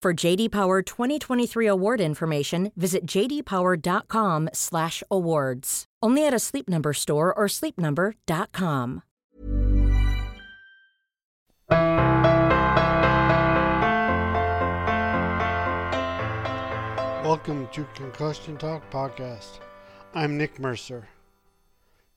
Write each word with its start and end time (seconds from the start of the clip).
For 0.00 0.14
JD 0.14 0.52
Power 0.52 0.80
2023 0.80 1.66
award 1.66 2.00
information, 2.00 2.70
visit 2.76 3.04
jdpower.com/awards. 3.04 5.84
Only 6.00 6.24
at 6.24 6.32
a 6.32 6.38
Sleep 6.38 6.68
Number 6.68 6.92
store 6.92 7.36
or 7.36 7.48
sleepnumber.com. 7.48 9.02
Welcome 17.24 17.66
to 17.72 17.84
Concussion 17.96 18.56
Talk 18.56 18.88
Podcast. 18.92 19.58
I'm 20.14 20.38
Nick 20.38 20.60
Mercer. 20.60 21.08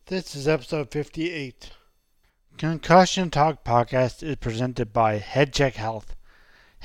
This 0.05 0.35
is 0.35 0.47
episode 0.47 0.91
58. 0.91 1.71
Concussion 2.59 3.31
Talk 3.31 3.65
Podcast 3.65 4.21
is 4.21 4.35
presented 4.35 4.93
by 4.93 5.17
HeadCheck 5.17 5.73
Health. 5.73 6.15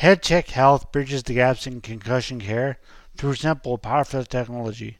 HeadCheck 0.00 0.50
Health 0.50 0.92
bridges 0.92 1.22
the 1.22 1.34
gaps 1.34 1.66
in 1.66 1.80
concussion 1.80 2.38
care 2.38 2.78
through 3.16 3.34
simple, 3.34 3.78
powerful 3.78 4.24
technology. 4.24 4.98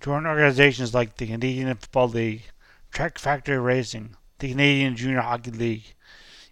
Join 0.00 0.26
organizations 0.26 0.94
like 0.94 1.16
the 1.16 1.26
Canadian 1.26 1.74
Football 1.74 2.08
League, 2.10 2.44
Trek 2.92 3.18
Factory 3.18 3.58
Racing, 3.58 4.14
the 4.38 4.50
Canadian 4.50 4.94
Junior 4.94 5.22
Hockey 5.22 5.50
League, 5.50 5.94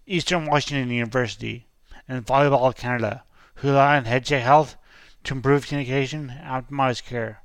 Eastern 0.04 0.46
Washington 0.46 0.90
University, 0.90 1.66
and 2.08 2.26
Volleyball 2.26 2.74
Canada, 2.74 3.22
who 3.56 3.68
rely 3.68 3.96
on 3.96 4.04
HeadCheck 4.04 4.42
Health 4.42 4.76
to 5.22 5.34
improve 5.34 5.68
communication 5.68 6.30
and 6.30 6.66
optimize 6.66 7.04
care. 7.04 7.42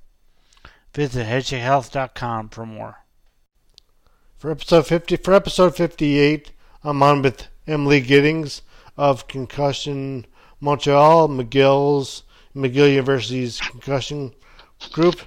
Visit 0.96 1.28
headcheckhealth.com 1.28 2.50
for 2.50 2.66
more. 2.66 3.06
For 4.38 4.50
episode 4.50 4.88
50, 4.88 5.18
for 5.18 5.36
episode 5.36 5.76
58, 5.76 6.52
I'm 6.84 7.04
on 7.04 7.22
with 7.22 7.48
Emily 7.68 8.02
Giddings 8.02 8.64
of 8.98 9.28
Concussion 9.28 10.26
Montreal, 10.62 11.28
McGill's 11.28 12.24
McGill 12.56 12.92
University's 12.92 13.60
concussion 13.60 14.34
group, 14.92 15.20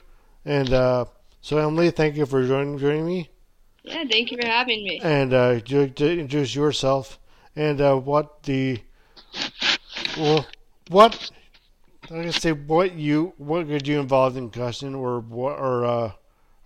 and 0.45 0.73
uh, 0.73 1.05
so 1.41 1.59
Emily, 1.59 1.91
thank 1.91 2.17
you 2.17 2.25
for 2.27 2.47
joining 2.47 2.79
joining 2.79 3.07
me. 3.07 3.29
Yeah, 3.83 4.05
thank 4.11 4.31
you 4.31 4.39
for 4.41 4.47
having 4.47 4.83
me. 4.85 5.01
And 5.03 5.35
uh, 5.35 5.61
to, 5.61 5.89
to 5.89 6.13
introduce 6.13 6.55
yourself 6.55 7.19
and 7.57 7.81
uh, 7.81 7.97
what 7.97 8.43
the 8.45 8.81
well, 10.17 10.47
what 10.89 11.31
I 12.05 12.23
can 12.23 12.33
say 12.33 12.53
what 12.53 12.95
you 12.95 13.35
what 13.37 13.69
got 13.69 13.87
you 13.87 14.01
involved 14.01 14.37
in 14.37 14.51
concussion 14.51 14.95
or 14.95 15.21
what 15.21 15.59
or 15.59 15.85
uh 15.85 16.13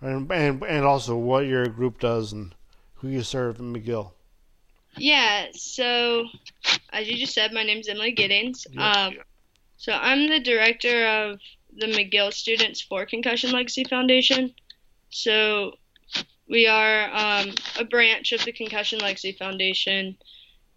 and 0.01 0.31
and 0.31 0.63
and 0.63 0.85
also 0.85 1.15
what 1.15 1.45
your 1.45 1.65
group 1.65 1.99
does 1.99 2.33
and 2.33 2.53
who 2.95 3.07
you 3.07 3.23
serve 3.23 3.59
in 3.59 3.73
McGill. 3.73 4.11
Yeah, 4.97 5.47
so 5.53 6.25
as 6.91 7.07
you 7.07 7.17
just 7.17 7.33
said, 7.33 7.53
my 7.53 7.63
name's 7.63 7.87
Emily 7.87 8.11
Giddings. 8.11 8.67
Um, 8.77 9.15
so 9.77 9.93
I'm 9.93 10.27
the 10.27 10.39
director 10.39 11.07
of 11.07 11.39
the 11.75 11.87
McGill 11.87 12.33
Students 12.33 12.81
for 12.81 13.05
Concussion 13.05 13.51
Legacy 13.51 13.83
Foundation. 13.83 14.53
So 15.09 15.73
we 16.49 16.67
are 16.67 17.09
um, 17.13 17.53
a 17.77 17.85
branch 17.85 18.31
of 18.31 18.43
the 18.43 18.51
Concussion 18.51 18.99
Legacy 18.99 19.31
Foundation 19.33 20.17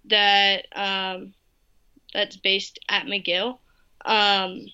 that 0.04 0.66
um, 0.76 1.34
that's 2.12 2.36
based 2.36 2.78
at 2.88 3.06
McGill. 3.06 3.58
Um, 4.04 4.66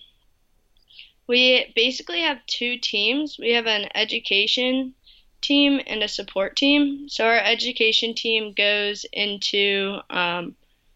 we 1.27 1.71
basically 1.75 2.21
have 2.21 2.45
two 2.47 2.77
teams. 2.77 3.37
We 3.39 3.53
have 3.53 3.67
an 3.67 3.87
education 3.95 4.93
team 5.41 5.79
and 5.87 6.03
a 6.03 6.07
support 6.07 6.55
team. 6.55 7.07
So 7.09 7.25
our 7.25 7.39
education 7.39 8.13
team 8.13 8.53
goes 8.55 9.05
into 9.11 9.99
um, 10.09 10.55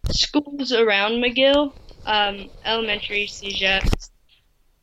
schools 0.10 0.72
around 0.72 1.24
McGill, 1.24 1.74
um, 2.06 2.50
elementary, 2.66 3.28
CEGEPs, 3.28 4.10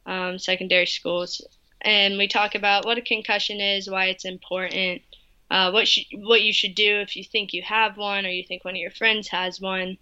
um, 0.07 0.39
secondary 0.39 0.87
schools, 0.87 1.41
and 1.83 2.19
we 2.19 2.29
talk 2.29 2.55
about 2.55 2.85
what 2.85 2.99
a 2.99 3.03
concussion 3.03 3.61
is, 3.61 3.89
why 3.89 4.07
it's 4.07 4.25
important, 4.25 5.03
uh, 5.51 5.71
what 5.71 5.89
sh- 5.89 6.13
what 6.15 6.43
you 6.43 6.53
should 6.53 6.75
do 6.75 7.01
if 7.01 7.17
you 7.17 7.25
think 7.25 7.53
you 7.53 7.63
have 7.63 7.97
one 7.97 8.27
or 8.27 8.31
you 8.31 8.45
think 8.47 8.65
one 8.65 8.75
of 8.75 8.81
your 8.81 8.91
friends 8.91 9.29
has 9.29 9.61
one. 9.61 9.97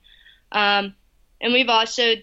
Um, 0.52 0.94
and 1.40 1.52
we've 1.52 1.68
also 1.68 2.14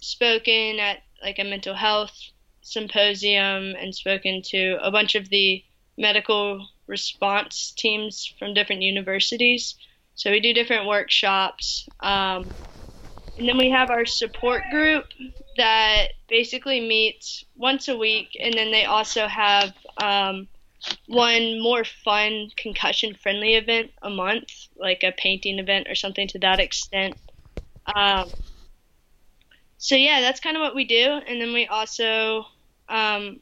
spoken 0.00 0.78
at 0.78 0.98
like 1.22 1.38
a 1.38 1.44
mental 1.44 1.74
health 1.74 2.16
symposium 2.62 3.74
and 3.78 3.94
spoken 3.94 4.42
to 4.42 4.78
a 4.82 4.90
bunch 4.90 5.14
of 5.14 5.28
the 5.28 5.64
medical 6.00 6.66
response 6.86 7.72
teams 7.76 8.34
from 8.38 8.54
different 8.54 8.82
universities. 8.82 9.76
So 10.14 10.30
we 10.30 10.40
do 10.40 10.54
different 10.54 10.86
workshops. 10.86 11.88
Um, 12.00 12.50
and 13.38 13.48
then 13.48 13.58
we 13.58 13.70
have 13.70 13.90
our 13.90 14.06
support 14.06 14.62
group 14.70 15.04
that 15.56 16.08
basically 16.28 16.80
meets 16.80 17.44
once 17.56 17.88
a 17.88 17.96
week. 17.96 18.36
And 18.40 18.54
then 18.54 18.70
they 18.72 18.86
also 18.86 19.26
have 19.26 19.72
um, 20.02 20.48
one 21.06 21.60
more 21.60 21.84
fun 21.84 22.50
concussion 22.56 23.14
friendly 23.14 23.54
event 23.54 23.92
a 24.02 24.10
month, 24.10 24.50
like 24.76 25.02
a 25.02 25.12
painting 25.12 25.58
event 25.58 25.86
or 25.88 25.94
something 25.94 26.26
to 26.28 26.38
that 26.40 26.60
extent. 26.60 27.16
Um, 27.94 28.28
so 29.78 29.96
yeah, 29.96 30.20
that's 30.20 30.40
kind 30.40 30.56
of 30.56 30.60
what 30.60 30.74
we 30.74 30.84
do. 30.84 31.20
And 31.26 31.40
then 31.40 31.52
we 31.52 31.66
also 31.66 32.46
um, 32.88 33.40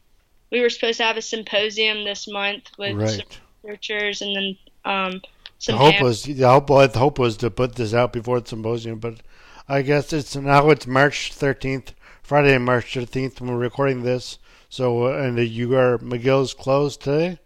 we 0.50 0.60
were 0.60 0.70
supposed 0.70 0.98
to 0.98 1.04
have 1.04 1.16
a 1.16 1.22
symposium 1.22 2.04
this 2.04 2.26
month 2.28 2.64
with 2.78 2.96
Right. 2.96 3.10
some 3.10 3.26
researchers 3.62 4.22
and 4.22 4.36
then 4.36 4.56
um, 4.84 5.20
The 5.66 5.76
hope 5.76 6.00
was 6.00 6.22
the 6.22 6.48
hope, 6.48 6.68
the 6.68 6.98
hope 6.98 7.18
was 7.18 7.36
to 7.38 7.50
put 7.50 7.74
this 7.74 7.92
out 7.92 8.12
before 8.12 8.40
the 8.40 8.48
symposium, 8.48 8.98
but 9.00 9.16
I 9.68 9.82
guess 9.82 10.12
it's 10.12 10.34
now 10.36 10.70
it's 10.70 10.86
March 10.86 11.32
thirteenth, 11.32 11.92
Friday, 12.22 12.56
March 12.58 12.94
thirteenth 12.94 13.40
when 13.40 13.50
we're 13.50 13.58
recording 13.58 14.02
this. 14.02 14.38
So 14.70 15.08
uh, 15.08 15.18
and 15.22 15.38
you 15.38 15.74
are 15.76 15.98
McGill 15.98 16.42
is 16.42 16.54
closed 16.54 17.02
today. 17.02 17.38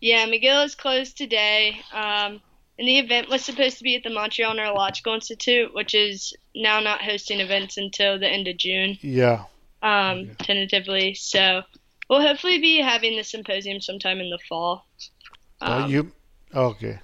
Yeah, 0.00 0.26
McGill 0.26 0.64
is 0.64 0.74
closed 0.74 1.16
today. 1.18 1.80
Um, 1.92 2.40
and 2.78 2.88
the 2.88 2.98
event 2.98 3.28
was 3.28 3.44
supposed 3.44 3.76
to 3.78 3.84
be 3.84 3.96
at 3.96 4.02
the 4.02 4.10
Montreal 4.10 4.54
Neurological 4.54 5.14
Institute, 5.14 5.74
which 5.74 5.94
is 5.94 6.32
now 6.54 6.80
not 6.80 7.02
hosting 7.02 7.40
events 7.40 7.76
until 7.76 8.18
the 8.18 8.26
end 8.28 8.48
of 8.48 8.56
June, 8.56 8.96
Yeah. 9.02 9.44
um, 9.82 10.30
tentatively. 10.38 11.12
So 11.14 11.62
we'll 12.10 12.20
hopefully 12.20 12.58
be 12.58 12.78
having 12.82 13.16
the 13.16 13.22
symposium 13.22 13.80
sometime 13.80 14.20
in 14.20 14.28
the 14.28 14.38
fall. 14.48 14.86
Um, 15.62 15.90
you 15.90 16.12
okay? 16.54 17.00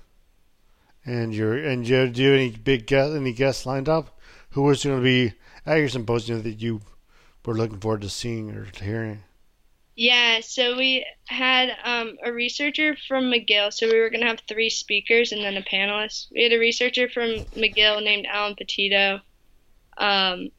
And 1.07 1.33
you're 1.33 1.57
and 1.57 1.89
you 1.89 2.09
do 2.09 2.23
you 2.23 2.31
have 2.31 2.41
any 2.41 2.51
big 2.51 2.87
guest 2.87 3.15
any 3.15 3.33
guests 3.33 3.65
lined 3.65 3.89
up? 3.89 4.19
Who 4.51 4.63
was 4.63 4.85
going 4.85 4.99
to 4.99 5.03
be 5.03 5.35
at 5.65 5.77
your 5.77 5.89
symposium 5.89 6.43
that 6.43 6.61
you 6.61 6.81
were 7.45 7.55
looking 7.55 7.79
forward 7.79 8.03
to 8.03 8.11
seeing 8.11 8.51
or 8.51 8.67
hearing? 8.83 9.23
Yeah, 9.95 10.41
so 10.41 10.77
we 10.77 11.07
had 11.27 11.71
um, 11.83 12.19
a 12.23 12.31
researcher 12.31 12.97
from 13.09 13.25
McGill. 13.25 13.73
So 13.73 13.89
we 13.91 13.99
were 13.99 14.11
going 14.11 14.21
to 14.21 14.27
have 14.27 14.41
three 14.47 14.69
speakers 14.69 15.33
and 15.33 15.43
then 15.43 15.57
a 15.57 15.63
panelist. 15.63 16.27
We 16.33 16.43
had 16.43 16.53
a 16.53 16.59
researcher 16.59 17.09
from 17.09 17.31
McGill 17.57 18.05
named 18.05 18.27
Alain 18.31 18.57
Ptito. 18.57 19.21
Um, 19.97 20.51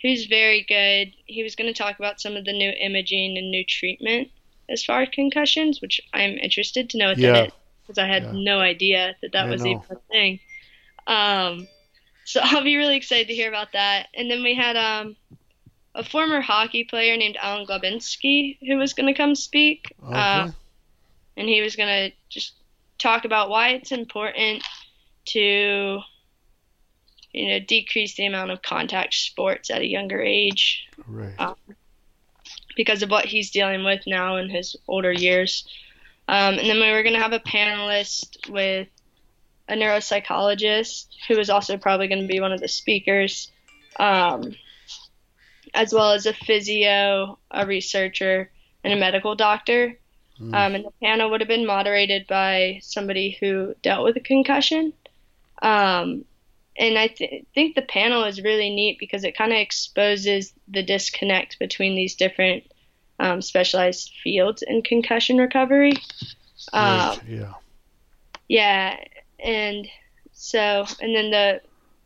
He's 0.00 0.26
very 0.26 0.62
good. 0.68 1.14
He 1.26 1.42
was 1.42 1.56
going 1.56 1.72
to 1.72 1.78
talk 1.78 1.98
about 1.98 2.20
some 2.20 2.36
of 2.36 2.44
the 2.44 2.52
new 2.52 2.70
imaging 2.70 3.36
and 3.38 3.50
new 3.50 3.64
treatment 3.64 4.28
as 4.68 4.84
far 4.84 5.02
as 5.02 5.08
concussions, 5.10 5.80
which 5.80 6.00
I'm 6.14 6.32
interested 6.38 6.90
to 6.90 6.98
know 6.98 7.08
what 7.10 7.18
Yeah. 7.18 7.32
that 7.32 7.46
is 7.48 7.52
because 7.82 7.98
I 7.98 8.06
had 8.06 8.24
Yeah. 8.24 8.32
no 8.32 8.60
idea 8.60 9.16
that 9.22 9.32
that 9.32 9.46
I 9.46 9.50
was 9.50 9.64
know. 9.64 9.70
even 9.70 9.84
a 9.90 9.96
thing. 10.12 10.40
Um, 11.06 11.68
so 12.24 12.40
I'll 12.44 12.64
be 12.64 12.76
really 12.76 12.96
excited 12.96 13.28
to 13.28 13.34
hear 13.34 13.48
about 13.48 13.72
that. 13.72 14.08
And 14.14 14.30
then 14.30 14.42
we 14.42 14.54
had 14.54 14.76
um, 14.76 15.16
a 15.94 16.04
former 16.04 16.40
hockey 16.40 16.84
player 16.84 17.16
named 17.16 17.36
Alan 17.40 17.66
Glabinski 17.66 18.58
who 18.66 18.76
was 18.78 18.94
going 18.94 19.06
to 19.12 19.14
come 19.16 19.34
speak. 19.34 19.94
Okay. 20.08 20.18
Uh, 20.18 20.48
and 21.36 21.48
he 21.48 21.60
was 21.62 21.76
going 21.76 22.10
to 22.10 22.16
just 22.28 22.54
talk 22.98 23.24
about 23.24 23.50
why 23.50 23.70
it's 23.70 23.92
important 23.92 24.62
to 25.26 26.00
you 27.32 27.48
know 27.48 27.58
decrease 27.60 28.14
the 28.16 28.26
amount 28.26 28.50
of 28.50 28.62
contact 28.62 29.14
sports 29.14 29.70
at 29.70 29.80
a 29.80 29.86
younger 29.86 30.20
age 30.20 30.88
right. 31.06 31.34
uh, 31.38 31.54
because 32.76 33.02
of 33.02 33.10
what 33.10 33.24
he's 33.24 33.50
dealing 33.50 33.84
with 33.84 34.00
now 34.06 34.36
in 34.36 34.48
his 34.48 34.76
older 34.88 35.12
years 35.12 35.66
um, 36.28 36.58
and 36.58 36.68
then 36.68 36.80
we 36.80 36.92
were 36.92 37.02
going 37.02 37.14
to 37.14 37.22
have 37.22 37.32
a 37.32 37.40
panelist 37.40 38.48
with 38.50 38.88
a 39.68 39.74
neuropsychologist 39.74 41.06
who 41.28 41.36
was 41.36 41.50
also 41.50 41.76
probably 41.76 42.08
going 42.08 42.22
to 42.22 42.28
be 42.28 42.40
one 42.40 42.52
of 42.52 42.60
the 42.60 42.68
speakers 42.68 43.50
um, 43.98 44.54
as 45.74 45.92
well 45.92 46.12
as 46.12 46.26
a 46.26 46.32
physio 46.32 47.38
a 47.50 47.66
researcher 47.66 48.50
and 48.82 48.92
a 48.92 48.96
medical 48.96 49.34
doctor 49.34 49.96
um, 50.40 50.74
and 50.74 50.84
the 50.84 50.92
panel 51.02 51.30
would 51.30 51.42
have 51.42 51.48
been 51.48 51.66
moderated 51.66 52.26
by 52.26 52.78
somebody 52.82 53.36
who 53.40 53.74
dealt 53.82 54.04
with 54.04 54.16
a 54.16 54.20
concussion. 54.20 54.94
Um, 55.60 56.24
and 56.80 56.98
I 56.98 57.08
th- 57.08 57.44
think 57.54 57.74
the 57.74 57.82
panel 57.82 58.24
is 58.24 58.42
really 58.42 58.74
neat 58.74 58.98
because 58.98 59.22
it 59.22 59.36
kind 59.36 59.52
of 59.52 59.58
exposes 59.58 60.52
the 60.66 60.82
disconnect 60.82 61.58
between 61.58 61.94
these 61.94 62.14
different 62.14 62.64
um, 63.20 63.42
specialized 63.42 64.12
fields 64.24 64.62
in 64.66 64.80
concussion 64.82 65.36
recovery. 65.36 65.92
Um, 66.72 66.82
Right, 66.82 67.18
yeah. 67.28 67.52
yeah, 68.48 68.96
and 69.38 69.86
so, 70.32 70.86
and 71.00 71.14
then 71.14 71.30
the 71.30 71.60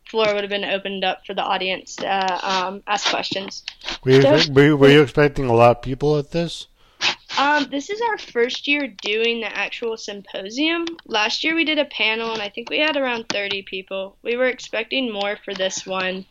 floor 0.09 0.33
would 0.33 0.43
have 0.43 0.49
been 0.49 0.65
opened 0.65 1.05
up 1.05 1.25
for 1.25 1.33
the 1.33 1.41
audience 1.41 1.95
to 1.95 2.07
uh, 2.07 2.39
um, 2.43 2.83
ask 2.85 3.09
questions. 3.09 3.63
Were 4.03 4.11
you, 4.11 4.21
so- 4.21 4.51
were, 4.51 4.65
you, 4.65 4.77
were 4.77 4.89
you 4.89 5.01
expecting 5.01 5.45
a 5.45 5.53
lot 5.53 5.77
of 5.77 5.81
people 5.81 6.17
at 6.17 6.31
this? 6.31 6.67
Um, 7.37 7.67
this 7.69 7.89
is 7.89 8.01
our 8.01 8.17
first 8.17 8.67
year 8.67 8.87
doing 8.87 9.41
the 9.41 9.55
actual 9.55 9.97
symposium. 9.97 10.85
Last 11.05 11.43
year 11.43 11.53
we 11.53 11.65
did 11.65 11.79
a 11.79 11.85
panel, 11.85 12.31
and 12.31 12.41
I 12.41 12.49
think 12.49 12.69
we 12.69 12.79
had 12.79 12.95
around 12.95 13.27
30 13.29 13.63
people. 13.63 14.17
We 14.21 14.37
were 14.37 14.47
expecting 14.47 15.11
more 15.11 15.37
for 15.43 15.53
this 15.53 15.85
one, 15.85 16.25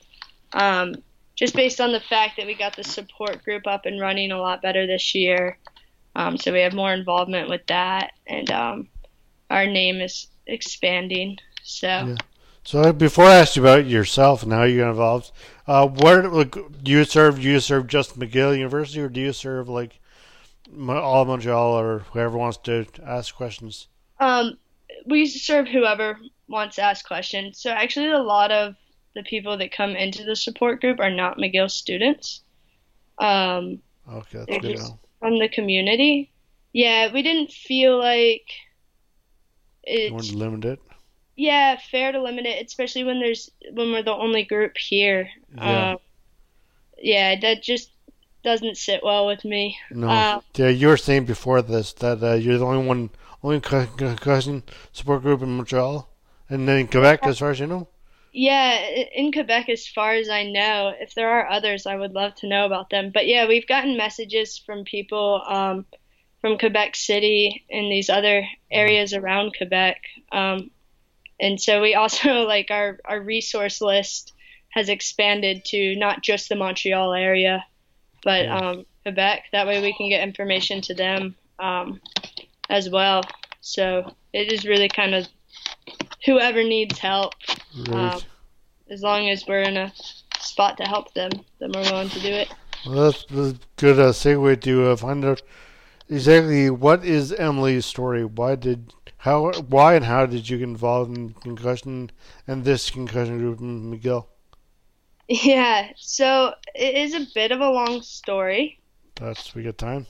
um, 0.53 0.95
just 1.35 1.55
based 1.55 1.81
on 1.81 1.93
the 1.93 2.01
fact 2.01 2.37
that 2.39 2.47
we 2.47 2.55
got 2.55 2.77
the 2.77 2.85
support 2.85 3.45
group 3.45 3.67
up 3.67 3.85
and 3.85 4.01
running 4.01 4.33
a 4.33 4.41
lot 4.41 4.63
better 4.63 4.87
this 4.87 5.15
year. 5.15 5.59
Um, 6.17 6.39
so 6.39 6.53
we 6.53 6.61
have 6.61 6.73
more 6.73 6.93
involvement 6.93 7.51
with 7.51 7.67
that, 7.67 8.13
and 8.27 8.51
um, 8.51 8.89
our 9.51 9.67
name 9.67 10.01
is 10.01 10.29
expanding. 10.47 11.39
So. 11.63 11.87
Yeah. 11.87 12.17
So 12.67 12.95
before 12.95 13.27
I 13.27 13.35
asked 13.35 13.57
you 13.57 13.63
about 13.63 13.85
yourself 13.85 14.43
and 14.43 14.51
how 14.51 14.63
you 14.63 14.79
got 14.79 14.91
involved, 14.91 15.33
uh, 15.67 15.87
where 15.87 16.23
do 16.23 16.65
you 16.85 17.05
serve? 17.05 17.37
Do 17.37 17.43
you 17.43 17.61
serve 17.61 17.89
just 17.89 18.19
McGill 18.19 18.57
University, 18.57 19.03
or 19.03 19.11
do 19.11 19.21
you 19.21 19.35
serve 19.35 19.69
like 19.69 20.01
all 20.89 21.23
of 21.23 21.29
Montreal, 21.29 21.79
or 21.79 22.01
whoever 22.13 22.37
wants 22.37 22.59
to 22.65 22.87
ask 23.05 23.35
questions? 23.35 23.89
Um, 24.21 24.59
we 25.07 25.27
serve 25.27 25.69
whoever 25.69 26.19
wants 26.49 26.77
to 26.77 26.83
ask 26.83 27.07
questions. 27.07 27.61
So 27.61 27.71
actually, 27.71 28.11
a 28.11 28.19
lot 28.19 28.51
of 28.51 28.75
the 29.15 29.23
people 29.23 29.57
that 29.59 29.73
come 29.73 29.91
into 29.97 30.25
the 30.25 30.37
support 30.37 30.81
group 30.81 30.99
are 31.01 31.11
not 31.11 31.39
McGill 31.39 31.71
students. 31.71 32.43
Um, 33.19 33.81
Okay, 34.13 34.45
that's 34.49 34.59
good. 34.61 34.77
just- 34.77 34.95
from 35.21 35.39
the 35.39 35.49
community. 35.49 36.31
Yeah, 36.73 37.13
we 37.13 37.23
didn't 37.23 37.51
feel 37.53 37.99
like 37.99 38.47
You 39.87 40.13
want 40.13 40.25
it's 40.25 40.33
to 40.33 40.37
limit 40.39 40.65
it? 40.67 40.81
yeah 41.37 41.77
fair 41.91 42.13
to 42.13 42.21
limit 42.23 42.45
it, 42.47 42.65
especially 42.67 43.05
when 43.05 43.21
there's 43.21 43.51
when 43.73 43.91
we're 43.93 44.03
the 44.03 44.13
only 44.13 44.45
group 44.45 44.77
here. 44.77 45.29
Yeah. 45.57 45.93
Um, 45.93 45.99
yeah, 46.99 47.41
that 47.41 47.63
just 47.63 47.91
doesn't 48.45 48.77
sit 48.77 49.03
well 49.03 49.27
with 49.27 49.45
me. 49.45 49.77
No. 49.91 50.09
Uh, 50.09 50.41
yeah, 50.55 50.69
you 50.69 50.89
were 50.89 50.97
saying 50.97 51.25
before 51.25 51.63
this 51.63 51.93
that 51.95 52.23
uh, 52.23 52.35
you're 52.35 52.59
the 52.59 52.65
only 52.65 52.87
one, 52.87 53.11
only 53.43 53.61
concussion 53.61 54.63
support 54.93 55.23
group 55.23 55.43
in 55.43 55.57
Montreal, 55.57 56.09
and 56.49 56.69
then 56.69 56.81
in 56.81 56.87
Quebec, 56.87 57.21
as 57.25 57.39
far 57.41 57.51
as 57.51 57.61
you 57.61 57.67
know. 57.67 57.89
Yeah, 58.33 58.79
in 59.15 59.31
Quebec, 59.31 59.69
as 59.69 59.87
far 59.87 60.15
as 60.15 60.29
I 60.29 60.45
know, 60.45 60.93
if 60.99 61.15
there 61.15 61.31
are 61.31 61.49
others, 61.49 61.87
I 61.87 61.95
would 61.95 62.15
love 62.15 62.35
to 62.37 62.49
know 62.49 62.67
about 62.67 62.91
them. 62.91 63.11
But 63.15 63.29
yeah, 63.29 63.47
we've 63.47 63.67
gotten 63.67 63.97
messages 63.97 64.59
from 64.59 64.85
people 64.85 65.41
um, 65.47 65.87
from 66.41 66.59
Quebec 66.59 66.97
City 66.97 67.65
and 67.71 67.91
these 67.91 68.11
other 68.11 68.45
areas 68.71 69.15
around 69.15 69.55
Quebec. 69.57 70.03
Um, 70.33 70.71
and 71.39 71.61
so 71.61 71.81
we 71.81 71.95
also 71.95 72.43
like 72.43 72.71
our, 72.71 72.99
our 73.05 73.21
resource 73.21 73.81
list 73.81 74.33
has 74.71 74.89
expanded 74.89 75.65
to 75.67 75.95
not 75.97 76.21
just 76.21 76.49
the 76.49 76.57
Montreal 76.57 77.15
area, 77.15 77.65
but 78.25 78.49
um, 78.49 78.87
Quebec. 79.03 79.45
That 79.53 79.67
way 79.67 79.81
we 79.83 79.95
can 79.95 80.09
get 80.09 80.27
information 80.27 80.81
to 80.83 80.95
them 80.95 81.35
um, 81.59 82.01
as 82.71 82.89
well. 82.89 83.23
So 83.61 84.15
it 84.33 84.53
is 84.53 84.65
really 84.65 84.89
kind 84.89 85.15
of 85.15 85.29
whoever 86.25 86.63
needs 86.63 86.99
help 86.99 87.35
Right. 87.89 88.15
um, 88.15 88.21
as 88.91 89.03
long 89.03 89.29
as 89.29 89.45
we're 89.47 89.63
in 89.63 89.77
a 89.77 89.93
spot 90.39 90.77
to 90.77 90.85
help 90.85 91.13
them, 91.15 91.31
then 91.59 91.73
we're 91.75 91.83
willing 91.83 92.09
to 92.11 92.21
do 92.21 92.29
it. 92.29 92.49
Well, 92.87 93.11
that's, 93.11 93.25
a 93.33 93.57
good 93.77 93.99
uh, 93.99 94.13
segue 94.13 94.61
to 94.61 94.91
uh, 94.91 94.97
find 94.97 95.25
out 95.25 95.43
exactly 96.09 96.71
what 96.71 97.05
is 97.05 97.33
Emily's 97.33 97.87
story. 97.87 98.25
Why 98.25 98.55
did 98.57 98.93
how 99.19 99.53
why 99.53 99.95
and 99.95 100.05
how 100.05 100.27
did 100.27 100.49
you 100.49 100.59
get 100.59 100.65
involved 100.65 101.17
in 101.17 101.33
concussion 101.33 102.11
and 102.47 102.65
this 102.65 102.91
concussion 102.91 103.39
group 103.39 103.59
McGill? 103.59 104.27
Yeah, 105.29 105.91
so 105.97 106.55
it 106.75 106.95
is 106.97 107.15
a 107.15 107.27
bit 107.35 107.51
of 107.51 107.61
a 107.61 107.71
long 107.71 108.03
story. 108.03 108.79
That's 109.15 109.55
we 109.55 109.63
got 109.63 109.79
time. 109.79 110.07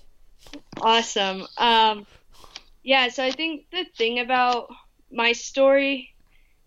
Awesome. 0.80 1.46
Um, 1.56 2.06
yeah, 2.82 3.08
so 3.08 3.24
I 3.24 3.30
think 3.30 3.66
the 3.70 3.84
thing 3.96 4.18
about 4.18 4.68
my 5.12 5.32
story 5.32 6.14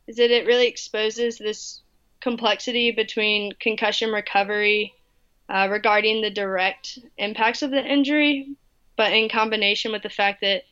is 0.08 0.16
that 0.18 0.32
it 0.32 0.48
really 0.48 0.68
exposes 0.68 1.38
this 1.38 1.82
complexity 2.22 2.92
between 2.92 3.52
concussion 3.60 4.12
recovery 4.12 4.94
uh, 5.50 5.68
regarding 5.70 6.22
the 6.22 6.30
direct 6.30 7.00
impacts 7.18 7.62
of 7.62 7.72
the 7.72 7.86
injury, 7.86 8.56
but 8.96 9.14
in 9.14 9.30
combination 9.30 9.92
with 9.92 10.04
the 10.04 10.10
fact 10.10 10.42
that 10.42 10.64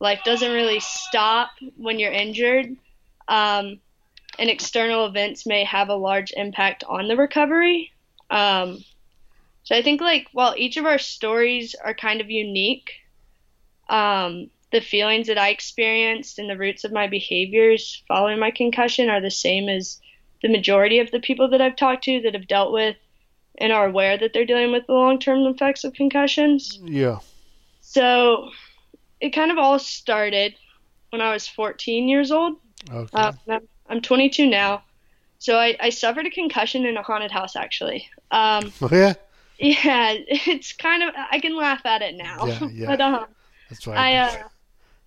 life 0.00 0.20
doesn't 0.24 0.52
really 0.52 0.80
stop 0.80 1.50
when 1.76 1.98
you're 1.98 2.12
injured, 2.12 2.76
um, 3.28 3.80
and 4.38 4.50
external 4.50 5.06
events 5.06 5.46
may 5.46 5.64
have 5.64 5.88
a 5.88 5.94
large 5.94 6.32
impact 6.36 6.84
on 6.88 7.08
the 7.08 7.16
recovery. 7.16 7.92
Um, 8.30 8.84
so 9.64 9.76
I 9.76 9.82
think 9.82 10.00
like 10.00 10.28
while 10.32 10.54
each 10.56 10.76
of 10.76 10.86
our 10.86 10.98
stories 10.98 11.74
are 11.74 11.94
kind 11.94 12.20
of 12.20 12.30
unique, 12.30 12.92
um, 13.88 14.50
the 14.72 14.80
feelings 14.80 15.26
that 15.26 15.38
I 15.38 15.50
experienced 15.50 16.38
and 16.38 16.48
the 16.48 16.56
roots 16.56 16.84
of 16.84 16.92
my 16.92 17.06
behaviors 17.06 18.02
following 18.08 18.38
my 18.38 18.50
concussion 18.50 19.10
are 19.10 19.20
the 19.20 19.30
same 19.30 19.68
as 19.68 20.00
the 20.40 20.48
majority 20.48 20.98
of 20.98 21.10
the 21.10 21.20
people 21.20 21.48
that 21.50 21.60
I've 21.60 21.76
talked 21.76 22.04
to 22.04 22.20
that 22.22 22.34
have 22.34 22.48
dealt 22.48 22.72
with 22.72 22.96
and 23.58 23.72
are 23.72 23.86
aware 23.86 24.16
that 24.16 24.32
they're 24.32 24.46
dealing 24.46 24.72
with 24.72 24.86
the 24.86 24.94
long-term 24.94 25.46
effects 25.46 25.84
of 25.84 25.92
concussions. 25.92 26.80
Yeah. 26.82 27.18
So 27.82 28.48
it 29.20 29.30
kind 29.30 29.50
of 29.50 29.58
all 29.58 29.78
started 29.78 30.54
when 31.10 31.20
I 31.20 31.32
was 31.32 31.46
14 31.46 32.08
years 32.08 32.32
old. 32.32 32.56
Okay. 32.90 33.08
Uh, 33.12 33.32
I'm, 33.48 33.68
I'm 33.92 34.00
22 34.00 34.46
now. 34.46 34.82
So 35.38 35.58
I, 35.58 35.76
I 35.78 35.90
suffered 35.90 36.26
a 36.26 36.30
concussion 36.30 36.86
in 36.86 36.96
a 36.96 37.02
haunted 37.02 37.30
house 37.30 37.56
actually. 37.56 38.08
Um, 38.30 38.72
oh 38.82 38.88
yeah. 38.90 39.12
yeah, 39.58 40.14
it's 40.26 40.72
kind 40.72 41.02
of 41.02 41.14
I 41.30 41.38
can 41.40 41.54
laugh 41.56 41.84
at 41.84 42.00
it 42.00 42.14
now. 42.16 42.46
Yeah, 42.46 42.68
yeah. 42.72 42.86
but 42.86 43.00
um, 43.02 43.26
That's 43.68 43.86
why. 43.86 43.94
I 43.94 44.14
uh, 44.16 44.36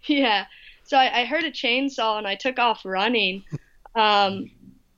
yeah. 0.05 0.45
So 0.83 0.97
I, 0.97 1.21
I 1.21 1.25
heard 1.25 1.43
a 1.45 1.51
chainsaw 1.51 2.19
and 2.19 2.27
I 2.27 2.35
took 2.35 2.59
off 2.59 2.85
running. 2.85 3.43
Um, 3.95 4.51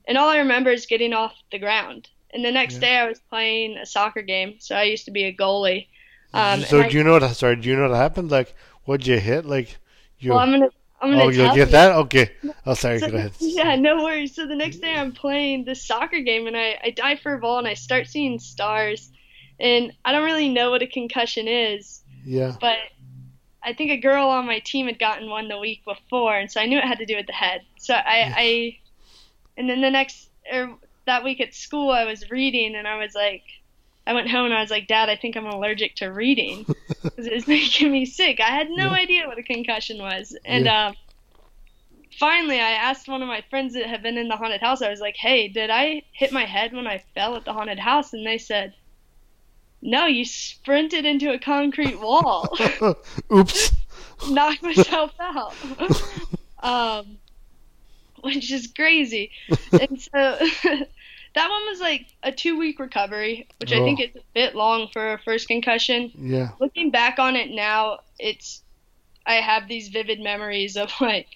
and 0.06 0.18
all 0.18 0.28
I 0.28 0.38
remember 0.38 0.70
is 0.70 0.84
getting 0.84 1.14
off 1.14 1.32
the 1.50 1.58
ground. 1.58 2.08
And 2.34 2.44
the 2.44 2.52
next 2.52 2.74
Yeah. 2.74 2.80
day 2.80 2.96
I 2.96 3.08
was 3.08 3.20
playing 3.30 3.78
a 3.78 3.86
soccer 3.86 4.20
game. 4.20 4.56
So 4.58 4.76
I 4.76 4.82
used 4.82 5.06
to 5.06 5.10
be 5.10 5.24
a 5.24 5.32
goalie. 5.34 5.86
Um, 6.34 6.60
so 6.60 6.76
and 6.76 6.86
I- 6.86 6.88
do 6.90 6.98
you 6.98 7.04
know 7.04 7.12
what? 7.12 7.22
Sorry, 7.34 7.56
do 7.56 7.70
you 7.70 7.76
know 7.76 7.88
what 7.88 7.96
happened? 7.96 8.30
Like, 8.30 8.54
what'd 8.84 9.06
you 9.06 9.18
hit? 9.18 9.46
Like, 9.46 9.78
you. 10.18 10.32
well, 10.32 10.40
I'm 10.40 10.50
gonna 10.50 10.68
I'm 11.00 11.10
gonna 11.10 11.24
oh, 11.24 11.28
you'll 11.28 11.54
get 11.54 11.56
you. 11.56 11.72
that? 11.72 11.92
Okay. 11.92 12.30
Oh, 12.66 12.74
sorry. 12.74 12.98
So- 12.98 13.10
go 13.10 13.16
ahead. 13.16 13.32
Yeah, 13.40 13.76
no 13.76 14.02
worries. 14.02 14.34
So 14.34 14.46
the 14.46 14.56
next 14.56 14.78
day 14.78 14.94
I'm 14.94 15.12
playing 15.12 15.64
this 15.64 15.82
soccer 15.84 16.20
game 16.20 16.46
and 16.46 16.56
I, 16.56 16.78
I 16.82 16.90
dive 16.90 17.20
for 17.20 17.34
a 17.34 17.38
ball 17.38 17.58
and 17.58 17.68
I 17.68 17.74
start 17.74 18.06
seeing 18.06 18.38
stars. 18.38 19.10
And 19.60 19.92
I 20.04 20.12
don't 20.12 20.24
really 20.24 20.48
know 20.48 20.70
what 20.70 20.82
a 20.82 20.86
concussion 20.86 21.48
is, 21.48 22.02
Yeah. 22.24 22.54
but 22.60 22.76
I 23.62 23.72
think 23.72 23.90
a 23.90 23.96
girl 23.96 24.28
on 24.28 24.46
my 24.46 24.60
team 24.60 24.86
had 24.86 24.98
gotten 25.00 25.28
one 25.28 25.48
the 25.48 25.58
week 25.58 25.84
before, 25.84 26.36
and 26.38 26.50
so 26.50 26.60
I 26.60 26.66
knew 26.66 26.78
it 26.78 26.84
had 26.84 26.98
to 26.98 27.06
do 27.06 27.16
with 27.16 27.26
the 27.26 27.32
head. 27.32 27.62
So 27.76 27.92
I, 27.92 28.32
I 28.36 28.78
and 29.56 29.68
then 29.68 29.80
the 29.80 29.90
next 29.90 30.30
or 30.52 30.76
that 31.06 31.24
week 31.24 31.40
at 31.40 31.54
school, 31.54 31.90
I 31.90 32.04
was 32.04 32.30
reading, 32.30 32.76
and 32.76 32.86
I 32.86 32.98
was 32.98 33.14
like, 33.16 33.42
I 34.08 34.14
went 34.14 34.28
home 34.30 34.46
and 34.46 34.54
I 34.54 34.60
was 34.60 34.70
like, 34.70 34.88
Dad, 34.88 35.08
I 35.08 35.16
think 35.16 35.36
I'm 35.36 35.46
allergic 35.46 35.94
to 35.96 36.08
reading 36.08 36.64
because 37.02 37.26
it's 37.26 37.46
making 37.46 37.92
me 37.92 38.06
sick. 38.06 38.40
I 38.40 38.50
had 38.50 38.68
no 38.70 38.86
Yeah. 38.90 38.96
idea 39.02 39.26
what 39.28 39.38
a 39.38 39.42
concussion 39.44 39.98
was, 39.98 40.36
and 40.44 40.64
Yeah. 40.64 40.88
um, 40.88 40.94
finally, 42.18 42.58
I 42.58 42.70
asked 42.72 43.06
one 43.06 43.22
of 43.22 43.28
my 43.28 43.44
friends 43.50 43.74
that 43.74 43.86
had 43.86 44.02
been 44.02 44.16
in 44.18 44.28
the 44.28 44.36
haunted 44.36 44.60
house. 44.60 44.82
I 44.82 44.90
was 44.90 45.00
like, 45.00 45.16
Hey, 45.16 45.48
did 45.48 45.70
I 45.70 46.02
hit 46.12 46.32
my 46.32 46.44
head 46.46 46.72
when 46.72 46.86
I 46.86 47.04
fell 47.14 47.36
at 47.36 47.44
the 47.44 47.52
haunted 47.52 47.78
house? 47.78 48.12
And 48.12 48.26
they 48.26 48.38
said, 48.38 48.74
No, 49.82 50.06
you 50.06 50.24
sprinted 50.24 51.04
into 51.04 51.32
a 51.32 51.38
concrete 51.38 52.00
wall. 52.00 52.56
Oops. 53.32 53.72
Knocked 54.30 54.62
myself 54.62 55.12
out. 55.20 55.54
um, 56.62 57.18
which 58.22 58.50
is 58.50 58.66
crazy. 58.74 59.30
and 59.72 60.00
so 60.00 60.38
that 61.34 61.48
one 61.50 61.66
was 61.66 61.80
like 61.80 62.06
a 62.22 62.32
two 62.32 62.58
week 62.58 62.78
recovery, 62.78 63.48
which 63.60 63.72
I 63.72 63.78
think 63.84 64.00
Oh. 64.00 64.04
is 64.04 64.10
a 64.16 64.24
bit 64.34 64.54
long 64.54 64.88
for 64.92 65.12
a 65.14 65.18
first 65.18 65.48
concussion. 65.48 66.10
Yeah. 66.16 66.50
Looking 66.60 66.90
back 66.90 67.18
on 67.18 67.36
it 67.36 67.50
now, 67.50 68.00
it's 68.18 68.62
I 69.26 69.34
have 69.34 69.68
these 69.68 69.88
vivid 69.88 70.20
memories 70.20 70.76
of 70.76 70.90
like 71.00 71.26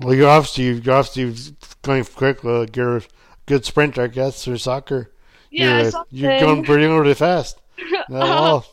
Well, 0.00 0.14
you're 0.14 0.28
obviously 0.28 0.64
you're 0.80 0.94
obviously 0.94 1.54
going 1.82 2.04
quick. 2.04 2.42
Like 2.44 2.76
you're 2.76 2.98
a 2.98 3.02
good 3.46 3.64
sprinter, 3.64 4.02
I 4.02 4.06
guess, 4.08 4.46
or 4.48 4.58
soccer. 4.58 5.12
yeah, 5.50 5.82
you're, 5.82 5.96
uh, 5.96 6.04
you're 6.10 6.40
going 6.40 6.64
pretty 6.64 6.86
really 6.86 7.14
fast. 7.14 7.58
Oh, 8.10 8.18
wow. 8.18 8.64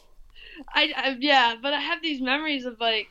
I, 0.74 0.94
I 0.96 1.18
yeah, 1.20 1.56
but 1.62 1.74
I 1.74 1.79
have 1.79 2.01
these 2.01 2.22
memories 2.22 2.65
of 2.65 2.79
like 2.79 3.08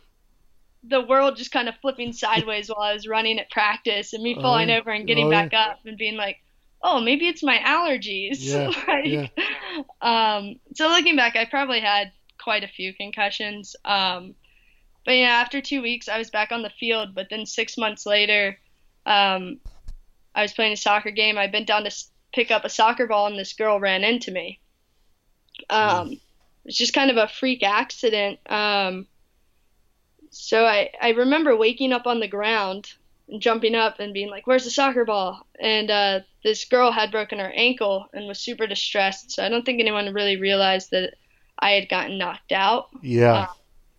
the 0.85 1.00
world 1.00 1.37
just 1.37 1.50
kind 1.50 1.68
of 1.68 1.75
flipping 1.80 2.12
sideways 2.12 2.68
while 2.68 2.83
I 2.83 2.92
was 2.92 3.07
running 3.09 3.38
at 3.38 3.50
practice 3.50 4.12
and 4.12 4.23
me 4.23 4.35
Oh, 4.38 4.42
falling 4.42 4.68
yeah. 4.68 4.76
over 4.78 4.90
and 4.90 5.07
getting 5.07 5.26
Oh, 5.26 5.30
back 5.30 5.52
yeah. 5.52 5.66
up 5.71 5.80
and 5.87 5.97
being 5.99 6.16
like, 6.16 6.37
oh, 6.82 7.00
maybe 7.00 7.26
it's 7.28 7.42
my 7.42 7.58
allergies. 7.58 8.38
Yeah, 8.40 8.70
like, 8.88 9.32
um, 10.00 10.56
so 10.75 10.88
looking 10.88 11.16
back, 11.16 11.37
I 11.37 11.44
probably 11.44 11.80
had 11.80 12.12
quite 12.40 12.64
a 12.64 12.68
few 12.68 12.94
concussions. 12.94 13.76
Um, 13.85 14.35
but 15.04 15.12
yeah, 15.16 15.28
after 15.28 15.61
two 15.61 15.82
weeks, 15.82 16.08
I 16.08 16.18
was 16.18 16.30
back 16.30 16.52
on 16.52 16.62
the 16.62 16.70
field. 16.70 17.14
But 17.14 17.28
then 17.30 17.47
six 17.47 17.76
months 17.78 18.06
later, 18.06 18.58
um, 19.06 19.58
I 20.35 20.42
was 20.42 20.52
playing 20.52 20.73
a 20.73 20.76
soccer 20.76 21.11
game. 21.11 21.38
I 21.38 21.47
bent 21.47 21.66
down 21.66 21.85
to 21.85 21.90
pick 22.32 22.50
up 22.50 22.64
a 22.64 22.70
soccer 22.70 23.06
ball, 23.06 23.26
and 23.26 23.38
this 23.38 23.54
girl 23.54 23.80
ran 23.80 24.04
into 24.04 24.30
me. 24.30 24.61
Um, 25.70 26.20
was 26.64 26.76
just 26.76 26.92
kind 26.92 27.11
of 27.11 27.16
a 27.16 27.26
freak 27.26 27.62
accident. 27.62 28.38
Um, 28.50 29.06
so 30.30 30.64
I, 30.64 30.90
I 31.00 31.11
remember 31.11 31.56
waking 31.56 31.92
up 31.92 32.06
on 32.06 32.20
the 32.20 32.28
ground 32.28 32.92
jumping 33.38 33.75
up 33.75 34.00
and 34.00 34.12
being 34.14 34.30
like, 34.30 34.47
"Where's 34.47 34.64
the 34.64 34.70
soccer 34.70 35.04
ball?" 35.04 35.47
And 35.61 35.90
uh, 35.90 36.20
this 36.44 36.64
girl 36.64 36.92
had 36.92 37.11
broken 37.11 37.38
her 37.38 37.52
ankle 37.54 38.06
and 38.12 38.26
was 38.26 38.38
super 38.38 38.66
distressed. 38.66 39.32
So 39.32 39.44
I 39.44 39.49
don't 39.49 39.64
think 39.64 39.80
anyone 39.80 40.12
really 40.14 40.37
realized 40.37 40.90
that 40.92 41.14
I 41.58 41.73
had 41.73 41.88
gotten 41.88 42.18
knocked 42.18 42.52
out. 42.52 42.88
Yeah. 43.02 43.47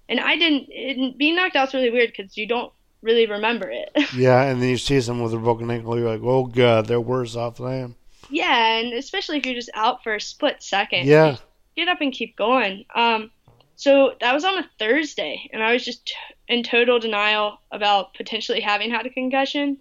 And 0.07 0.19
I 0.19 0.37
didn't. 0.37 0.67
It, 0.69 1.17
being 1.17 1.35
knocked 1.35 1.55
out's 1.55 1.73
really 1.73 1.91
weird 1.91 2.11
because 2.15 2.35
you 2.37 2.47
don't 2.47 2.71
really 3.01 3.27
remember 3.27 3.69
it. 3.69 3.89
Yeah, 4.15 4.41
and 4.43 4.61
then 4.61 4.69
you 4.69 4.77
see 4.77 4.99
someone 5.01 5.25
with 5.25 5.33
a 5.33 5.37
broken 5.37 5.69
ankle, 5.69 5.97
you're 5.97 6.09
like, 6.09 6.23
oh 6.23 6.45
god, 6.45 6.87
they're 6.87 6.99
worse 6.99 7.35
off 7.35 7.57
than 7.57 7.67
I 7.67 7.75
am. 7.75 7.95
yeah, 8.29 8.77
and 8.77 8.93
especially 8.93 9.37
if 9.37 9.45
you're 9.45 9.55
just 9.55 9.69
out 9.73 10.03
for 10.03 10.15
a 10.15 10.19
split 10.21 10.63
second. 10.63 11.05
Yeah, 11.07 11.37
get 11.75 11.87
up 11.87 12.01
and 12.01 12.11
keep 12.11 12.35
going. 12.35 12.85
Um, 12.95 13.31
so 13.75 14.15
that 14.19 14.33
was 14.33 14.43
on 14.43 14.57
a 14.57 14.69
Thursday, 14.79 15.49
and 15.53 15.63
I 15.63 15.71
was 15.73 15.85
just 15.85 16.13
in 16.49 16.63
total 16.63 16.99
denial 16.99 17.61
about 17.71 18.13
potentially 18.15 18.59
having 18.59 18.91
had 18.91 19.05
a 19.05 19.09
concussion, 19.09 19.77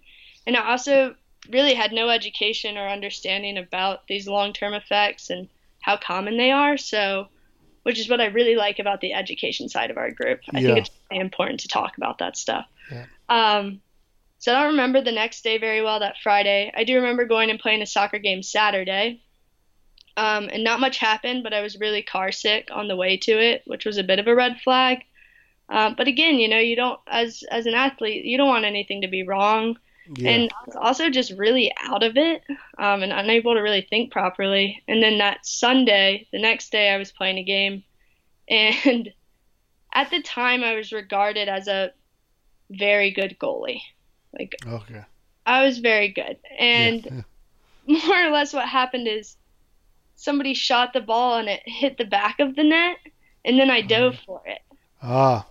and 0.47 0.55
I 0.55 0.71
also 0.71 1.15
really 1.49 1.73
had 1.73 1.91
no 1.91 2.09
education 2.09 2.77
or 2.77 2.87
understanding 2.87 3.57
about 3.57 4.05
these 4.07 4.27
long-term 4.27 4.73
effects 4.73 5.29
and 5.29 5.49
how 5.81 5.97
common 5.97 6.37
they 6.37 6.51
are. 6.51 6.77
So, 6.77 7.27
which 7.83 7.99
is 7.99 8.07
what 8.09 8.21
I 8.21 8.25
really 8.25 8.55
like 8.55 8.77
about 8.77 9.01
the 9.01 9.13
education 9.13 9.67
side 9.67 9.89
of 9.89 9.97
our 9.97 10.11
group. 10.11 10.41
I 10.53 10.59
Yeah. 10.59 10.67
think 10.67 10.77
it's 10.79 10.91
really 11.09 11.21
important 11.21 11.61
to 11.61 11.67
talk 11.67 11.97
about 11.97 12.19
that 12.19 12.37
stuff. 12.37 12.65
Yeah. 12.91 13.05
Um, 13.29 13.81
so 14.37 14.53
I 14.53 14.59
don't 14.59 14.71
remember 14.71 15.01
the 15.01 15.11
next 15.11 15.43
day 15.43 15.57
very 15.57 15.81
well. 15.81 15.99
That 15.99 16.17
Friday, 16.21 16.71
I 16.75 16.83
do 16.83 16.95
remember 16.95 17.25
going 17.25 17.49
and 17.49 17.59
playing 17.59 17.81
a 17.81 17.85
soccer 17.85 18.19
game 18.19 18.43
Saturday. 18.43 19.21
Um, 20.17 20.49
and 20.51 20.63
not 20.63 20.81
much 20.81 20.97
happened, 20.97 21.43
but 21.43 21.53
I 21.53 21.61
was 21.61 21.79
really 21.79 22.01
car 22.03 22.31
sick 22.31 22.67
on 22.71 22.89
the 22.89 22.95
way 22.95 23.15
to 23.17 23.31
it, 23.39 23.63
which 23.65 23.85
was 23.85 23.97
a 23.97 24.03
bit 24.03 24.19
of 24.19 24.27
a 24.27 24.35
red 24.35 24.59
flag. 24.61 25.05
Um, 25.69 25.95
but 25.95 26.07
again, 26.07 26.39
you 26.39 26.47
know, 26.47 26.57
you 26.57 26.75
don't 26.75 26.99
as 27.07 27.43
as 27.51 27.65
an 27.65 27.75
athlete, 27.75 28.25
you 28.25 28.37
don't 28.37 28.47
want 28.47 28.65
anything 28.65 29.01
to 29.01 29.07
be 29.07 29.23
wrong. 29.23 29.77
yeah, 30.15 30.31
And 30.31 30.51
I 30.51 30.65
was 30.65 30.75
also 30.75 31.09
just 31.09 31.31
really 31.31 31.71
out 31.83 32.01
of 32.03 32.17
it 32.17 32.41
um, 32.77 33.03
and 33.03 33.13
unable 33.13 33.53
to 33.53 33.61
really 33.61 33.85
think 33.87 34.11
properly. 34.11 34.81
And 34.87 35.03
then 35.03 35.19
that 35.19 35.45
Sunday, 35.45 36.27
the 36.31 36.41
next 36.41 36.71
day, 36.71 36.89
I 36.89 36.97
was 36.97 37.11
playing 37.11 37.37
a 37.37 37.43
game, 37.43 37.83
and 38.49 39.09
at 39.93 40.09
the 40.09 40.21
time, 40.21 40.63
I 40.63 40.75
was 40.75 40.91
regarded 40.91 41.47
as 41.47 41.67
a 41.67 41.91
very 42.71 43.11
good 43.11 43.37
goalie. 43.39 43.81
Like 44.37 44.55
okay. 44.65 45.05
I 45.45 45.65
was 45.65 45.79
very 45.79 46.09
good, 46.09 46.37
and 46.57 47.05
yeah, 47.05 47.11
yeah. 47.13 47.21
more 48.07 48.27
or 48.27 48.29
less 48.31 48.53
what 48.53 48.67
happened 48.67 49.07
is 49.07 49.35
somebody 50.15 50.53
shot 50.53 50.93
the 50.93 51.01
ball 51.01 51.37
and 51.37 51.47
it 51.47 51.61
hit 51.65 51.97
the 51.97 52.05
back 52.05 52.39
of 52.39 52.55
the 52.55 52.63
net 52.63 52.97
and 53.45 53.59
then 53.59 53.69
I 53.69 53.81
dove 53.81 54.17
for 54.25 54.41
it. 54.45 54.59
Ah, 55.01 55.47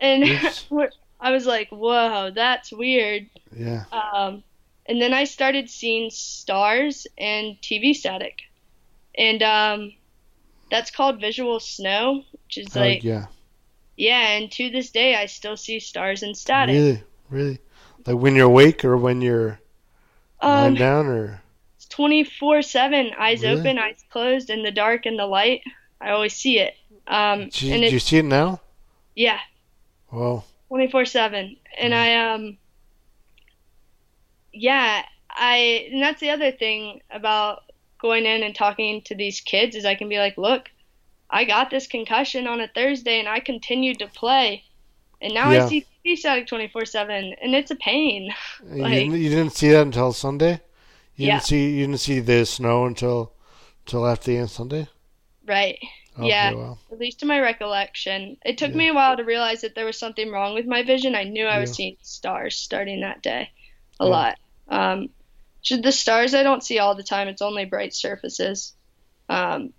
And 0.00 0.24
I 1.20 1.30
was 1.32 1.46
like, 1.46 1.68
"Whoa, 1.70 2.30
that's 2.34 2.72
weird." 2.72 3.28
yeah, 3.54 3.84
Um 3.92 4.42
and 4.86 5.00
then 5.00 5.12
I 5.12 5.24
started 5.24 5.70
seeing 5.70 6.10
stars 6.10 7.06
and 7.18 7.56
TV 7.62 7.94
static. 7.94 8.38
And 9.16 9.42
um 9.42 9.92
that's 10.70 10.90
called 10.90 11.20
visual 11.20 11.60
snow, 11.60 12.24
which 12.32 12.58
is 12.58 12.76
Oh, 12.76 12.80
like 12.80 13.02
yeah. 13.04 13.26
yeah, 13.96 14.28
and 14.38 14.50
to 14.52 14.70
this 14.70 14.90
day 14.90 15.14
I 15.14 15.26
still 15.26 15.56
see 15.56 15.80
stars 15.80 16.22
and 16.22 16.36
static. 16.36 16.74
Really, 16.74 17.02
really. 17.28 17.58
Like 18.06 18.16
when 18.16 18.34
you're 18.34 18.46
awake 18.46 18.84
or 18.84 18.96
when 18.96 19.20
you're 19.20 19.60
lying 20.42 20.74
Um 20.74 20.76
down 20.76 21.06
or 21.06 21.42
It's 21.76 21.86
24 21.86 22.62
7, 22.62 23.10
eyes 23.18 23.42
Really? 23.42 23.58
open, 23.60 23.78
eyes 23.78 24.02
closed, 24.10 24.50
in 24.50 24.62
the 24.62 24.70
dark 24.70 25.06
and 25.06 25.18
the 25.18 25.26
light. 25.26 25.62
I 26.00 26.10
always 26.10 26.34
see 26.34 26.58
it. 26.58 26.74
Um, 27.06 27.48
do 27.50 27.66
you, 27.66 27.74
and 27.74 27.82
do 27.82 27.92
you 27.92 27.98
see 27.98 28.18
it 28.18 28.24
now? 28.24 28.60
yeah, 29.14 29.38
Well, 30.12 30.44
24 30.68 31.04
7. 31.04 31.56
And 31.78 31.94
I, 31.94 32.32
um, 32.34 32.58
yeah, 34.52 35.02
I, 35.30 35.88
and 35.92 36.02
that's 36.02 36.20
the 36.20 36.30
other 36.30 36.52
thing 36.52 37.00
about 37.10 37.60
going 38.00 38.26
in 38.26 38.42
and 38.42 38.54
talking 38.54 39.02
to 39.06 39.14
these 39.14 39.40
kids 39.40 39.76
is 39.76 39.84
I 39.84 39.94
can 39.94 40.08
be 40.08 40.18
like, 40.18 40.36
look, 40.38 40.68
I 41.30 41.44
got 41.44 41.70
this 41.70 41.86
concussion 41.86 42.46
on 42.46 42.60
a 42.60 42.68
Thursday 42.68 43.20
and 43.20 43.28
I 43.28 43.40
continued 43.40 43.98
to 44.00 44.08
play. 44.08 44.64
And 45.22 45.34
now 45.34 45.52
Yeah. 45.52 45.66
I 45.66 45.68
see 45.68 46.16
static 46.16 46.46
24 46.46 46.84
7, 46.86 47.34
and 47.42 47.54
it's 47.54 47.70
a 47.70 47.76
pain. 47.76 48.30
you, 48.74 48.84
didn't, 48.84 49.12
you 49.20 49.28
didn't 49.28 49.52
see 49.52 49.68
that 49.70 49.82
until 49.82 50.12
Sunday. 50.12 50.60
You 51.16 51.26
Yeah. 51.26 51.32
didn't 51.34 51.44
see 51.44 51.70
you 51.76 51.86
didn't 51.86 52.00
see 52.00 52.20
the 52.20 52.46
snow 52.46 52.86
until 52.86 53.32
until 53.84 54.06
after 54.06 54.30
the 54.30 54.36
end 54.38 54.44
of 54.44 54.50
Sunday. 54.50 54.88
Right. 55.46 55.78
Okay, 56.18 56.28
Yeah. 56.28 56.74
At 56.92 56.98
least 56.98 57.20
to 57.20 57.26
my 57.26 57.40
recollection. 57.40 58.36
It 58.44 58.58
took 58.58 58.72
Yeah. 58.72 58.76
me 58.76 58.88
a 58.88 58.94
while 58.94 59.16
to 59.16 59.24
realize 59.24 59.60
that 59.62 59.74
there 59.74 59.86
was 59.86 59.98
something 59.98 60.30
wrong 60.30 60.54
with 60.54 60.66
my 60.66 60.82
vision. 60.82 61.14
I 61.14 61.24
knew 61.24 61.46
I 61.46 61.58
was 61.58 61.70
Yeah. 61.70 61.74
seeing 61.74 61.96
stars 62.02 62.56
starting 62.56 63.00
that 63.00 63.22
day 63.22 63.50
a 64.00 64.04
Yeah. 64.04 64.10
lot. 64.10 64.38
Um, 64.68 65.08
the 65.68 65.92
stars 65.92 66.34
I 66.34 66.42
don't 66.42 66.64
see 66.64 66.78
all 66.78 66.94
the 66.94 67.02
time. 67.02 67.28
It's 67.28 67.42
only 67.42 67.64
bright 67.64 67.94
surfaces. 67.94 68.74
Um, 69.28 69.72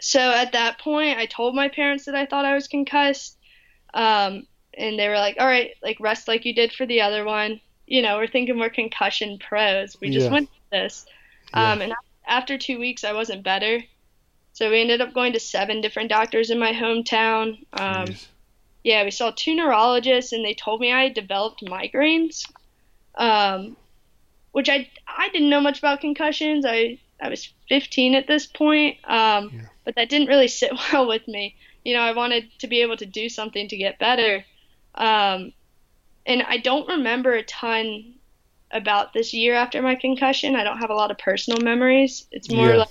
so 0.00 0.20
at 0.20 0.52
that 0.52 0.78
point, 0.78 1.18
I 1.18 1.26
told 1.26 1.54
my 1.54 1.68
parents 1.68 2.04
that 2.04 2.14
I 2.14 2.26
thought 2.26 2.44
I 2.44 2.54
was 2.54 2.68
concussed. 2.68 3.38
Um, 3.94 4.46
and 4.76 4.98
they 4.98 5.08
were 5.08 5.16
like, 5.16 5.36
all 5.40 5.46
right, 5.46 5.70
like 5.82 5.98
rest 6.00 6.28
like 6.28 6.44
you 6.44 6.54
did 6.54 6.72
for 6.72 6.86
the 6.86 7.00
other 7.02 7.24
one. 7.24 7.60
You 7.86 8.02
know, 8.02 8.16
we're 8.16 8.26
thinking 8.26 8.58
we're 8.58 8.70
concussion 8.70 9.38
pros. 9.38 9.96
We 10.00 10.10
just 10.10 10.30
went 10.30 10.48
through 10.48 10.80
this. 10.80 11.06
Um, 11.54 11.80
and 11.80 11.92
after 12.26 12.58
two 12.58 12.78
weeks, 12.78 13.04
I 13.04 13.12
wasn't 13.12 13.42
better. 13.44 13.82
So 14.56 14.70
we 14.70 14.80
ended 14.80 15.02
up 15.02 15.12
going 15.12 15.34
to 15.34 15.38
seven 15.38 15.82
different 15.82 16.08
doctors 16.08 16.48
in 16.48 16.58
my 16.58 16.72
hometown. 16.72 17.58
Um, 17.74 18.06
jeez. 18.06 18.26
yeah, 18.84 19.04
we 19.04 19.10
saw 19.10 19.30
two 19.30 19.54
neurologists, 19.54 20.32
and 20.32 20.42
they 20.42 20.54
told 20.54 20.80
me 20.80 20.90
I 20.90 21.02
had 21.02 21.12
developed 21.12 21.62
migraines, 21.62 22.42
um, 23.16 23.76
which 24.52 24.70
I 24.70 24.88
I 25.06 25.28
didn't 25.28 25.50
know 25.50 25.60
much 25.60 25.78
about 25.80 26.00
concussions. 26.00 26.64
I 26.66 26.98
I 27.20 27.28
was 27.28 27.52
15 27.68 28.14
at 28.14 28.26
this 28.28 28.46
point, 28.46 28.96
um, 29.04 29.50
Yeah. 29.52 29.68
but 29.84 29.94
that 29.96 30.08
didn't 30.08 30.28
really 30.28 30.48
sit 30.60 30.72
well 30.90 31.06
with 31.06 31.28
me. 31.28 31.54
You 31.84 31.92
know, 31.92 32.00
I 32.00 32.12
wanted 32.12 32.48
to 32.60 32.66
be 32.66 32.80
able 32.80 32.96
to 32.96 33.04
do 33.04 33.28
something 33.28 33.68
to 33.68 33.76
get 33.76 33.98
better, 33.98 34.42
um, 34.94 35.52
and 36.24 36.42
I 36.42 36.56
don't 36.56 36.88
remember 36.88 37.34
a 37.34 37.42
ton 37.42 38.14
about 38.70 39.12
this 39.12 39.34
year 39.34 39.52
after 39.54 39.82
my 39.82 39.96
concussion. 39.96 40.56
I 40.56 40.64
don't 40.64 40.78
have 40.78 40.88
a 40.90 40.94
lot 40.94 41.10
of 41.10 41.18
personal 41.18 41.60
memories. 41.60 42.26
It's 42.32 42.48
more 42.50 42.68
Yeah. 42.70 42.76
like 42.76 42.88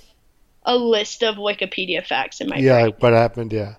a 0.65 0.75
list 0.77 1.23
of 1.23 1.35
Wikipedia 1.35 2.05
facts 2.05 2.41
in 2.41 2.49
my 2.49 2.57
head 2.57 2.65
yeah, 2.65 2.73
brain. 2.81 2.87
like 2.87 3.01
what 3.01 3.13
happened? 3.13 3.53
Yeah, 3.53 3.75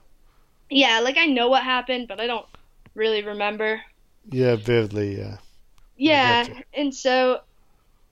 Yeah, 0.70 1.00
like 1.00 1.16
I 1.18 1.26
know 1.26 1.48
what 1.48 1.62
happened, 1.64 2.06
but 2.08 2.20
I 2.20 2.26
don't 2.28 2.46
really 2.94 3.22
remember. 3.24 3.82
yeah, 4.30 4.56
vividly. 4.56 5.18
Yeah, 5.18 5.38
Yeah, 5.96 6.46
and 6.74 6.94
so 6.94 7.40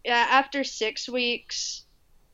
yeah, 0.05 0.27
after 0.31 0.65
six 0.65 1.09
weeks, 1.09 1.85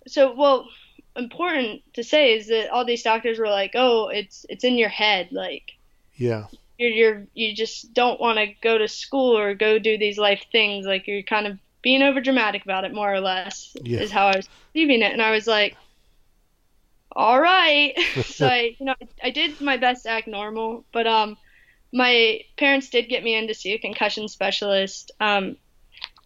so 0.09 0.35
well, 0.35 0.69
important 1.17 1.83
to 1.95 2.05
say 2.05 2.35
is 2.35 2.49
that 2.49 2.71
all 2.71 2.85
these 2.85 3.03
doctors 3.03 3.39
were 3.39 3.51
like, 3.51 3.73
"Oh, 3.75 4.09
it's 4.09 4.47
it's 4.49 4.65
in 4.65 4.79
your 4.79 4.89
head, 4.91 5.31
like 5.33 5.73
Yeah. 6.17 6.47
you're 6.79 6.91
you're 6.91 7.27
you 7.35 7.55
just 7.55 7.93
don't 7.95 8.21
want 8.21 8.39
to 8.39 8.47
go 8.63 8.79
to 8.79 8.89
school 8.89 9.37
or 9.37 9.55
go 9.55 9.79
do 9.79 9.99
these 9.99 10.19
life 10.19 10.45
things, 10.53 10.87
like 10.87 11.07
you're 11.07 11.23
kind 11.23 11.47
of 11.47 11.59
being 11.83 12.03
over 12.03 12.21
dramatic 12.21 12.65
about 12.65 12.85
it, 12.85 12.95
more 12.95 13.13
or 13.13 13.21
less, 13.21 13.77
Yeah. 13.83 14.01
is 14.01 14.11
how 14.11 14.27
I 14.29 14.37
was 14.37 14.49
perceiving 14.73 15.03
it, 15.03 15.13
and 15.13 15.23
I 15.23 15.31
was 15.33 15.47
like, 15.47 15.77
all 17.21 17.41
right, 17.41 17.93
so 18.25 18.47
I 18.47 18.75
you 18.79 18.87
know 18.87 18.95
I 19.23 19.31
did 19.31 19.61
my 19.61 19.77
best 19.77 20.05
to 20.05 20.11
act 20.11 20.27
normal, 20.27 20.85
but 20.93 21.07
um, 21.07 21.37
my 21.93 22.41
parents 22.57 22.89
did 22.89 23.09
get 23.09 23.23
me 23.23 23.35
in 23.35 23.47
to 23.49 23.55
see 23.55 23.75
a 23.75 23.79
concussion 23.79 24.27
specialist 24.29 25.13
um 25.21 25.57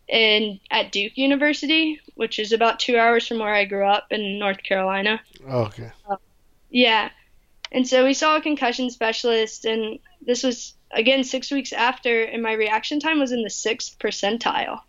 in 0.09 0.61
at 0.71 0.93
Duke 0.93 1.17
University, 1.17 2.01
which 2.15 2.39
is 2.39 2.53
about 2.53 2.79
two 2.79 2.97
hours 2.97 3.27
from 3.27 3.39
where 3.39 3.55
I 3.55 3.65
grew 3.65 3.85
up 3.87 4.07
in 4.11 4.39
North 4.39 4.63
Carolina. 4.63 5.21
Okay. 5.49 5.91
Yeah. 6.71 7.11
And 7.73 7.89
so 7.89 8.05
we 8.05 8.15
saw 8.15 8.37
a 8.37 8.41
concussion 8.41 8.91
specialist, 8.91 9.65
and 9.65 9.99
this 10.25 10.43
was, 10.45 10.75
again, 10.93 11.25
six 11.25 11.51
weeks 11.51 11.73
after, 11.73 12.23
and 12.23 12.43
my 12.43 12.53
reaction 12.53 13.01
time 13.01 13.19
was 13.19 13.33
in 13.33 13.43
the 13.43 13.51
sixth 13.51 13.99
percentile. 13.99 14.81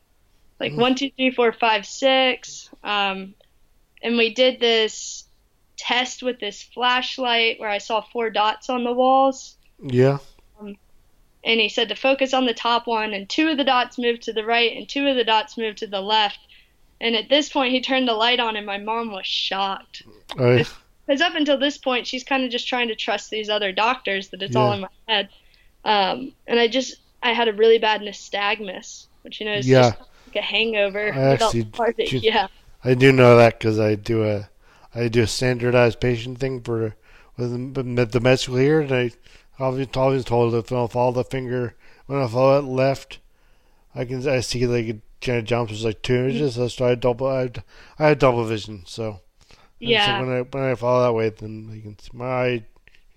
Like 0.60 0.74
one, 0.74 0.96
two, 0.96 1.10
three, 1.16 1.32
four, 1.32 1.52
five, 1.52 1.86
six. 1.86 2.70
Um, 2.84 3.34
and 4.04 4.18
we 4.18 4.34
did 4.34 4.60
this 4.60 5.25
test 5.78 6.24
with 6.24 6.40
this 6.40 6.64
flashlight 6.64 7.60
where 7.60 7.70
I 7.70 7.78
saw 7.80 8.02
four 8.02 8.30
dots 8.30 8.70
on 8.70 8.84
the 8.84 8.94
walls. 8.94 9.56
Yeah. 9.82 10.20
And 10.62 11.60
he 11.60 11.70
said 11.70 11.90
to 11.90 11.96
focus 11.96 12.34
on 12.34 12.46
the 12.46 12.54
top 12.56 12.88
one, 12.88 13.14
and 13.14 13.30
two 13.30 13.50
of 13.50 13.58
the 13.58 13.64
dots 13.64 14.00
moved 14.00 14.24
to 14.24 14.34
the 14.34 14.44
right, 14.44 14.76
and 14.76 14.90
two 14.90 15.06
of 15.08 15.16
the 15.16 15.24
dots 15.24 15.58
moved 15.58 15.78
to 15.80 15.88
the 15.88 16.02
left. 16.02 16.40
And 17.00 17.16
at 17.16 17.30
this 17.30 17.50
point, 17.50 17.72
he 17.72 17.82
turned 17.82 18.08
the 18.08 18.14
light 18.14 18.40
on, 18.40 18.56
and 18.56 18.66
my 18.66 18.80
mom 18.80 19.12
was 19.12 19.28
shocked. 19.28 20.02
Because 21.06 21.22
up 21.22 21.36
until 21.36 21.60
this 21.60 21.78
point, 21.78 22.08
she's 22.08 22.24
kind 22.24 22.44
of 22.44 22.50
just 22.50 22.68
trying 22.68 22.88
to 22.88 22.96
trust 22.96 23.30
these 23.30 23.48
other 23.48 23.72
doctors 23.72 24.30
that 24.30 24.42
it's 24.42 24.56
all 24.56 24.72
in 24.74 24.82
my 24.82 24.88
head. 25.08 25.30
Um, 25.84 26.34
and 26.48 26.60
I 26.60 26.68
just, 26.68 26.96
I 27.22 27.34
had 27.34 27.48
a 27.48 27.54
really 27.54 27.78
bad 27.78 28.02
nystagmus, 28.02 29.06
which 29.22 29.40
you 29.40 29.46
know 29.46 29.54
is 29.54 29.68
Yeah. 29.68 29.92
just 29.92 30.00
like 30.00 30.36
a 30.38 30.42
hangover. 30.42 31.14
I 31.14 31.34
actually 31.34 31.68
yeah. 32.24 32.48
I 32.84 32.96
do 32.96 33.12
know 33.12 33.38
that 33.38 33.60
because 33.60 33.80
I 33.80 33.94
do 33.94 34.24
a 34.24 34.50
I 34.96 35.10
do 35.10 35.24
a 35.24 35.28
standardized 35.28 36.00
patient 36.00 36.40
thing 36.40 36.62
for 36.62 36.96
with 37.38 38.12
the 38.12 38.20
medical 38.22 38.56
here, 38.56 38.80
and 38.82 38.92
I 38.92 39.12
always 39.60 39.88
always 39.96 40.24
told 40.26 40.54
if 40.56 40.72
I 40.72 40.88
follow 40.88 41.12
the 41.12 41.24
finger 41.26 41.76
when 42.06 42.22
I 42.22 42.28
follow 42.28 42.58
it 42.60 42.64
left, 42.64 43.20
I 43.94 44.06
can 44.06 44.28
I 44.28 44.40
see 44.40 44.66
like 44.66 44.86
it 44.86 45.02
kind 45.22 45.40
of 45.40 45.46
jumps 45.46 45.84
like 45.84 46.02
two 46.02 46.14
mm-hmm. 46.14 46.30
inches. 46.30 46.56
That's 46.56 46.80
why 46.80 46.92
I 46.92 46.96
double 46.96 47.28
I 47.28 47.52
I 48.00 48.08
had 48.08 48.20
double 48.20 48.46
vision, 48.46 48.84
so 48.86 49.22
Yeah. 49.80 50.20
So 50.20 50.26
when 50.26 50.38
I 50.38 50.42
when 50.42 50.64
I 50.64 50.76
follow 50.76 51.04
that 51.04 51.14
way, 51.14 51.30
then 51.30 51.70
I 51.72 51.82
can 51.82 52.00
see 52.00 52.12
my 52.14 52.26
eye 52.26 52.66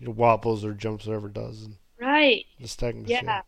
you 0.01 0.07
know, 0.07 0.11
wobbles 0.13 0.65
or 0.65 0.75
jumps, 0.75 1.07
whatever 1.07 1.29
it 1.29 1.35
does, 1.35 1.63
and 1.63 1.77
Right. 2.01 2.47
the 2.61 2.69
stagnant. 2.69 3.09
Yeah. 3.09 3.43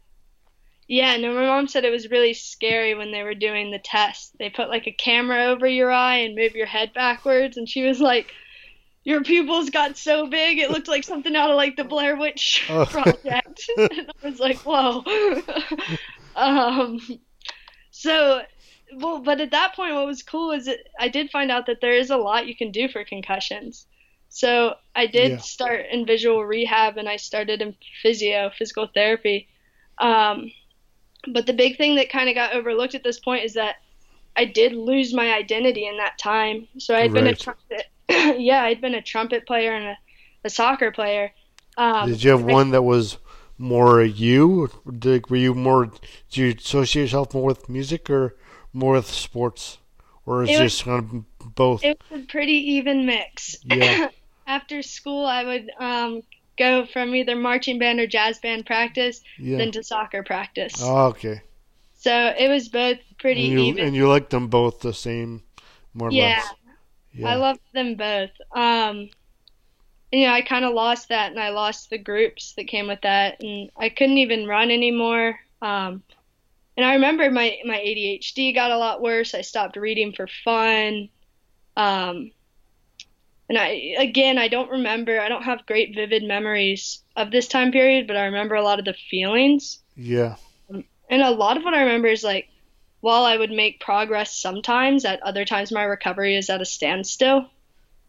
Yeah, 0.90 1.16
no, 1.18 1.32
my 1.34 1.46
mom 1.46 1.68
said 1.68 1.84
it 1.84 1.92
was 1.92 2.10
really 2.10 2.34
scary 2.34 2.94
when 2.96 3.12
they 3.12 3.22
were 3.22 3.34
doing 3.34 3.70
the 3.70 3.78
test. 3.78 4.36
They 4.40 4.50
put 4.50 4.68
like 4.68 4.88
a 4.88 4.92
camera 4.92 5.44
over 5.44 5.66
your 5.68 5.92
eye 5.92 6.16
and 6.18 6.34
move 6.34 6.54
your 6.56 6.66
head 6.66 6.92
backwards, 6.94 7.56
and 7.56 7.68
she 7.68 7.84
was 7.84 8.00
like, 8.00 8.32
Your 9.04 9.22
pupils 9.22 9.70
got 9.70 9.98
so 9.98 10.28
big, 10.28 10.58
it 10.58 10.70
looked 10.70 10.88
like 10.88 11.04
something 11.04 11.36
out 11.36 11.50
of 11.50 11.56
like 11.56 11.76
the 11.76 11.84
Blair 11.84 12.16
Witch 12.16 12.66
Oh. 12.68 12.86
Project. 12.90 13.70
and 13.78 14.10
I 14.22 14.28
was 14.28 14.40
like, 14.40 14.62
Whoa. 14.64 15.04
um, 16.36 16.98
so, 17.92 18.42
well, 18.96 19.20
but 19.22 19.40
at 19.40 19.52
that 19.52 19.74
point, 19.76 19.94
what 19.94 20.06
was 20.06 20.22
cool 20.22 20.52
is 20.52 20.68
I 20.98 21.08
did 21.08 21.30
find 21.30 21.50
out 21.50 21.66
that 21.66 21.80
there 21.80 21.94
is 21.94 22.10
a 22.10 22.16
lot 22.16 22.46
you 22.46 22.56
can 22.56 22.72
do 22.72 22.88
for 22.88 23.04
concussions. 23.04 23.86
So 24.28 24.74
I 24.94 25.06
did 25.06 25.32
Yeah. 25.32 25.38
start 25.40 25.86
in 25.90 26.06
visual 26.06 26.44
rehab 26.44 26.96
and 26.96 27.08
I 27.08 27.16
started 27.16 27.62
in 27.62 27.76
physio, 28.02 28.50
physical 28.56 28.88
therapy. 28.94 29.48
Um, 29.98 30.50
but 31.28 31.46
the 31.46 31.52
big 31.52 31.76
thing 31.76 31.96
that 31.96 32.10
kind 32.10 32.28
of 32.28 32.34
got 32.34 32.54
overlooked 32.54 32.94
at 32.94 33.02
this 33.02 33.18
point 33.18 33.44
is 33.44 33.54
that 33.54 33.76
I 34.36 34.44
did 34.44 34.72
lose 34.72 35.12
my 35.12 35.34
identity 35.34 35.86
in 35.86 35.96
that 35.98 36.18
time. 36.18 36.68
So 36.78 36.94
I 36.94 37.00
had 37.00 37.12
been 37.12 37.26
a 37.26 37.34
trumpet, 37.34 37.86
yeah, 38.08 38.62
I'd 38.62 38.80
been 38.80 38.94
a 38.94 39.02
trumpet 39.02 39.46
player 39.46 39.72
and 39.72 39.86
a, 39.86 39.98
a 40.44 40.50
soccer 40.50 40.90
player. 40.90 41.32
Um, 41.76 42.10
Did 42.10 42.22
you 42.22 42.30
have 42.30 42.42
one 42.42 42.70
that 42.70 42.82
was 42.82 43.18
more 43.58 44.02
you? 44.02 44.70
Did, 44.98 45.28
were 45.30 45.36
you 45.36 45.54
more? 45.54 45.90
Do 46.30 46.40
you 46.40 46.54
associate 46.56 47.02
yourself 47.02 47.34
more 47.34 47.44
with 47.44 47.68
music 47.68 48.08
or 48.08 48.36
more 48.72 48.94
with 48.94 49.06
sports, 49.06 49.78
or 50.24 50.44
is 50.44 50.50
It 50.50 50.58
just 50.58 50.84
kind 50.84 51.24
of 51.40 51.54
both? 51.54 51.84
It 51.84 52.00
was 52.10 52.22
a 52.22 52.26
pretty 52.26 52.72
even 52.72 53.06
mix. 53.06 53.56
Yeah. 53.64 54.08
After 54.46 54.82
school, 54.82 55.26
I 55.26 55.44
would 55.44 55.70
um, 55.78 56.22
go 56.60 56.86
from 56.86 57.14
either 57.14 57.34
marching 57.36 57.78
band 57.78 58.00
or 58.00 58.06
jazz 58.06 58.38
band 58.38 58.66
practice, 58.66 59.22
Yeah. 59.38 59.58
then 59.58 59.72
to 59.72 59.82
soccer 59.82 60.22
practice. 60.22 60.74
Oh, 60.80 61.06
okay. 61.12 61.42
So 61.94 62.34
it 62.38 62.48
was 62.48 62.68
both 62.68 62.98
pretty 63.18 63.44
And 63.44 63.52
you 63.52 63.58
even. 63.70 63.86
and 63.86 63.96
you 63.96 64.08
like 64.08 64.30
them 64.30 64.48
both 64.48 64.80
the 64.80 64.94
same, 64.94 65.42
more 65.94 66.08
or 66.08 66.12
yeah, 66.12 66.36
less. 66.36 66.54
Yeah. 67.12 67.28
I 67.28 67.34
loved 67.36 67.60
them 67.72 67.94
both. 67.96 68.30
Um, 68.54 69.10
you 70.12 70.26
know, 70.26 70.32
I 70.32 70.42
kind 70.42 70.64
of 70.64 70.72
lost 70.74 71.08
that, 71.08 71.30
and 71.30 71.38
I 71.40 71.50
lost 71.50 71.90
the 71.90 71.98
groups 71.98 72.54
that 72.56 72.66
came 72.68 72.88
with 72.88 73.00
that, 73.02 73.42
and 73.42 73.70
I 73.76 73.88
couldn't 73.90 74.18
even 74.18 74.46
run 74.46 74.70
anymore. 74.70 75.38
Um, 75.62 76.02
and 76.76 76.86
I 76.86 76.94
remember 76.94 77.30
my 77.30 77.58
my 77.64 77.76
ADHD 77.78 78.54
got 78.54 78.70
a 78.70 78.78
lot 78.78 79.02
worse. 79.02 79.34
I 79.34 79.42
stopped 79.42 79.76
reading 79.76 80.12
for 80.12 80.26
fun. 80.44 81.10
Um, 81.76 82.32
and 83.50 83.58
I 83.58 83.96
again, 83.98 84.38
I 84.38 84.46
don't 84.46 84.70
remember. 84.70 85.20
I 85.20 85.28
don't 85.28 85.42
have 85.42 85.66
great 85.66 85.92
vivid 85.92 86.22
memories 86.22 87.02
of 87.16 87.32
this 87.32 87.48
time 87.48 87.72
period, 87.72 88.06
but 88.06 88.16
I 88.16 88.26
remember 88.26 88.54
a 88.54 88.62
lot 88.62 88.78
of 88.78 88.84
the 88.84 88.94
feelings. 88.94 89.80
Yeah. 89.96 90.36
And 90.68 91.22
a 91.22 91.32
lot 91.32 91.56
of 91.56 91.64
what 91.64 91.74
I 91.74 91.80
remember 91.80 92.06
is 92.06 92.22
like, 92.22 92.48
while 93.00 93.24
I 93.24 93.36
would 93.36 93.50
make 93.50 93.80
progress 93.80 94.40
sometimes, 94.40 95.04
at 95.04 95.20
other 95.24 95.44
times 95.44 95.72
my 95.72 95.82
recovery 95.82 96.36
is 96.36 96.48
at 96.48 96.60
a 96.60 96.64
standstill, 96.64 97.50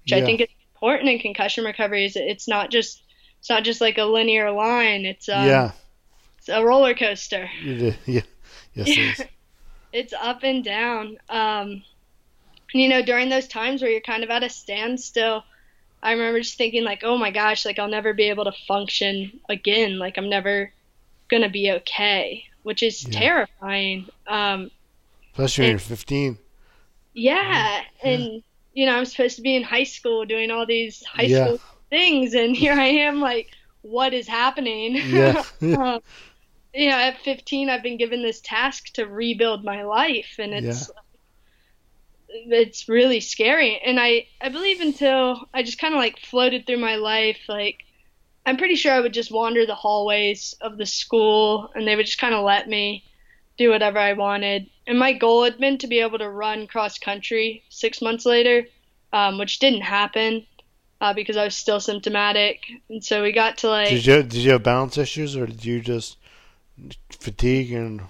which 0.04 0.14
I 0.14 0.22
think 0.22 0.42
is 0.42 0.48
important 0.76 1.10
in 1.10 1.18
concussion 1.18 1.66
recovery. 1.66 2.06
Is 2.06 2.16
it's 2.16 2.48
not 2.48 2.70
just 2.70 3.02
it's 3.40 3.50
not 3.50 3.64
just 3.64 3.82
like 3.82 3.98
a 3.98 4.04
linear 4.04 4.52
line. 4.52 5.06
It's 5.06 5.28
um, 5.28 5.48
yeah. 5.48 5.72
it's 6.38 6.50
a 6.50 6.64
roller 6.64 6.94
coaster. 6.94 7.50
You. 7.64 7.96
Yeah. 8.06 8.22
Yes. 8.76 8.88
It 8.88 8.98
is. 9.00 9.22
It's 9.94 10.14
up 10.14 10.44
and 10.44 10.64
down. 10.64 11.18
Um, 11.28 11.84
you 12.74 12.88
know, 12.90 13.02
during 13.02 13.30
those 13.30 13.48
times 13.48 13.82
where 13.82 13.92
you're 13.92 14.02
kind 14.02 14.24
of 14.24 14.30
at 14.30 14.44
a 14.44 14.50
standstill, 14.50 15.44
I 16.04 16.12
remember 16.14 16.40
just 16.40 16.58
thinking 16.58 16.84
like, 16.84 17.02
oh 17.04 17.18
my 17.18 17.32
gosh, 17.32 17.66
like 17.66 17.78
I'll 17.80 17.88
never 17.88 18.14
be 18.14 18.30
able 18.30 18.46
to 18.46 18.54
function 18.68 19.40
again. 19.50 20.00
Like 20.00 20.18
I'm 20.18 20.30
never 20.30 20.72
gonna 21.30 21.50
be 21.50 21.72
okay, 21.72 22.46
which 22.64 22.82
is 22.84 23.04
Yeah. 23.08 23.20
terrifying. 23.20 24.08
Um, 24.28 24.72
Especially 25.34 25.64
when 25.64 25.72
And- 25.72 25.80
you're 25.82 25.88
15. 25.88 26.38
Yeah, 27.14 27.82
and 28.04 28.44
you 28.74 28.86
know, 28.86 28.96
I'm 28.98 29.06
supposed 29.06 29.36
to 29.36 29.42
be 29.42 29.56
in 29.56 29.64
high 29.64 29.84
school 29.84 30.24
doing 30.26 30.50
all 30.50 30.66
these 30.66 31.04
high 31.04 31.24
Yeah. 31.24 31.46
school 31.46 31.60
things, 31.90 32.34
and 32.34 32.56
here 32.64 32.74
I 32.74 32.88
am, 32.88 33.20
like, 33.20 33.50
what 33.82 34.14
is 34.14 34.28
happening? 34.28 34.96
Yeah. 34.96 35.44
um, 35.62 36.00
you 36.74 36.90
know, 36.90 36.96
at 36.98 37.20
15, 37.20 37.70
I've 37.70 37.84
been 37.84 37.98
given 37.98 38.22
this 38.24 38.40
task 38.42 38.94
to 38.94 39.06
rebuild 39.08 39.66
my 39.66 39.84
life, 39.84 40.36
and 40.40 40.54
it's 40.54 40.90
it's 42.34 42.90
really 42.90 43.20
scary. 43.20 43.80
And 43.86 44.00
I 44.00 44.28
I 44.40 44.50
believe 44.50 44.82
until 44.82 45.48
I 45.54 45.64
just 45.64 45.80
kind 45.80 45.94
of 45.94 46.00
like 46.00 46.20
floated 46.20 46.66
through 46.66 46.80
my 46.80 46.96
life, 46.96 47.40
like. 47.48 47.78
I'm 48.44 48.58
pretty 48.58 48.76
sure 48.76 48.92
I 48.92 49.00
would 49.00 49.14
just 49.14 49.30
wander 49.30 49.68
the 49.68 49.76
hallways 49.76 50.56
of 50.62 50.80
the 50.80 50.88
school 50.88 51.70
and 51.76 51.88
they 51.88 51.96
would 51.96 52.08
just 52.08 52.18
kind 52.18 52.34
of 52.34 52.44
let 52.44 52.68
me 52.68 53.04
do 53.62 53.70
whatever 53.70 54.00
I 54.00 54.14
wanted. 54.14 54.70
And 54.88 54.98
my 54.98 55.14
goal 55.14 55.44
had 55.44 55.60
been 55.60 55.78
to 55.80 55.88
be 55.88 56.00
able 56.00 56.18
to 56.18 56.30
run 56.30 56.68
cross 56.68 56.98
country 56.98 57.64
six 57.70 58.02
months 58.02 58.26
later, 58.26 58.66
um, 59.14 59.38
which 59.38 59.60
didn't 59.60 59.82
happen 59.82 60.46
uh, 61.00 61.14
because 61.14 61.38
I 61.38 61.44
was 61.44 61.56
still 61.56 61.80
symptomatic. 61.80 62.64
And 62.90 63.04
so 63.04 63.22
we 63.22 63.32
got 63.32 63.60
to 63.60 63.70
like, 63.70 63.90
Did 63.90 64.06
you 64.06 64.24
did 64.24 64.34
you 64.36 64.52
have 64.52 64.64
balance 64.64 64.98
issues 64.98 65.36
or 65.36 65.46
did 65.46 65.64
you 65.66 65.82
just 65.82 66.18
fatigue 67.20 67.72
and 67.74 68.02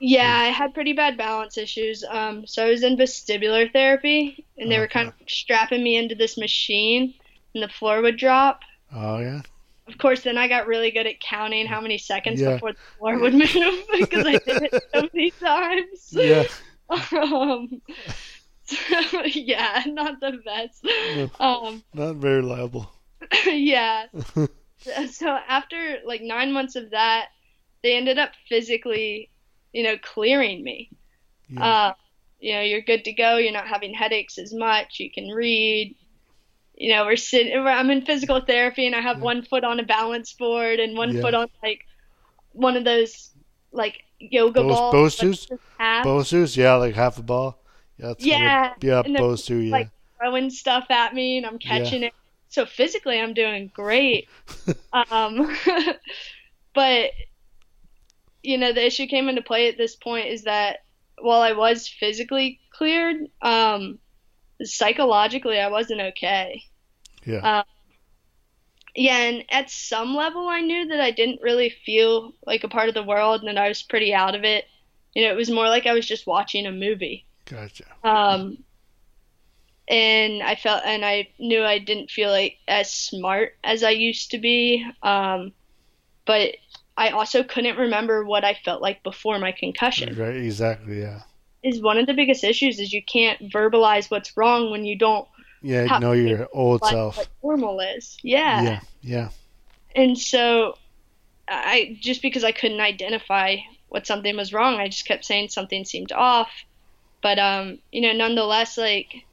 yeah, 0.00 0.36
I 0.38 0.46
had 0.48 0.74
pretty 0.74 0.92
bad 0.92 1.16
balance 1.16 1.56
issues. 1.58 2.04
Um, 2.08 2.46
so 2.46 2.64
I 2.66 2.70
was 2.70 2.82
in 2.82 2.96
vestibular 2.96 3.70
therapy, 3.72 4.44
and 4.58 4.70
they 4.70 4.78
were 4.78 4.88
kind 4.88 5.08
of 5.08 5.14
strapping 5.28 5.82
me 5.82 5.96
into 5.96 6.14
this 6.14 6.36
machine, 6.36 7.14
and 7.54 7.62
the 7.62 7.68
floor 7.68 8.02
would 8.02 8.16
drop. 8.16 8.60
oh 8.94 9.18
yeah 9.18 9.40
Of 9.88 9.98
course, 9.98 10.22
then 10.22 10.36
I 10.38 10.48
got 10.48 10.66
really 10.66 10.90
good 10.90 11.06
at 11.06 11.20
counting 11.20 11.66
how 11.66 11.80
many 11.80 11.98
seconds 11.98 12.40
Yeah. 12.40 12.54
before 12.54 12.72
the 12.72 12.78
floor 12.98 13.18
would 13.18 13.34
move 13.42 13.48
because 13.98 14.26
I 14.26 14.32
did 14.32 14.62
it 14.72 14.84
so 14.94 15.08
many 15.12 15.30
times. 15.40 16.08
yeah 16.12 16.44
um, 16.88 17.80
so, 18.64 19.22
yeah, 19.24 19.82
not 19.86 20.20
the 20.20 20.38
best. 20.44 20.86
Um, 21.40 21.82
not 21.94 22.16
very 22.16 22.36
reliable. 22.36 22.90
yeah. 23.46 24.06
So 25.10 25.28
after 25.48 25.98
like 26.04 26.20
nine 26.22 26.52
months 26.52 26.76
of 26.76 26.90
that, 26.90 27.28
they 27.82 27.96
ended 27.96 28.18
up 28.18 28.30
physically, 28.48 29.30
you 29.72 29.82
know, 29.82 29.96
clearing 29.98 30.62
me. 30.62 30.90
Yeah. 31.48 31.64
Uh, 31.64 31.92
you 32.38 32.54
know, 32.54 32.60
you're 32.62 32.82
good 32.82 33.04
to 33.04 33.12
go. 33.12 33.36
You're 33.38 33.52
not 33.52 33.66
having 33.66 33.94
headaches 33.94 34.38
as 34.38 34.52
much. 34.54 35.00
You 35.00 35.10
can 35.10 35.28
read. 35.28 35.96
You 36.74 36.94
know, 36.94 37.06
we're 37.06 37.16
sitting. 37.16 37.56
I'm 37.58 37.90
in 37.90 38.04
physical 38.04 38.40
therapy, 38.46 38.86
and 38.86 38.94
I 38.94 39.00
have 39.00 39.22
one 39.22 39.42
foot 39.42 39.64
on 39.64 39.80
a 39.80 39.84
balance 39.84 40.34
board 40.34 40.78
and 40.80 40.96
one 40.96 41.14
Yeah. 41.14 41.22
foot 41.22 41.34
on 41.34 41.48
like 41.62 41.80
one 42.52 42.76
of 42.76 42.84
those 42.84 43.30
like 43.72 44.02
yoga 44.18 44.60
Those 44.62 44.76
balls. 44.76 45.18
BOSUs? 45.18 45.50
like, 45.50 45.60
BOSUs, 46.04 46.56
yeah, 46.56 46.74
like 46.74 46.94
half 46.94 47.18
a 47.18 47.22
ball. 47.22 47.58
Yeah, 47.98 48.08
that's 48.08 48.26
Yeah. 48.26 48.72
Yeah, 48.82 49.02
yeah. 49.06 49.70
like 49.70 49.90
throwing 50.18 50.50
stuff 50.50 50.86
at 50.90 51.14
me, 51.14 51.38
and 51.38 51.46
I'm 51.46 51.58
catching 51.58 52.02
it. 52.02 52.12
So 52.48 52.66
physically, 52.66 53.20
I'm 53.20 53.34
doing 53.34 53.70
great. 53.74 54.28
um, 55.10 55.56
but 56.74 57.10
you 58.46 58.58
know, 58.58 58.72
the 58.72 58.86
issue 58.86 59.06
came 59.06 59.28
into 59.28 59.42
play 59.42 59.68
at 59.68 59.76
this 59.76 59.96
point 59.96 60.28
is 60.28 60.44
that 60.44 60.78
while 61.18 61.40
I 61.40 61.52
was 61.52 61.88
physically 61.88 62.60
cleared, 62.70 63.16
um, 63.42 63.98
psychologically, 64.62 65.58
I 65.58 65.68
wasn't 65.68 66.00
okay. 66.00 66.62
yeah. 67.24 67.38
Uh, 67.38 67.62
yeah, 68.94 69.16
and 69.18 69.44
at 69.50 69.68
some 69.68 70.14
level, 70.14 70.48
I 70.48 70.60
knew 70.60 70.86
that 70.86 71.00
I 71.00 71.10
didn't 71.10 71.42
really 71.42 71.70
feel 71.84 72.32
like 72.46 72.62
a 72.62 72.68
part 72.68 72.88
of 72.88 72.94
the 72.94 73.02
world 73.02 73.40
and 73.40 73.48
that 73.48 73.62
I 73.62 73.68
was 73.68 73.82
pretty 73.82 74.14
out 74.14 74.34
of 74.36 74.44
it. 74.44 74.64
You 75.14 75.24
know, 75.24 75.32
it 75.32 75.36
was 75.36 75.50
more 75.50 75.68
like 75.68 75.86
I 75.86 75.92
was 75.92 76.06
just 76.06 76.26
watching 76.26 76.66
a 76.66 76.72
movie. 76.72 77.26
gotcha. 77.46 77.84
Um, 78.04 78.58
and 79.88 80.42
I 80.42 80.54
felt, 80.54 80.82
and 80.84 81.04
I 81.04 81.28
knew 81.38 81.64
I 81.64 81.78
didn't 81.78 82.10
feel 82.10 82.30
like 82.30 82.58
as 82.68 82.92
smart 82.92 83.56
as 83.64 83.82
I 83.82 83.90
used 83.90 84.30
to 84.30 84.38
be. 84.38 84.86
Um, 85.02 85.52
but 86.26 86.56
I 86.96 87.10
also 87.10 87.42
couldn't 87.42 87.76
remember 87.76 88.24
what 88.24 88.44
I 88.44 88.54
felt 88.64 88.80
like 88.80 89.02
before 89.02 89.38
my 89.38 89.52
concussion. 89.52 90.16
Right, 90.16 90.36
exactly, 90.36 91.00
yeah. 91.00 91.22
Is 91.62 91.80
one 91.80 91.98
of 91.98 92.06
the 92.06 92.14
biggest 92.14 92.44
issues 92.44 92.78
is 92.78 92.92
you 92.92 93.02
can't 93.02 93.50
verbalize 93.50 94.10
what's 94.10 94.36
wrong 94.36 94.70
when 94.70 94.84
you 94.84 94.96
don't 94.96 95.26
Yeah, 95.62 95.98
know 95.98 96.12
your 96.12 96.48
old 96.52 96.84
self. 96.84 97.16
what 97.16 97.28
normal 97.42 97.80
is. 97.80 98.16
Yeah. 98.22 98.62
Yeah, 98.62 98.80
yeah. 99.02 99.28
And 99.94 100.16
so 100.18 100.78
I 101.48 101.96
just 102.00 102.22
because 102.22 102.44
I 102.44 102.52
couldn't 102.52 102.80
identify 102.80 103.56
what 103.88 104.06
something 104.06 104.36
was 104.36 104.52
wrong, 104.52 104.76
I 104.76 104.88
just 104.88 105.06
kept 105.06 105.24
saying 105.24 105.48
something 105.48 105.84
seemed 105.84 106.12
off. 106.12 106.50
But 107.22 107.38
um, 107.38 107.78
you 107.92 108.00
know, 108.00 108.12
nonetheless, 108.12 108.78
like 108.78 109.24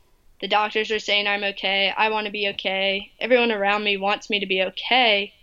the 0.41 0.47
doctors 0.47 0.91
are 0.91 0.99
saying 0.99 1.27
I'm 1.27 1.43
okay. 1.43 1.93
I 1.95 2.09
want 2.09 2.25
to 2.25 2.31
be 2.31 2.49
okay. 2.49 3.11
Everyone 3.19 3.51
around 3.51 3.83
me 3.83 3.97
wants 3.97 4.29
me 4.29 4.39
to 4.39 4.45
be 4.45 4.61
okay. 4.63 5.33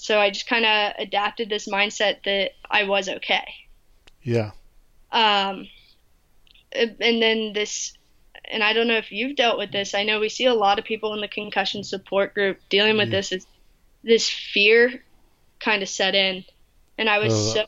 So 0.00 0.18
I 0.20 0.30
just 0.30 0.46
kind 0.48 0.64
of 0.64 0.94
adapted 0.98 1.50
this 1.50 1.68
mindset 1.68 2.22
that 2.24 2.52
I 2.70 2.84
was 2.84 3.08
okay. 3.08 3.44
Yeah. 4.22 4.52
Um, 5.10 5.66
and 6.72 7.22
then 7.22 7.52
this, 7.54 7.92
and 8.50 8.62
I 8.62 8.72
don't 8.72 8.88
know 8.88 8.96
if 8.98 9.12
you've 9.12 9.36
dealt 9.36 9.58
with 9.58 9.72
this. 9.72 9.94
I 9.94 10.04
know 10.04 10.20
we 10.20 10.28
see 10.28 10.44
a 10.46 10.54
lot 10.54 10.78
of 10.78 10.84
people 10.84 11.14
in 11.14 11.20
the 11.20 11.28
concussion 11.28 11.84
support 11.84 12.34
group 12.34 12.58
dealing 12.68 12.96
with 12.96 13.10
this. 13.10 13.32
Is 13.32 13.46
this 14.04 14.30
fear 14.30 15.04
kind 15.60 15.82
of 15.82 15.88
set 15.88 16.14
in, 16.14 16.44
and 16.98 17.08
I 17.10 17.18
was 17.18 17.36
Oh, 17.36 17.50
so 17.52 17.66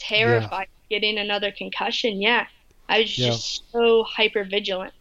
terrified 0.00 0.64
of 0.64 0.90
getting 0.90 1.18
another 1.18 1.52
concussion. 1.52 2.20
Yeah, 2.22 2.46
I 2.88 3.00
was 3.00 3.12
Yeah. 3.16 3.38
just 3.38 3.64
so 3.72 4.04
hyper 4.04 4.44
vigilant. 4.44 4.94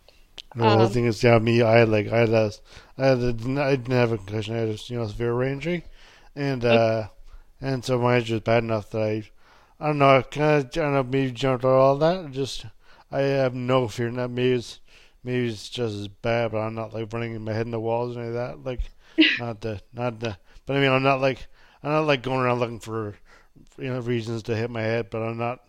No, 0.54 0.78
the 0.78 0.88
Um, 0.88 0.94
thing 0.94 1.06
is, 1.06 1.24
yeah, 1.24 1.39
me, 1.39 1.62
I 1.62 1.80
had 1.80 1.89
like, 1.89 2.08
I 2.08 2.20
had 2.20 2.30
a, 2.30 2.52
I 2.98 3.06
had 3.08 3.17
a, 3.20 3.28
I 3.62 3.76
didn't 3.76 3.91
have 3.91 4.12
a 4.13 4.17
concussion. 4.17 4.56
I 4.56 4.60
had 4.60 4.70
a, 4.70 4.78
you 4.88 4.98
know, 4.98 5.08
severe 5.08 5.34
brain 5.34 5.54
injury, 5.54 5.84
and 6.36 6.63
uh, 6.65 7.08
and 7.62 7.84
so 7.86 8.00
my 8.00 8.17
injury 8.17 8.36
was 8.36 8.44
bad 8.44 8.63
enough 8.63 8.89
that 8.91 9.02
I, 9.02 9.24
I 9.80 9.88
don't 9.88 10.00
know, 10.00 10.17
I 10.17 10.22
kind 10.24 10.60
of, 10.62 10.65
I 10.65 10.70
don't 10.70 10.94
know, 10.94 11.04
maybe 11.04 11.32
jumped 11.32 11.65
over 11.65 11.76
all 11.76 11.98
that. 11.98 12.32
Just, 12.32 12.65
I 13.12 13.22
have 13.22 13.54
no 13.56 13.88
fear 13.88 14.12
that. 14.12 14.30
Maybe 14.30 14.54
it's, 14.54 14.80
maybe 15.24 15.48
it's 15.50 15.70
just 15.70 15.96
as 15.96 16.08
bad, 16.08 16.52
but 16.52 16.60
I'm 16.60 16.76
not 16.76 16.94
like 16.94 17.12
running 17.13 17.41
my 17.44 17.54
head 17.54 17.65
in 17.67 17.72
the 17.72 17.80
walls 17.80 18.17
or 18.17 18.22
any 18.22 18.30
of 18.30 18.36
that. 18.36 18.63
Like, 18.63 18.82
not 19.38 19.62
the, 19.62 19.82
not 19.94 20.20
the, 20.20 20.38
but 20.65 20.78
I 20.78 20.80
mean, 20.82 20.91
I'm 20.91 21.04
not 21.04 21.22
like, 21.22 21.48
I'm 21.84 21.91
not 21.91 22.08
like 22.08 22.24
going 22.24 22.39
around 22.41 22.60
looking 22.60 22.80
for, 22.80 23.15
you 23.78 23.91
know, 23.94 24.00
reasons 24.00 24.44
to 24.44 24.56
hit 24.56 24.70
my 24.70 24.82
head, 24.82 25.10
but 25.10 25.22
I'm 25.22 25.38
not 25.38 25.62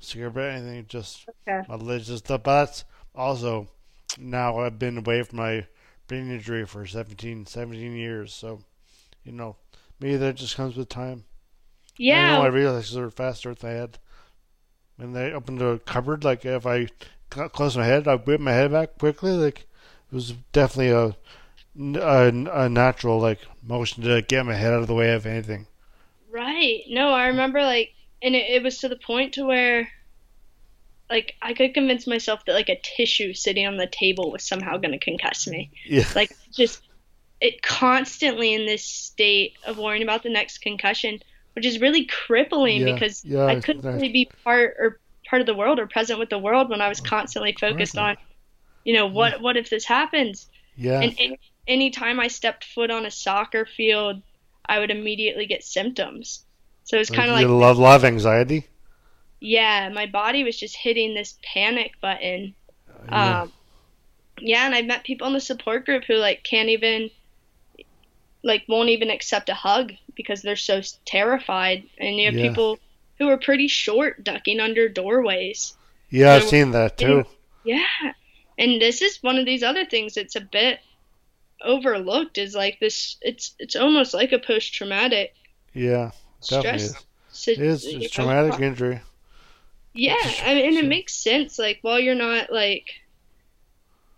scared 0.00 0.28
about 0.32 0.50
anything. 0.50 0.86
Just 0.88 1.26
Okay. 1.28 1.68
my 1.68 1.76
legs 1.76 2.08
and 2.10 2.18
stuff. 2.18 2.42
But 2.44 2.64
that's 2.66 2.84
also 3.14 3.68
now 4.18 4.58
I've 4.60 4.78
been 4.78 4.98
away 4.98 5.22
from 5.22 5.38
my 5.38 5.66
brain 6.06 6.30
injury 6.30 6.66
for 6.66 6.86
17, 6.86 7.46
17 7.46 7.94
years. 7.96 8.34
So, 8.34 8.60
you 9.24 9.32
know, 9.32 9.56
maybe 10.00 10.16
that 10.16 10.36
just 10.36 10.56
comes 10.56 10.76
with 10.76 10.88
time. 10.88 11.24
I 12.10 12.20
Yeah, 12.20 12.22
know 12.22 12.42
I 12.42 12.48
realized 12.48 12.94
they're 12.94 13.10
faster 13.10 13.54
than 13.54 13.70
I 13.70 13.74
had. 13.74 13.98
When 14.96 15.12
they 15.12 15.32
opened 15.32 15.60
the 15.60 15.80
cupboard, 15.86 16.24
like 16.24 16.44
if 16.44 16.66
I 16.66 16.88
got 17.30 17.52
close 17.52 17.76
my 17.76 17.86
head, 17.86 18.08
I 18.08 18.16
whip 18.16 18.40
my 18.40 18.52
head 18.52 18.72
back 18.72 18.98
quickly. 18.98 19.32
Like 19.32 19.60
it 19.60 20.14
was 20.14 20.32
definitely 20.52 20.90
a, 20.90 21.16
a, 22.00 22.28
a 22.64 22.68
natural 22.68 23.20
like 23.20 23.40
motion 23.62 24.04
to 24.04 24.22
get 24.22 24.46
my 24.46 24.54
head 24.54 24.72
out 24.74 24.82
of 24.82 24.88
the 24.88 24.94
way 24.94 25.12
of 25.14 25.26
anything. 25.26 25.68
Right. 26.28 26.82
No, 26.88 27.12
I 27.12 27.28
remember 27.28 27.62
like, 27.62 27.94
and 28.20 28.34
it, 28.34 28.50
it 28.50 28.62
was 28.62 28.78
to 28.80 28.88
the 28.88 28.96
point 28.96 29.34
to 29.34 29.44
where, 29.46 29.88
like, 31.10 31.34
I 31.42 31.54
could 31.54 31.74
convince 31.74 32.06
myself 32.06 32.44
that 32.46 32.52
like 32.54 32.68
a 32.68 32.80
tissue 32.80 33.34
sitting 33.34 33.66
on 33.66 33.76
the 33.76 33.86
table 33.86 34.30
was 34.30 34.44
somehow 34.46 34.78
going 34.78 34.98
to 34.98 35.04
concuss 35.10 35.46
me. 35.46 35.70
Yeah, 35.84 36.04
Like, 36.14 36.30
just 36.52 36.82
it 37.44 37.62
constantly 37.62 38.54
in 38.54 38.66
this 38.66 38.84
state 38.84 39.54
of 39.64 39.78
worrying 39.78 40.02
about 40.02 40.24
the 40.24 40.30
next 40.30 40.58
concussion, 40.60 41.20
which 41.54 41.66
is 41.66 41.80
really 41.80 42.06
crippling 42.06 42.84
Yeah, 42.86 42.86
because 42.86 43.24
yeah, 43.24 43.46
I 43.46 43.56
couldn't 43.56 43.86
really 43.92 44.10
be 44.12 44.30
part 44.44 44.76
or 44.80 45.00
part 45.28 45.42
of 45.42 45.46
the 45.46 45.54
world 45.54 45.78
or 45.80 45.86
present 45.88 46.18
with 46.20 46.30
the 46.30 46.38
world 46.40 46.70
when 46.70 46.82
I 46.82 46.88
was 46.88 47.00
constantly 47.00 47.56
focused 47.60 47.98
on, 47.98 48.16
you 48.84 48.94
know, 48.94 49.06
what 49.08 49.40
what 49.40 49.56
if 49.58 49.70
this 49.70 49.86
happens? 49.86 50.48
yeah, 50.76 51.02
And 51.02 51.14
any, 51.18 51.40
anytime 51.68 52.20
I 52.20 52.28
stepped 52.28 52.64
foot 52.64 52.90
on 52.92 53.06
a 53.06 53.10
soccer 53.12 53.66
field, 53.66 54.22
I 54.66 54.80
would 54.80 54.92
immediately 54.92 55.46
get 55.46 55.64
symptoms. 55.64 56.46
So 56.84 56.96
it 56.96 57.00
was 57.00 57.10
kind 57.10 57.30
of 57.30 57.36
like, 57.36 57.48
love 57.48 57.78
love 57.78 58.04
anxiety. 58.04 58.68
yeah, 59.40 59.90
my 59.92 60.06
body 60.06 60.44
was 60.44 60.58
just 60.58 60.76
hitting 60.76 61.14
this 61.14 61.38
panic 61.42 61.92
button. 62.00 62.54
Yeah. 63.08 63.38
Um, 63.42 63.52
yeah, 64.40 64.66
and 64.66 64.74
I've 64.74 64.86
met 64.86 65.04
people 65.04 65.26
in 65.28 65.34
the 65.34 65.40
support 65.40 65.86
group 65.86 66.04
who 66.06 66.16
like 66.16 66.44
can't 66.44 66.68
even, 66.70 67.10
like, 68.44 68.64
won't 68.68 68.90
even 68.90 69.10
accept 69.10 69.48
a 69.48 69.54
hug 69.54 69.92
because 70.16 70.42
they're 70.42 70.56
so 70.56 70.82
terrified. 71.06 71.84
And 71.98 72.16
you 72.18 72.26
have 72.26 72.36
Yeah. 72.36 72.42
people 72.42 72.78
who 73.18 73.28
are 73.30 73.38
pretty 73.38 73.68
short 73.68 74.24
ducking 74.24 74.60
under 74.60 74.88
doorways. 74.88 75.76
Yeah, 76.10 76.34
I've 76.34 76.44
seen 76.44 76.70
that 76.72 76.96
too. 76.98 77.24
Yeah. 77.64 77.86
And 78.58 78.80
this 78.80 79.02
is 79.02 79.18
one 79.22 79.38
of 79.38 79.46
these 79.46 79.62
other 79.62 79.84
things 79.86 80.14
that's 80.14 80.36
a 80.36 80.40
bit 80.40 80.80
overlooked 81.62 82.38
is 82.38 82.54
like 82.54 82.78
this 82.80 83.16
it's 83.22 83.54
it's 83.58 83.76
almost 83.76 84.14
like 84.14 84.32
a 84.32 84.38
post 84.38 84.74
traumatic 84.74 85.34
Yeah, 85.74 86.12
definitely 86.48 86.84
stress 86.84 86.90
is. 86.90 87.06
It 87.56 87.62
is 87.62 87.84
it's 87.86 88.14
traumatic 88.14 88.54
uh, 88.54 88.62
injury. 88.62 89.00
Yeah, 89.94 90.34
I 90.42 90.54
mean, 90.54 90.66
and 90.66 90.78
it 90.78 90.88
makes 90.88 91.14
sense. 91.14 91.58
Like, 91.58 91.78
while 91.82 92.00
you're 92.00 92.14
not 92.14 92.52
like 92.52 92.86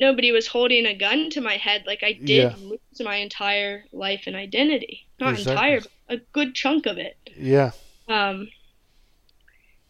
nobody 0.01 0.33
was 0.33 0.47
holding 0.47 0.87
a 0.87 0.95
gun 0.95 1.31
to 1.31 1.41
my 1.41 1.57
head, 1.57 1.85
like 1.87 2.03
I 2.03 2.13
did 2.13 2.53
Yeah. 2.53 2.57
lose 2.57 2.81
my 3.01 3.17
entire 3.17 3.85
life 3.93 4.25
and 4.27 4.37
identity. 4.37 5.07
Not 5.19 5.35
Exactly. 5.35 5.53
entire, 5.53 5.81
but 5.81 5.93
a 6.09 6.21
good 6.33 6.55
chunk 6.55 6.87
of 6.87 6.99
it. 6.99 7.17
Yeah, 7.37 7.73
Um, 8.09 8.49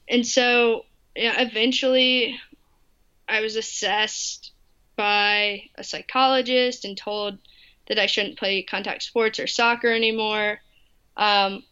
and 0.08 0.26
so 0.26 0.82
yeah, 1.14 1.40
eventually, 1.40 2.38
I 3.28 3.40
was 3.40 3.56
assessed 3.56 4.52
by 4.96 5.62
a 5.76 5.84
psychologist 5.84 6.84
and 6.84 6.96
told 6.96 7.38
that 7.88 7.98
I 7.98 8.06
shouldn't 8.06 8.38
play 8.38 8.62
contact 8.62 9.02
sports 9.02 9.38
or 9.40 9.46
soccer 9.46 9.92
anymore. 9.92 10.60
Um, 11.16 11.62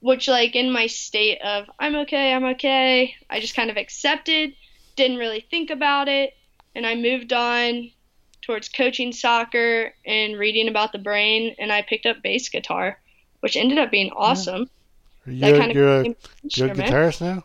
which, 0.00 0.28
like, 0.28 0.54
in 0.54 0.70
my 0.70 0.86
state 0.86 1.40
of 1.42 1.66
I'm 1.78 1.96
okay, 1.96 2.32
I'm 2.32 2.44
okay, 2.44 3.14
I 3.30 3.40
just 3.40 3.56
kind 3.56 3.70
of 3.70 3.76
accepted, 3.76 4.52
didn't 4.96 5.18
really 5.18 5.40
think 5.50 5.70
about 5.70 6.08
it, 6.08 6.34
and 6.74 6.86
I 6.86 6.94
moved 6.94 7.32
on 7.32 7.90
towards 8.42 8.68
coaching 8.68 9.12
soccer 9.12 9.94
and 10.04 10.38
reading 10.38 10.68
about 10.68 10.92
the 10.92 10.98
brain, 10.98 11.54
and 11.58 11.72
I 11.72 11.82
picked 11.82 12.06
up 12.06 12.22
bass 12.22 12.48
guitar, 12.48 12.98
which 13.40 13.56
ended 13.56 13.78
up 13.78 13.90
being 13.90 14.10
awesome. 14.12 14.68
That 15.26 15.34
you're, 15.34 15.70
you're 15.70 15.88
a 15.88 16.04
an 16.04 16.16
good 16.42 16.72
guitarist 16.72 17.20
now. 17.20 17.44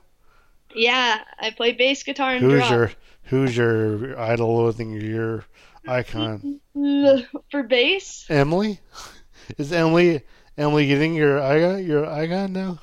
Yeah, 0.75 1.19
I 1.39 1.51
play 1.51 1.71
bass 1.71 2.03
guitar 2.03 2.35
and 2.35 2.43
Who's 2.43 2.59
drum. 2.59 2.73
your 2.73 2.91
Who's 3.23 3.55
your 3.55 4.19
idol? 4.19 4.67
I 4.67 4.71
think 4.71 5.01
your 5.01 5.45
icon. 5.87 6.59
For 7.51 7.63
bass? 7.63 8.25
Emily, 8.29 8.79
is 9.57 9.71
Emily 9.71 10.21
Emily 10.57 10.87
getting 10.87 11.13
your 11.13 11.41
icon? 11.41 11.85
Your 11.85 12.05
icon 12.05 12.53
now? 12.53 12.79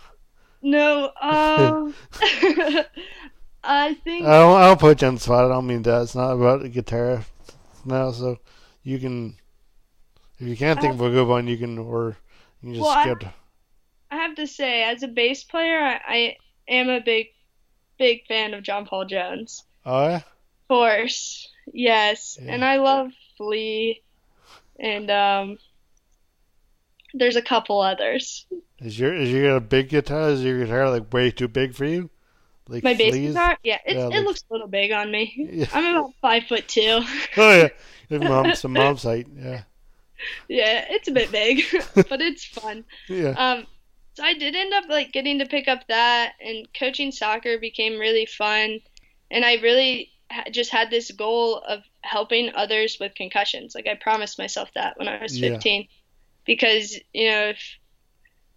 No, 0.63 1.13
um, 1.23 1.95
I 3.67 3.95
think 3.95 4.25
I 4.27 4.39
don't, 4.39 4.57
I 4.61 4.67
don't 4.69 4.81
put 4.81 5.03
you 5.03 5.09
on 5.09 5.15
the 5.15 5.21
spot. 5.21 5.45
I 5.45 5.49
don't 5.49 5.67
mean 5.67 5.83
that. 5.83 6.03
It's 6.03 6.15
not 6.15 6.33
about 6.33 6.63
the 6.63 6.69
guitar 6.69 7.25
now. 7.85 8.11
So 8.13 8.39
you 8.83 8.99
can, 8.99 9.37
if 10.39 10.47
you 10.49 10.57
can't 10.57 10.81
think 10.81 10.95
of 10.95 11.01
a 11.01 11.11
good 11.11 11.27
one, 11.27 11.47
you 11.49 11.57
can 11.59 11.79
or 11.79 12.17
you 12.63 12.69
can 12.69 12.75
just 12.75 12.83
Well, 12.83 12.91
I- 12.97 13.03
skip. 13.03 13.25
I 14.11 14.17
have 14.19 14.37
to 14.37 14.47
say, 14.47 14.85
as 14.85 15.03
a 15.03 15.09
bass 15.09 15.43
player, 15.43 15.81
I, 15.81 16.01
I 16.07 16.37
am 16.69 16.89
a 16.89 17.01
big, 17.01 17.27
big 17.99 18.25
fan 18.29 18.55
of 18.55 18.63
John 18.63 18.87
Paul 18.87 19.05
Jones. 19.05 19.65
Oh 19.85 20.09
yeah, 20.09 20.17
Of 20.17 20.23
course. 20.69 21.49
Yes. 21.73 22.39
Yeah. 22.41 22.53
And 22.53 22.65
I 22.65 22.77
love 22.77 23.11
Flea 23.37 24.03
and 24.79 25.11
um 25.11 25.59
there's 27.15 27.37
a 27.37 27.43
couple 27.43 27.81
others. 27.81 28.47
Is 28.79 28.99
your 28.99 29.15
is 29.15 29.31
your 29.33 29.57
a 29.57 29.61
big 29.61 29.89
guitar? 29.89 30.29
Is 30.31 30.45
your 30.45 30.59
guitar 30.61 30.89
like 30.91 31.13
way 31.13 31.31
too 31.31 31.49
big 31.49 31.75
for 31.75 31.85
you? 31.85 32.11
Like 32.69 32.83
My 32.83 32.95
bass 32.95 33.13
Flea's? 33.13 33.35
Yeah, 33.35 33.53
it's, 33.53 33.61
Yeah, 33.65 33.79
it 33.87 33.97
like- 34.11 34.25
looks 34.25 34.45
a 34.51 34.53
little 34.53 34.69
big 34.69 34.91
on 34.93 35.11
me. 35.11 35.33
Yeah. 35.53 35.67
I'm 35.73 35.85
about 35.95 36.13
five 36.21 36.45
foot 36.45 36.67
two. 36.69 37.03
Oh 37.37 37.51
yeah, 37.57 37.69
Your 38.09 38.21
mom, 38.29 38.55
some 38.55 38.73
mom's 38.73 39.03
height. 39.05 39.27
Yeah, 39.37 39.63
yeah, 40.49 40.87
it's 40.91 41.09
a 41.09 41.13
bit 41.13 41.31
big, 41.31 41.63
but 41.95 42.21
it's 42.21 42.45
fun. 42.45 42.85
yeah, 43.09 43.31
Um, 43.37 43.67
so 44.15 44.25
I 44.25 44.35
did 44.35 44.57
end 44.57 44.73
up 44.73 44.85
like 44.89 45.13
getting 45.13 45.39
to 45.41 45.47
pick 45.47 45.69
up 45.69 45.87
that, 45.89 46.33
and 46.41 46.67
coaching 46.79 47.13
soccer 47.13 47.59
became 47.59 47.99
really 47.99 48.27
fun, 48.27 48.81
and 49.31 49.45
I 49.45 49.55
really 49.57 50.11
ha- 50.31 50.45
just 50.51 50.71
had 50.71 50.91
this 50.91 51.11
goal 51.11 51.59
of 51.59 51.83
helping 52.01 52.51
others 52.55 52.97
with 52.99 53.15
concussions. 53.15 53.75
Like 53.75 53.87
I 53.87 53.95
promised 53.95 54.39
myself 54.39 54.71
that 54.75 54.99
when 54.99 55.07
I 55.07 55.23
was 55.23 55.39
Yeah. 55.39 55.51
15, 55.51 55.87
because 56.47 56.99
you 57.13 57.31
know 57.31 57.49
if 57.51 57.61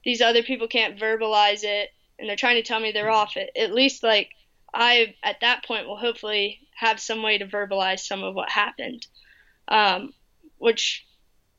these 0.06 0.22
other 0.22 0.42
people 0.44 0.68
can't 0.68 0.98
verbalize 0.98 1.64
it 1.64 1.90
and 2.20 2.28
they're 2.28 2.36
trying 2.36 2.56
to 2.56 2.64
tell 2.64 2.80
me 2.80 2.92
they're 2.92 3.10
off 3.10 3.38
it, 3.38 3.50
at 3.56 3.74
least 3.74 4.04
like 4.04 4.30
I 4.74 5.16
at 5.24 5.42
that 5.42 5.66
point 5.66 5.88
will 5.88 5.98
hopefully 5.98 6.60
have 6.78 7.00
some 7.00 7.24
way 7.24 7.38
to 7.38 7.46
verbalize 7.46 8.02
some 8.02 8.24
of 8.24 8.36
what 8.36 8.50
happened, 8.50 9.08
um, 9.68 10.14
which 10.58 11.06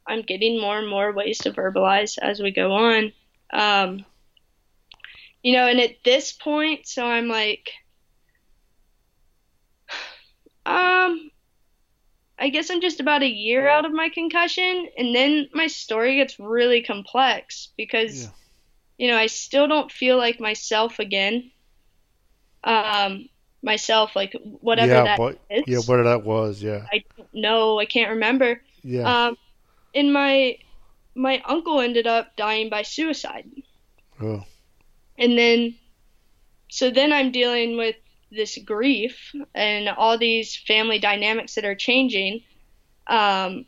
I'm 0.07 0.23
getting 0.23 0.61
more 0.61 0.79
and 0.79 0.89
more 0.89 1.13
ways 1.13 1.39
to 1.41 1.53
verbalize 1.53 2.19
as 2.19 2.41
we 2.41 2.51
go 2.51 2.73
on. 2.73 3.13
Um, 3.53 4.05
you 5.43 5.53
know, 5.53 5.67
and 5.67 5.81
at 5.81 6.03
this 6.05 6.33
point, 6.33 6.87
so 6.87 7.05
I'm 7.05 7.29
like, 7.29 7.71
um, 10.67 11.31
I 12.39 12.49
guess 12.51 12.71
I'm 12.71 12.81
just 12.81 13.01
about 13.01 13.23
a 13.23 13.29
year 13.29 13.69
out 13.69 13.85
of 13.85 13.93
my 13.93 14.09
concussion, 14.09 14.89
and 14.97 15.15
then 15.15 15.49
my 15.53 15.67
story 15.67 16.17
gets 16.17 16.39
really 16.39 16.83
complex 16.83 17.69
because, 17.77 18.25
Yeah. 18.25 18.31
You 19.01 19.09
know, 19.09 19.17
I 19.17 19.29
still 19.29 19.67
don't 19.67 19.91
feel 19.91 20.19
like 20.19 20.41
myself 20.41 20.99
again. 20.99 21.51
Um, 22.63 23.31
myself, 23.63 24.15
like 24.15 24.37
whatever 24.61 24.93
yeah, 24.93 25.05
that 25.05 25.17
but 25.19 25.39
is. 25.49 25.65
yeah, 25.67 25.79
what 25.79 26.03
that 26.03 26.23
was, 26.23 26.63
yeah, 26.63 26.85
I 26.93 27.03
don't 27.17 27.33
know. 27.33 27.81
I 27.81 27.87
can't 27.87 28.11
remember. 28.11 28.61
yeah, 28.83 29.29
Um, 29.29 29.39
and 29.95 30.13
my 30.13 30.59
my 31.15 31.41
uncle 31.47 31.81
ended 31.81 32.07
up 32.07 32.37
dying 32.37 32.69
by 32.69 32.83
suicide, 32.83 33.51
oh, 34.21 34.45
and 35.17 35.39
then 35.39 35.77
so 36.69 36.91
then 36.91 37.11
I'm 37.11 37.33
dealing 37.33 37.79
with 37.79 37.97
this 38.31 38.59
grief 38.59 39.35
and 39.55 39.89
all 39.89 40.19
these 40.19 40.55
family 40.57 40.99
dynamics 40.99 41.55
that 41.55 41.65
are 41.65 41.75
changing. 41.75 42.43
Um, 43.07 43.65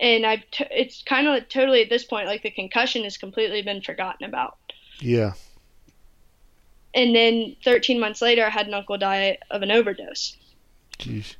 and 0.00 0.24
I've 0.26 0.42
t- 0.50 0.66
it's 0.70 1.02
kind 1.02 1.28
of 1.28 1.48
totally 1.48 1.82
at 1.82 1.90
this 1.90 2.04
point 2.04 2.26
like 2.26 2.42
the 2.42 2.50
concussion 2.50 3.04
has 3.04 3.16
completely 3.18 3.62
been 3.62 3.82
forgotten 3.82 4.26
about. 4.26 4.56
yeah, 5.00 5.32
And 6.94 7.14
then 7.14 7.56
13 7.64 8.00
months 8.00 8.20
later, 8.20 8.44
I 8.44 8.48
had 8.50 8.66
an 8.66 8.74
uncle 8.74 8.98
die 8.98 9.38
of 9.50 9.62
an 9.62 9.70
overdose. 9.70 10.36
jeez, 10.98 11.36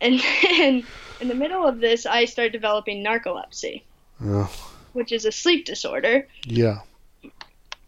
And 0.00 0.20
then 0.42 0.84
in 1.20 1.28
the 1.28 1.34
middle 1.34 1.66
of 1.66 1.80
this, 1.80 2.04
I 2.06 2.24
started 2.26 2.52
developing 2.52 3.02
narcolepsy, 3.04 3.82
oh, 4.24 4.50
which 4.92 5.12
is 5.12 5.24
a 5.24 5.32
sleep 5.32 5.64
disorder. 5.64 6.28
yeah, 6.44 6.80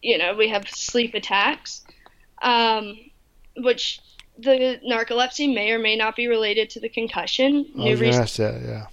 you 0.03 0.19
know, 0.19 0.35
we 0.37 0.49
have 0.49 0.69
sleep 0.71 1.15
attacks, 1.15 1.85
um, 2.43 2.97
which 3.57 4.01
the 4.39 4.79
narcolepsy 4.89 5.53
may 5.53 5.73
or 5.73 5.79
may 5.79 5.97
not 5.97 6.15
be 6.15 6.29
related 6.29 6.71
to 6.71 6.81
the 6.81 6.89
concussion. 6.89 7.67
I 7.75 7.79
New 7.79 7.97
gonna 7.97 8.07
res- 8.07 8.17
ask 8.17 8.37
that, 8.37 8.63
yeah, 8.63 8.87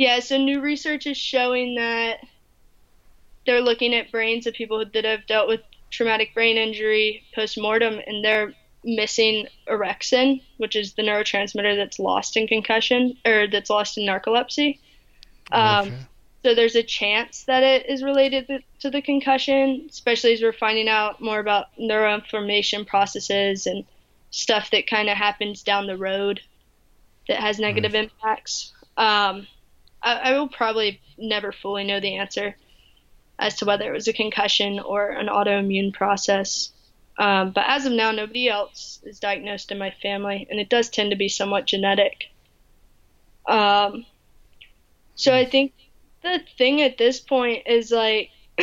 yeah, 0.00 0.18
so 0.20 0.38
new 0.38 0.62
research 0.62 1.06
is 1.06 1.18
showing 1.18 1.74
that 1.74 2.26
they're 3.44 3.60
looking 3.60 3.94
at 3.94 4.10
brains 4.10 4.46
of 4.46 4.54
people 4.54 4.82
that 4.82 5.04
have 5.04 5.26
dealt 5.26 5.46
with 5.46 5.60
traumatic 5.90 6.32
brain 6.32 6.56
injury 6.56 7.22
post 7.34 7.60
mortem, 7.60 8.00
and 8.06 8.24
they're 8.24 8.54
missing 8.82 9.46
orexin, 9.68 10.40
which 10.56 10.74
is 10.74 10.94
the 10.94 11.02
neurotransmitter 11.02 11.76
that's 11.76 11.98
lost 11.98 12.38
in 12.38 12.46
concussion 12.46 13.18
or 13.26 13.46
that's 13.46 13.68
lost 13.68 13.98
in 13.98 14.06
narcolepsy. 14.06 14.78
Um, 15.52 15.88
okay, 15.88 15.96
so 16.44 16.54
there's 16.54 16.76
a 16.76 16.82
chance 16.82 17.44
that 17.44 17.62
it 17.62 17.90
is 17.90 18.02
related 18.02 18.64
to 18.78 18.88
the 18.88 19.02
concussion, 19.02 19.86
especially 19.90 20.32
as 20.32 20.40
we're 20.40 20.54
finding 20.54 20.88
out 20.88 21.20
more 21.20 21.40
about 21.40 21.66
neuroinflammation 21.78 22.86
processes 22.86 23.66
and 23.66 23.84
stuff 24.30 24.70
that 24.70 24.86
kind 24.86 25.10
of 25.10 25.18
happens 25.18 25.62
down 25.62 25.86
the 25.86 25.98
road 25.98 26.40
that 27.28 27.38
has 27.38 27.58
negative 27.58 27.94
impacts. 27.94 28.72
Um, 28.96 29.46
I, 30.02 30.14
I 30.14 30.38
will 30.38 30.48
probably 30.48 31.00
never 31.18 31.52
fully 31.52 31.84
know 31.84 32.00
the 32.00 32.16
answer 32.16 32.56
as 33.38 33.56
to 33.56 33.64
whether 33.64 33.88
it 33.88 33.94
was 33.94 34.08
a 34.08 34.12
concussion 34.12 34.80
or 34.80 35.10
an 35.10 35.26
autoimmune 35.28 35.92
process. 35.92 36.72
Um, 37.18 37.52
but 37.52 37.64
as 37.66 37.86
of 37.86 37.92
now, 37.92 38.10
nobody 38.10 38.48
else 38.48 39.00
is 39.02 39.18
diagnosed 39.18 39.72
in 39.72 39.78
my 39.78 39.92
family, 40.02 40.46
and 40.50 40.58
it 40.60 40.68
does 40.68 40.88
tend 40.88 41.10
to 41.10 41.16
be 41.16 41.28
somewhat 41.28 41.66
genetic. 41.66 42.26
Um, 43.46 44.06
so 45.14 45.34
I 45.34 45.44
think 45.44 45.72
the 46.22 46.40
thing 46.56 46.82
at 46.82 46.98
this 46.98 47.20
point 47.20 47.66
is 47.66 47.90
like 47.90 48.30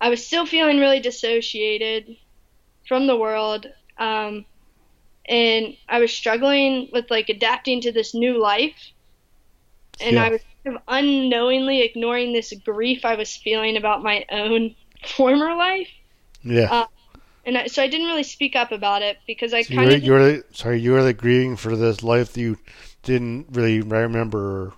I 0.00 0.08
was 0.08 0.26
still 0.26 0.46
feeling 0.46 0.78
really 0.78 1.00
dissociated 1.00 2.16
from 2.86 3.06
the 3.06 3.16
world 3.16 3.66
um, 3.98 4.44
and 5.26 5.76
I 5.88 6.00
was 6.00 6.12
struggling 6.12 6.90
with 6.92 7.10
like 7.10 7.28
adapting 7.28 7.80
to 7.82 7.92
this 7.92 8.14
new 8.14 8.40
life 8.40 8.92
and 10.02 10.16
Yeah. 10.16 10.24
I 10.24 10.30
was 10.30 10.40
kind 10.64 10.76
of 10.76 10.82
unknowingly 10.88 11.82
ignoring 11.82 12.32
this 12.32 12.52
grief 12.64 13.04
I 13.04 13.14
was 13.16 13.36
feeling 13.36 13.76
about 13.76 14.02
my 14.02 14.24
own 14.30 14.74
former 15.16 15.54
life 15.56 15.88
yeah. 16.42 16.68
uh, 16.70 16.86
and 17.44 17.58
I, 17.58 17.66
so 17.66 17.82
I 17.82 17.88
didn't 17.88 18.06
really 18.06 18.22
speak 18.22 18.54
up 18.56 18.72
about 18.72 19.02
it 19.02 19.18
because 19.26 19.52
I 19.52 19.62
so 19.62 19.74
kind 19.74 19.90
of 19.92 20.02
you're 20.02 20.18
the, 20.24 20.44
sorry, 20.52 20.80
you 20.80 20.92
were 20.92 21.02
the 21.02 21.12
grieving 21.12 21.56
for 21.56 21.76
this 21.76 22.02
life 22.02 22.32
that 22.32 22.40
you 22.40 22.58
didn't 23.02 23.46
really 23.52 23.80
remember 23.80 24.38
or, 24.38 24.66
or 24.66 24.74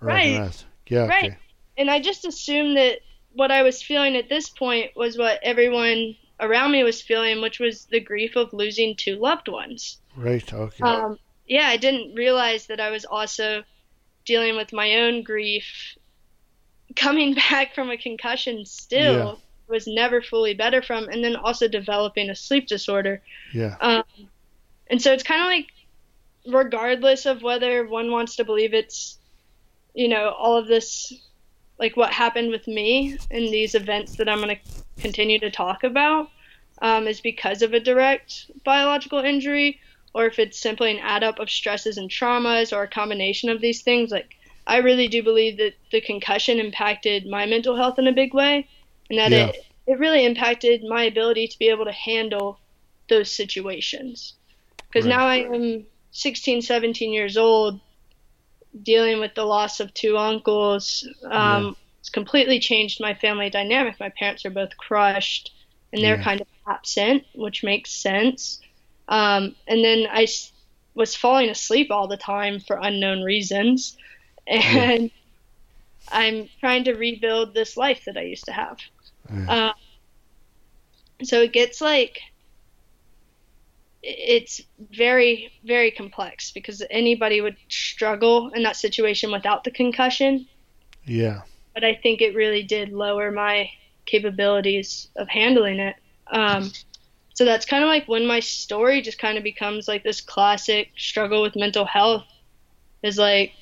Right. 0.00 0.26
recognize. 0.26 0.64
Yeah, 0.88 1.06
Right. 1.06 1.24
okay, 1.24 1.36
and 1.76 1.90
I 1.90 2.00
just 2.00 2.24
assumed 2.24 2.76
that 2.76 3.00
what 3.32 3.50
I 3.50 3.62
was 3.62 3.82
feeling 3.82 4.16
at 4.16 4.28
this 4.28 4.48
point 4.48 4.92
was 4.96 5.18
what 5.18 5.40
everyone 5.42 6.14
around 6.40 6.70
me 6.72 6.82
was 6.84 7.02
feeling, 7.02 7.40
which 7.42 7.58
was 7.58 7.86
the 7.86 8.00
grief 8.00 8.36
of 8.36 8.52
losing 8.52 8.94
two 8.96 9.16
loved 9.16 9.48
ones. 9.48 9.98
right, 10.16 10.52
okay, 10.52 10.84
Um, 10.84 11.18
yeah, 11.46 11.66
I 11.68 11.76
didn't 11.76 12.14
realize 12.14 12.66
that 12.66 12.80
I 12.80 12.90
was 12.90 13.04
also 13.04 13.64
dealing 14.26 14.56
with 14.56 14.72
my 14.72 14.94
own 15.00 15.22
grief. 15.22 15.96
Coming 16.96 17.34
back 17.50 17.74
from 17.74 17.90
a 17.90 17.96
concussion 17.96 18.64
still 18.66 19.12
Yeah. 19.12 19.34
was 19.68 19.86
never 19.86 20.22
fully 20.22 20.54
better 20.54 20.82
from, 20.82 21.08
and 21.08 21.24
then 21.24 21.36
also 21.36 21.68
developing 21.68 22.30
a 22.30 22.36
sleep 22.36 22.66
disorder. 22.68 23.22
yeah, 23.54 23.76
Um, 23.80 24.04
and 24.90 25.00
so 25.02 25.12
it's 25.12 25.24
kind 25.24 25.40
of 25.40 25.46
like, 25.46 25.66
regardless 26.54 27.26
of 27.26 27.42
whether 27.42 27.86
one 27.86 28.10
wants 28.10 28.36
to 28.36 28.44
believe 28.44 28.74
it's, 28.74 29.18
you 29.94 30.08
know, 30.08 30.30
all 30.30 30.56
of 30.56 30.68
this, 30.68 31.12
like 31.78 31.96
what 31.96 32.12
happened 32.12 32.50
with 32.50 32.66
me 32.68 33.18
and 33.30 33.44
these 33.52 33.74
events 33.74 34.14
that 34.16 34.28
I'm 34.28 34.40
going 34.40 34.54
to 34.56 34.62
continue 35.00 35.40
to 35.40 35.50
talk 35.50 35.82
about, 35.84 36.28
um, 36.82 37.08
is 37.08 37.20
because 37.20 37.62
of 37.62 37.74
a 37.74 37.80
direct 37.80 38.50
biological 38.64 39.18
injury, 39.18 39.80
or 40.16 40.26
if 40.26 40.40
it's 40.40 40.60
simply 40.60 40.90
an 40.92 40.98
add 41.00 41.24
up 41.24 41.38
of 41.40 41.50
stresses 41.50 41.98
and 41.98 42.10
traumas, 42.10 42.76
or 42.76 42.82
a 42.84 42.88
combination 42.88 43.50
of 43.50 43.60
these 43.62 43.82
things. 43.82 44.10
Like, 44.10 44.30
I 44.66 44.78
really 44.78 45.08
do 45.08 45.22
believe 45.22 45.58
that 45.58 45.74
the 45.92 46.00
concussion 46.00 46.58
impacted 46.60 47.26
my 47.26 47.46
mental 47.46 47.76
health 47.76 47.98
in 48.00 48.08
a 48.08 48.12
big 48.12 48.34
way, 48.34 48.68
and 49.10 49.18
that 49.20 49.32
Yeah. 49.32 49.50
it, 49.50 49.56
it 49.86 49.98
really 50.00 50.24
impacted 50.26 50.82
my 50.88 51.04
ability 51.04 51.48
to 51.48 51.58
be 51.60 51.68
able 51.70 51.86
to 51.86 51.92
handle 51.92 52.60
those 53.10 53.32
situations 53.36 54.34
because 54.90 55.06
Right. 55.06 55.06
now 55.06 55.26
I 55.28 55.36
am 55.54 55.86
16, 56.12 56.62
17 56.62 57.12
years 57.12 57.36
old, 57.36 57.80
dealing 58.82 59.20
with 59.20 59.34
the 59.34 59.44
loss 59.44 59.80
of 59.80 59.92
two 59.94 60.16
uncles. 60.18 61.06
Um, 61.30 61.64
Yeah. 61.64 61.70
It's 62.00 62.10
completely 62.10 62.60
changed 62.60 63.00
my 63.00 63.14
family 63.14 63.50
dynamic. 63.50 63.96
My 63.98 64.10
parents 64.10 64.44
are 64.46 64.50
both 64.50 64.76
crushed, 64.76 65.50
and 65.92 66.04
they're 66.04 66.16
Yeah. 66.16 66.18
kind 66.18 66.40
of 66.40 66.46
absent, 66.68 67.24
which 67.34 67.64
makes 67.64 67.90
sense. 68.00 68.60
Um, 69.08 69.54
and 69.66 69.84
then 69.84 70.06
I 70.10 70.24
s- 70.24 70.52
was 70.94 71.14
falling 71.14 71.48
asleep 71.50 71.90
all 71.90 72.08
the 72.08 72.16
time 72.16 72.60
for 72.60 72.78
unknown 72.80 73.22
reasons, 73.22 73.96
and 74.46 75.10
I'm 76.08 76.48
trying 76.60 76.84
to 76.84 76.94
rebuild 76.94 77.54
this 77.54 77.76
life 77.76 78.02
that 78.06 78.16
I 78.16 78.22
used 78.22 78.46
to 78.46 78.52
have. 78.52 78.78
Yeah. 79.32 79.52
Uh, 79.52 79.72
so 81.24 81.42
it 81.42 81.52
gets 81.52 81.80
like 81.80 82.20
it's 84.02 84.60
very 84.92 85.50
very 85.64 85.90
complex 85.90 86.52
because 86.52 86.82
anybody 86.90 87.40
would 87.40 87.56
struggle 87.68 88.50
in 88.50 88.62
that 88.62 88.76
situation 88.76 89.32
without 89.32 89.64
the 89.64 89.70
concussion. 89.70 90.46
Yeah, 91.04 91.42
but 91.74 91.84
i 91.84 91.94
think 91.94 92.20
it 92.20 92.34
really 92.34 92.62
did 92.62 92.92
lower 92.92 93.30
my 93.30 93.68
capabilities 94.06 95.08
of 95.16 95.28
handling 95.28 95.80
it. 95.80 95.96
Um, 96.28 96.72
So 97.36 97.44
that's 97.44 97.66
kind 97.66 97.84
of 97.84 97.88
like 97.88 98.08
when 98.08 98.26
my 98.26 98.40
story 98.40 99.02
just 99.02 99.18
kind 99.18 99.36
of 99.38 99.44
becomes 99.44 99.86
like 99.86 100.02
this 100.02 100.20
classic 100.20 100.90
struggle 100.96 101.42
with 101.42 101.54
mental 101.54 101.84
health. 101.84 102.24
Is 103.02 103.18
like 103.18 103.52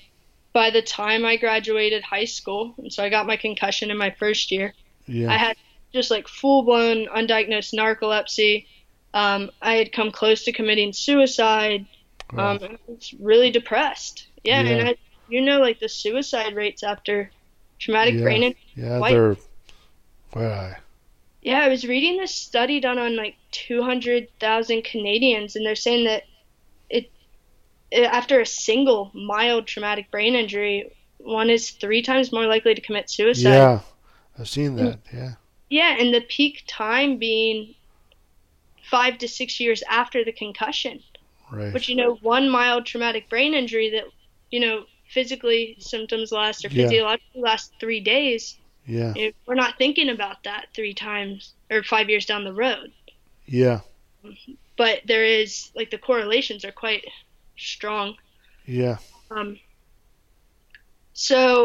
by 0.52 0.70
the 0.70 0.80
time 0.80 1.24
I 1.26 1.36
graduated 1.36 2.02
high 2.04 2.24
school, 2.24 2.74
and 2.78 2.90
so 2.92 3.02
I 3.02 3.08
got 3.10 3.26
my 3.26 3.36
concussion 3.36 3.90
in 3.90 3.98
my 3.98 4.10
first 4.12 4.50
year, 4.52 4.72
Yeah. 5.06 5.30
I 5.32 5.36
had 5.36 5.56
just 5.92 6.10
like 6.10 6.28
full 6.28 6.62
blown 6.62 7.06
undiagnosed 7.08 7.74
narcolepsy. 7.74 8.66
Um, 9.12 9.50
I 9.60 9.74
had 9.74 9.92
come 9.92 10.10
close 10.12 10.44
to 10.44 10.52
committing 10.52 10.92
suicide. 10.92 11.84
Um, 12.30 12.58
I 12.62 12.78
was 12.86 13.12
really 13.20 13.50
depressed. 13.50 14.28
Yeah, 14.44 14.62
Yeah. 14.62 14.70
and 14.70 14.88
I, 14.90 14.94
you 15.28 15.40
know, 15.40 15.58
like 15.58 15.78
the 15.80 15.88
suicide 15.88 16.54
rates 16.54 16.82
after 16.84 17.30
traumatic 17.80 18.14
Yeah. 18.14 18.22
brain 18.22 18.42
injury. 18.44 18.60
yeah, 18.76 19.00
they're. 19.10 19.36
Well, 20.34 20.76
Yeah, 21.44 21.60
I 21.60 21.68
was 21.68 21.86
reading 21.86 22.16
this 22.16 22.34
study 22.34 22.80
done 22.80 22.98
on 22.98 23.16
like 23.16 23.36
200,000 23.52 24.82
Canadians, 24.82 25.54
and 25.54 25.64
they're 25.64 25.76
saying 25.76 26.06
that 26.06 26.24
it, 26.88 27.10
it 27.90 28.04
after 28.04 28.40
a 28.40 28.46
single 28.46 29.10
mild 29.14 29.66
traumatic 29.66 30.10
brain 30.10 30.34
injury, 30.34 30.90
one 31.18 31.50
is 31.50 31.70
three 31.70 32.00
times 32.00 32.32
more 32.32 32.46
likely 32.46 32.74
to 32.74 32.80
commit 32.80 33.10
suicide. 33.10 33.50
yeah, 33.50 33.80
I've 34.38 34.48
seen 34.48 34.76
that. 34.76 35.00
Yeah. 35.12 35.32
Yeah, 35.68 35.96
and 35.98 36.14
the 36.14 36.22
peak 36.22 36.64
time 36.66 37.18
being 37.18 37.74
five 38.90 39.18
to 39.18 39.28
six 39.28 39.60
years 39.60 39.82
after 39.88 40.24
the 40.24 40.32
concussion. 40.32 41.00
Right. 41.52 41.72
But 41.72 41.88
you 41.88 41.96
know, 41.96 42.14
one 42.22 42.48
mild 42.48 42.86
traumatic 42.86 43.28
brain 43.28 43.52
injury 43.52 43.90
that, 43.90 44.04
you 44.50 44.60
know, 44.60 44.84
physically 45.10 45.76
symptoms 45.78 46.32
last 46.32 46.64
or 46.64 46.68
Yeah. 46.68 46.84
physiologically 46.84 47.42
last 47.42 47.72
three 47.78 48.00
days. 48.00 48.58
Yeah. 48.86 49.12
You 49.14 49.32
we're 49.46 49.54
not 49.54 49.78
thinking 49.78 50.08
about 50.08 50.44
that 50.44 50.66
three 50.74 50.94
times 50.94 51.54
or 51.70 51.82
five 51.82 52.08
years 52.08 52.26
down 52.26 52.44
the 52.44 52.52
road. 52.52 52.92
Yeah. 53.46 53.80
But 54.76 55.02
there 55.06 55.24
is 55.24 55.70
like 55.74 55.90
the 55.90 55.98
correlations 55.98 56.64
are 56.64 56.72
quite 56.72 57.04
strong. 57.56 58.16
Yeah. 58.66 58.98
Um, 59.30 59.58
so 61.12 61.64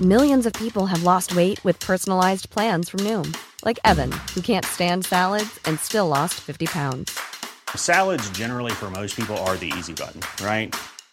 Millions 0.00 0.44
of 0.44 0.52
people 0.52 0.84
have 0.84 1.04
lost 1.04 1.34
weight 1.34 1.62
with 1.64 1.80
personalized 1.80 2.50
plans 2.50 2.90
from 2.90 3.00
Noom, 3.00 3.34
like 3.64 3.78
Evan, 3.82 4.12
who 4.34 4.42
can't 4.42 4.64
stand 4.64 5.06
salads 5.06 5.58
and 5.64 5.80
still 5.80 6.06
lost 6.06 6.34
50 6.34 6.66
pounds. 6.66 7.18
Salads, 7.74 8.28
generally, 8.30 8.72
for 8.72 8.90
most 8.90 9.16
people, 9.16 9.38
are 9.38 9.56
the 9.56 9.72
easy 9.78 9.94
button, 9.94 10.20
right? 10.44 10.74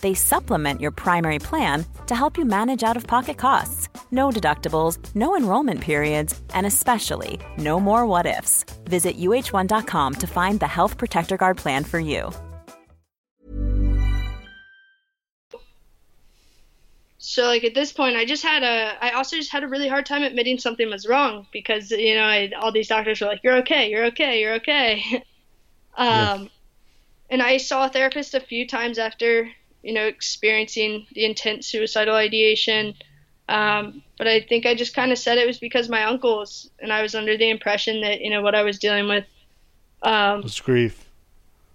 They 0.00 0.14
supplement 0.14 0.80
your 0.80 0.90
primary 0.90 1.38
plan 1.38 1.84
to 2.06 2.14
help 2.14 2.38
you 2.38 2.44
manage 2.44 2.82
out 2.82 2.96
of 2.96 3.06
pocket 3.06 3.36
costs. 3.36 3.88
No 4.10 4.30
deductibles, 4.30 4.98
no 5.14 5.36
enrollment 5.36 5.80
periods, 5.80 6.40
and 6.54 6.66
especially 6.66 7.40
no 7.58 7.80
more 7.80 8.06
what 8.06 8.26
ifs. 8.26 8.64
Visit 8.84 9.18
uh1.com 9.18 10.14
to 10.14 10.26
find 10.26 10.60
the 10.60 10.66
Health 10.66 10.96
Protector 10.96 11.36
Guard 11.36 11.56
plan 11.56 11.84
for 11.84 11.98
you. 11.98 12.30
so 17.26 17.44
like 17.46 17.64
at 17.64 17.74
this 17.74 17.92
point, 17.92 18.16
I 18.16 18.24
just 18.24 18.44
had 18.44 18.62
a, 18.62 18.96
I 19.04 19.10
also 19.10 19.36
just 19.36 19.50
had 19.50 19.64
a 19.64 19.68
really 19.68 19.88
hard 19.88 20.06
time 20.06 20.22
admitting 20.22 20.58
something 20.58 20.88
was 20.88 21.08
wrong 21.08 21.46
because 21.52 21.90
you 21.90 22.14
know 22.14 22.22
I, 22.22 22.52
all 22.56 22.70
these 22.70 22.86
doctors 22.86 23.20
were 23.20 23.26
like, 23.26 23.40
"You're 23.42 23.56
okay, 23.58 23.90
you're 23.90 24.04
okay, 24.06 24.40
you're 24.40 24.54
okay," 24.54 25.24
um, 25.96 26.48
and 27.28 27.42
I 27.42 27.56
saw 27.56 27.86
a 27.86 27.88
therapist 27.88 28.34
a 28.34 28.40
few 28.40 28.66
times 28.66 28.96
after 28.98 29.50
you 29.82 29.92
know 29.94 30.06
experiencing 30.06 31.06
the 31.12 31.24
intense 31.24 31.66
suicidal 31.68 32.14
ideation. 32.14 32.94
Um, 33.48 34.02
but 34.18 34.26
I 34.26 34.40
think 34.40 34.66
I 34.66 34.74
just 34.74 34.94
kind 34.94 35.12
of 35.12 35.18
said 35.18 35.38
it 35.38 35.46
was 35.46 35.58
because 35.58 35.88
my 35.88 36.04
uncles 36.04 36.68
and 36.80 36.92
I 36.92 37.02
was 37.02 37.14
under 37.14 37.36
the 37.36 37.48
impression 37.48 38.00
that 38.00 38.20
you 38.20 38.30
know 38.30 38.42
what 38.42 38.54
I 38.54 38.62
was 38.62 38.78
dealing 38.78 39.08
with. 39.08 39.24
Um, 40.02 40.40
It's 40.44 40.60
grief. 40.60 41.08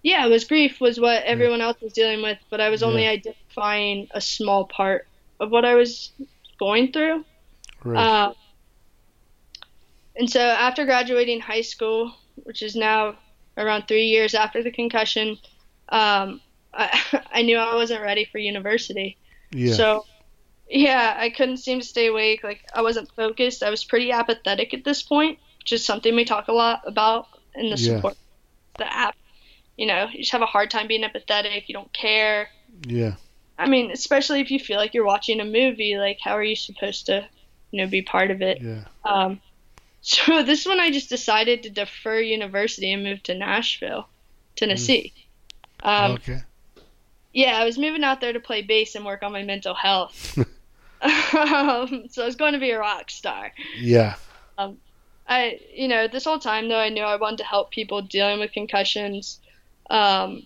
yeah, 0.03 0.25
it 0.25 0.29
was 0.29 0.43
grief 0.45 0.81
was 0.81 0.99
what 0.99 1.23
everyone 1.23 1.61
else 1.61 1.77
was 1.81 1.93
dealing 1.93 2.21
with, 2.21 2.37
but 2.49 2.59
I 2.59 2.69
was 2.69 2.83
only 2.83 3.03
Yeah. 3.03 3.11
identifying 3.11 4.07
a 4.11 4.19
small 4.21 4.65
part 4.65 5.07
of 5.39 5.49
what 5.49 5.63
I 5.65 5.75
was 5.75 6.11
going 6.59 6.91
through. 6.91 7.23
Right. 7.83 7.99
Uh, 8.05 8.33
and 10.15 10.29
so 10.29 10.41
after 10.41 10.85
graduating 10.85 11.39
high 11.39 11.61
school, 11.61 12.13
which 12.35 12.61
is 12.61 12.75
now 12.75 13.17
around 13.57 13.87
three 13.87 14.05
years 14.05 14.33
after 14.35 14.61
the 14.61 14.71
concussion, 14.71 15.37
um, 15.89 16.41
I, 16.73 16.99
I 17.31 17.41
knew 17.41 17.57
I 17.57 17.75
wasn't 17.75 18.01
ready 18.01 18.25
for 18.25 18.37
university. 18.37 19.17
yeah. 19.51 19.73
So, 19.73 20.05
yeah, 20.69 21.15
I 21.17 21.29
couldn't 21.29 21.57
seem 21.57 21.81
to 21.81 21.85
stay 21.85 22.07
awake. 22.07 22.43
Like, 22.43 22.61
I 22.73 22.81
wasn't 22.81 23.11
focused. 23.15 23.61
I 23.63 23.69
was 23.69 23.83
pretty 23.83 24.11
apathetic 24.11 24.73
at 24.73 24.83
this 24.85 25.01
point, 25.03 25.37
which 25.59 25.73
is 25.73 25.83
something 25.85 26.15
we 26.15 26.23
talk 26.25 26.47
a 26.47 26.53
lot 26.53 26.81
about 26.85 27.27
in 27.55 27.69
the 27.69 27.75
Yeah. 27.75 27.95
support 27.97 28.15
the 28.77 28.91
app. 28.91 29.15
You 29.77 29.87
know, 29.87 30.07
you 30.11 30.19
just 30.19 30.31
have 30.31 30.41
a 30.41 30.45
hard 30.45 30.71
time 30.71 30.87
being 30.87 31.03
apathetic. 31.03 31.67
You 31.67 31.73
don't 31.73 31.91
care. 31.93 32.49
yeah. 32.87 33.15
I 33.59 33.67
mean, 33.67 33.91
especially 33.91 34.39
if 34.41 34.49
you 34.49 34.59
feel 34.59 34.77
like 34.77 34.93
you're 34.95 35.05
watching 35.05 35.39
a 35.39 35.45
movie. 35.45 35.95
Like, 35.97 36.19
how 36.23 36.35
are 36.35 36.43
you 36.43 36.55
supposed 36.55 37.05
to, 37.07 37.27
you 37.69 37.81
know, 37.83 37.87
be 37.89 38.01
part 38.01 38.31
of 38.31 38.41
it? 38.41 38.59
Yeah. 38.61 38.85
Um, 39.05 39.39
so 40.01 40.41
this 40.41 40.65
one, 40.65 40.79
I 40.79 40.89
just 40.89 41.09
decided 41.09 41.63
to 41.63 41.69
defer 41.69 42.19
university 42.19 42.91
and 42.91 43.03
move 43.03 43.21
to 43.23 43.35
Nashville, 43.35 44.07
Tennessee. 44.55 45.13
Um, 45.83 46.13
okay. 46.13 46.41
Yeah, 47.33 47.57
I 47.57 47.65
was 47.65 47.77
moving 47.77 48.03
out 48.03 48.21
there 48.21 48.33
to 48.33 48.39
play 48.39 48.61
bass 48.61 48.95
and 48.95 49.05
work 49.05 49.23
on 49.23 49.31
my 49.31 49.43
mental 49.43 49.73
health. 49.73 50.37
um, 51.01 52.05
so 52.09 52.23
I 52.23 52.25
was 52.25 52.35
going 52.35 52.53
to 52.53 52.59
be 52.59 52.71
a 52.71 52.79
rock 52.79 53.09
star. 53.09 53.51
Yeah. 53.77 54.15
I, 55.27 55.59
you 55.73 55.87
know, 55.87 56.07
this 56.07 56.25
whole 56.25 56.39
time 56.39 56.67
though, 56.69 56.79
I 56.79 56.89
knew 56.89 57.03
I 57.03 57.15
wanted 57.15 57.37
to 57.39 57.45
help 57.45 57.71
people 57.71 58.01
dealing 58.01 58.39
with 58.39 58.51
concussions. 58.51 59.39
Um, 59.89 60.45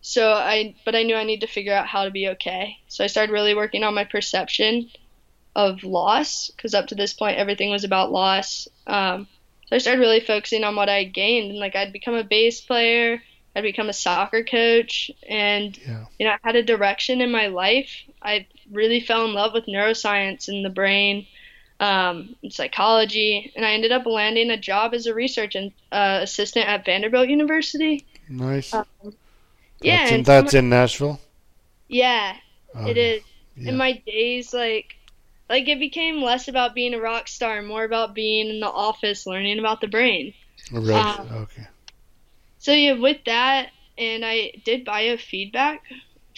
so 0.00 0.32
I, 0.32 0.74
but 0.84 0.94
I 0.96 1.02
knew 1.04 1.14
I 1.14 1.24
need 1.24 1.42
to 1.42 1.46
figure 1.46 1.74
out 1.74 1.86
how 1.86 2.04
to 2.04 2.10
be 2.10 2.28
okay. 2.28 2.78
So 2.88 3.04
I 3.04 3.06
started 3.06 3.32
really 3.32 3.54
working 3.54 3.84
on 3.84 3.94
my 3.94 4.04
perception. 4.04 4.90
of 5.54 5.84
loss 5.84 6.50
because 6.50 6.74
up 6.74 6.86
to 6.86 6.94
this 6.94 7.12
point 7.12 7.36
everything 7.36 7.70
was 7.70 7.84
about 7.84 8.10
loss. 8.10 8.68
Um, 8.86 9.28
so 9.66 9.76
I 9.76 9.78
started 9.78 10.00
really 10.00 10.20
focusing 10.20 10.64
on 10.64 10.76
what 10.76 10.88
I 10.88 11.04
gained, 11.04 11.50
and 11.50 11.58
like 11.58 11.76
I'd 11.76 11.92
become 11.92 12.14
a 12.14 12.24
bass 12.24 12.60
player, 12.60 13.22
I'd 13.54 13.62
become 13.62 13.88
a 13.88 13.92
soccer 13.92 14.42
coach, 14.44 15.10
and 15.28 15.76
Yeah. 15.78 16.04
you 16.18 16.26
know 16.26 16.32
I 16.32 16.38
had 16.42 16.56
a 16.56 16.62
direction 16.62 17.20
in 17.20 17.30
my 17.30 17.48
life. 17.48 17.90
I 18.22 18.46
really 18.70 19.00
fell 19.00 19.24
in 19.26 19.34
love 19.34 19.52
with 19.52 19.66
neuroscience 19.66 20.48
and 20.48 20.64
the 20.64 20.70
brain, 20.70 21.26
um, 21.80 22.34
and 22.42 22.52
psychology, 22.52 23.52
and 23.54 23.64
I 23.66 23.72
ended 23.72 23.92
up 23.92 24.06
landing 24.06 24.50
a 24.50 24.56
job 24.56 24.94
as 24.94 25.06
a 25.06 25.14
research 25.14 25.54
and, 25.54 25.72
uh, 25.90 26.20
assistant 26.22 26.66
at 26.66 26.84
Vanderbilt 26.84 27.28
University. 27.28 28.04
Nice. 28.28 28.72
Um, 28.72 28.86
yeah, 29.80 29.96
that's 29.98 30.10
in, 30.10 30.16
and 30.18 30.26
so 30.26 30.32
that's 30.32 30.52
my- 30.54 30.58
in 30.60 30.68
Nashville. 30.70 31.20
yeah, 31.88 32.36
Okay. 32.74 32.90
it 32.92 32.96
is. 32.96 33.22
Yeah. 33.56 33.68
In 33.70 33.76
my 33.76 33.92
days, 34.06 34.54
like, 34.54 34.96
like 35.50 35.68
it 35.68 35.78
became 35.78 36.22
less 36.22 36.48
about 36.48 36.74
being 36.74 36.94
a 36.94 37.00
rock 37.00 37.28
star, 37.28 37.58
and 37.58 37.68
more 37.68 37.84
about 37.84 38.14
being 38.14 38.48
in 38.48 38.60
the 38.60 38.70
office, 38.70 39.26
learning 39.26 39.58
about 39.58 39.80
the 39.82 39.88
brain. 39.88 40.32
Right. 40.70 41.18
um, 41.18 41.28
okay. 41.42 41.66
So 42.62 42.72
yeah, 42.72 42.92
with 42.92 43.18
that, 43.26 43.70
and 43.98 44.24
I 44.24 44.52
did 44.64 44.86
biofeedback. 44.86 45.78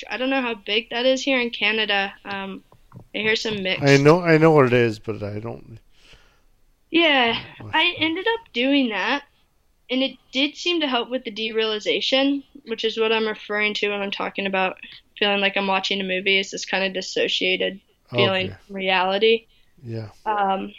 I 0.08 0.16
don't 0.16 0.30
know 0.30 0.40
how 0.40 0.54
big 0.54 0.88
that 0.88 1.04
is 1.04 1.22
here 1.22 1.38
in 1.38 1.50
Canada. 1.50 2.14
Um, 2.24 2.64
I 3.14 3.18
hear 3.18 3.36
some 3.36 3.62
mixed. 3.62 3.84
I 3.84 3.98
know. 3.98 4.20
I 4.22 4.38
know 4.38 4.50
what 4.50 4.64
it 4.64 4.72
is, 4.72 4.98
but 4.98 5.22
I 5.22 5.38
don't. 5.38 5.78
Yeah, 6.90 7.38
I 7.74 7.94
ended 7.98 8.24
up 8.26 8.52
doing 8.54 8.88
that, 8.88 9.24
and 9.90 10.02
it 10.02 10.16
did 10.32 10.56
seem 10.56 10.80
to 10.80 10.88
help 10.88 11.10
with 11.10 11.24
the 11.24 11.30
derealization, 11.30 12.42
which 12.68 12.86
is 12.86 12.98
what 12.98 13.12
I'm 13.12 13.28
referring 13.28 13.74
to 13.74 13.90
when 13.90 14.00
I'm 14.00 14.10
talking 14.10 14.46
about 14.46 14.78
feeling 15.18 15.42
like 15.42 15.58
I'm 15.58 15.66
watching 15.66 16.00
a 16.00 16.04
movie. 16.04 16.38
It's 16.38 16.52
this 16.52 16.64
kind 16.64 16.84
of 16.84 16.94
dissociated 16.94 17.80
feeling 18.10 18.46
Okay. 18.46 18.56
reality. 18.70 19.46
Yeah. 19.82 20.08
Um, 20.24 20.72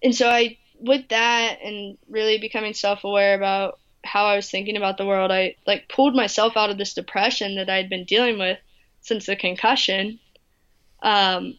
and 0.00 0.14
so 0.14 0.28
I, 0.28 0.58
with 0.78 1.08
that, 1.08 1.58
and 1.62 1.96
really 2.08 2.38
becoming 2.38 2.74
self-aware 2.74 3.34
about 3.34 3.78
how 4.04 4.26
I 4.26 4.36
was 4.36 4.50
thinking 4.50 4.76
about 4.76 4.98
the 4.98 5.06
world, 5.06 5.30
I 5.30 5.56
like 5.66 5.88
pulled 5.88 6.14
myself 6.14 6.56
out 6.56 6.70
of 6.70 6.78
this 6.78 6.94
depression 6.94 7.56
that 7.56 7.70
I'd 7.70 7.88
been 7.88 8.04
dealing 8.04 8.38
with 8.38 8.58
since 9.00 9.26
the 9.26 9.36
concussion. 9.36 10.18
Um, 11.02 11.58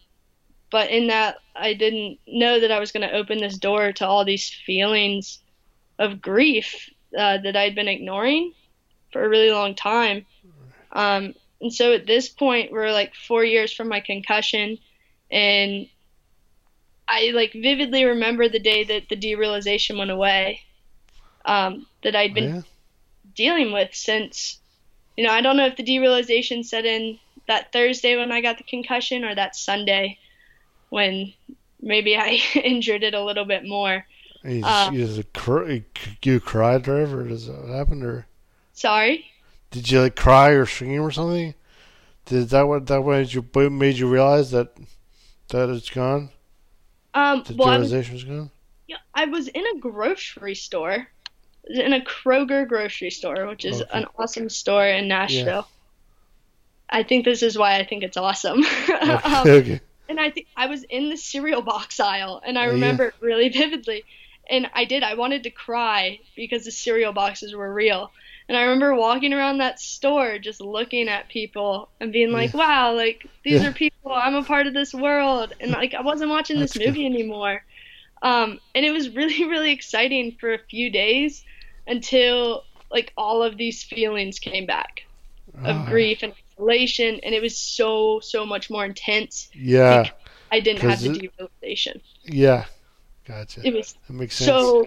but 0.70 0.90
in 0.90 1.08
that, 1.08 1.36
I 1.54 1.74
didn't 1.74 2.18
know 2.26 2.60
that 2.60 2.72
I 2.72 2.80
was 2.80 2.92
going 2.92 3.08
to 3.08 3.14
open 3.14 3.38
this 3.38 3.58
door 3.58 3.92
to 3.92 4.06
all 4.06 4.24
these 4.24 4.48
feelings 4.48 5.40
of 5.98 6.20
grief 6.20 6.90
uh, 7.16 7.38
that 7.38 7.56
I'd 7.56 7.74
been 7.74 7.88
ignoring 7.88 8.52
for 9.12 9.24
a 9.24 9.28
really 9.28 9.50
long 9.50 9.74
time. 9.74 10.26
Um, 10.92 11.34
and 11.60 11.72
so 11.72 11.92
at 11.92 12.06
this 12.06 12.28
point, 12.28 12.72
we're 12.72 12.92
like 12.92 13.14
four 13.14 13.44
years 13.44 13.72
from 13.72 13.88
my 13.88 14.00
concussion, 14.00 14.78
and 15.30 15.88
I 17.08 17.30
like 17.34 17.52
vividly 17.52 18.04
remember 18.04 18.48
the 18.48 18.58
day 18.60 18.84
that 18.84 19.08
the 19.08 19.16
derealization 19.16 19.98
went 19.98 20.10
away. 20.10 20.60
Um, 21.44 21.86
that 22.02 22.16
I'd 22.16 22.34
been 22.34 22.52
Yeah. 22.54 22.62
dealing 23.34 23.72
with 23.72 23.94
since, 23.94 24.60
you 25.16 25.24
know, 25.24 25.32
I 25.32 25.40
don't 25.40 25.56
know 25.56 25.66
if 25.66 25.76
the 25.76 25.84
derealization 25.84 26.64
set 26.64 26.84
in 26.84 27.18
that 27.48 27.72
Thursday 27.72 28.16
when 28.16 28.32
I 28.32 28.40
got 28.40 28.58
the 28.58 28.64
concussion 28.64 29.24
or 29.24 29.34
that 29.34 29.56
Sunday 29.56 30.18
when 30.90 31.32
maybe 31.80 32.16
I 32.16 32.40
injured 32.54 33.02
it 33.04 33.14
a 33.14 33.24
little 33.24 33.44
bit 33.44 33.64
more. 33.66 34.06
You, 34.44 34.58
Uh, 34.62 34.92
you, 34.92 35.24
cr- 35.34 35.80
you 36.22 36.40
cried. 36.40 36.84
Does 36.84 37.46
that 37.46 37.68
happen 37.68 38.02
or 38.02 38.26
Sorry. 38.72 39.26
did 39.70 39.90
you 39.90 40.00
like 40.02 40.16
cry 40.16 40.50
or 40.50 40.66
scream 40.66 41.02
or 41.02 41.10
something? 41.10 41.54
Did 42.26 42.48
that 42.50 42.68
what 42.68 42.86
that 42.86 43.34
you 43.34 43.70
made 43.70 43.96
you 43.98 44.08
realize 44.08 44.50
that 44.52 44.76
that 45.48 45.68
it's 45.70 45.90
gone? 45.90 46.30
Um, 47.16 47.42
The 47.46 47.54
well, 47.56 47.68
I 47.68 47.78
was, 47.78 47.90
realization's 47.92 48.24
gone. 48.24 48.50
yeah, 48.86 48.96
I 49.14 49.24
was 49.24 49.48
in 49.48 49.64
a 49.74 49.78
grocery 49.80 50.54
store, 50.54 51.08
in 51.68 51.92
a 51.92 52.00
Kroger 52.00 52.68
grocery 52.68 53.10
store, 53.10 53.46
which 53.46 53.64
is 53.64 53.80
Okay. 53.82 53.90
an 53.98 54.06
awesome 54.18 54.48
store 54.50 54.86
in 54.86 55.08
Nashville. 55.08 55.66
I 56.88 57.02
think 57.02 57.24
this 57.24 57.42
is 57.42 57.58
why 57.58 57.76
I 57.78 57.84
think 57.84 58.04
it's 58.04 58.16
awesome. 58.16 58.62
Okay. 58.88 59.12
um, 59.12 59.48
okay. 59.48 59.80
and 60.08 60.20
I 60.20 60.30
think 60.30 60.46
I 60.56 60.66
was 60.66 60.84
in 60.84 61.08
the 61.10 61.16
cereal 61.16 61.62
box 61.62 61.98
aisle, 62.00 62.40
and 62.46 62.58
I 62.58 62.62
Oh, 62.62 62.66
yeah. 62.66 62.72
remember 62.74 63.04
it 63.06 63.14
really 63.20 63.48
vividly. 63.62 64.04
And 64.48 64.70
I 64.74 64.84
did. 64.84 65.02
I 65.02 65.14
wanted 65.14 65.42
to 65.44 65.50
cry 65.50 66.20
because 66.36 66.64
the 66.64 66.70
cereal 66.70 67.12
boxes 67.12 67.52
were 67.54 67.72
real. 67.72 68.12
And 68.48 68.56
I 68.56 68.62
remember 68.62 68.94
walking 68.94 69.32
around 69.32 69.58
that 69.58 69.80
store, 69.80 70.38
just 70.38 70.60
looking 70.60 71.08
at 71.08 71.28
people 71.28 71.88
and 72.00 72.12
being 72.12 72.30
like, 72.30 72.54
"Wow, 72.54 72.94
like 72.94 73.26
these 73.42 73.60
Yeah. 73.62 73.68
are 73.68 73.72
people. 73.72 74.12
I'm 74.12 74.36
a 74.36 74.44
part 74.44 74.66
of 74.68 74.74
this 74.74 74.94
world." 74.94 75.52
And 75.60 75.72
like 75.72 75.94
I 75.94 76.02
wasn't 76.02 76.30
watching 76.30 76.58
this 76.60 76.72
That's 76.74 76.84
good. 76.84 76.94
movie 76.94 77.06
anymore. 77.06 77.64
Um, 78.22 78.60
and 78.74 78.86
it 78.86 78.92
was 78.92 79.08
really, 79.16 79.44
really 79.44 79.72
exciting 79.72 80.36
for 80.38 80.54
a 80.54 80.58
few 80.58 80.90
days 80.90 81.44
until 81.88 82.64
like 82.90 83.12
all 83.16 83.42
of 83.42 83.56
these 83.56 83.82
feelings 83.82 84.38
came 84.38 84.64
back 84.66 85.02
of 85.64 85.76
Ah, 85.76 85.86
grief 85.88 86.22
and 86.22 86.32
isolation, 86.54 87.18
and 87.24 87.34
it 87.34 87.42
was 87.42 87.56
so, 87.58 88.20
so 88.20 88.46
much 88.46 88.70
more 88.70 88.84
intense. 88.84 89.48
Yeah. 89.54 90.08
I 90.52 90.60
didn't 90.60 90.82
have 90.82 91.00
the 91.00 91.10
it- 91.10 91.32
derealization. 91.36 92.00
Yeah. 92.24 92.66
Gotcha. 93.24 93.60
It 93.64 93.74
was 93.74 93.96
that 94.06 94.12
makes 94.14 94.36
sense. 94.36 94.46
so 94.46 94.86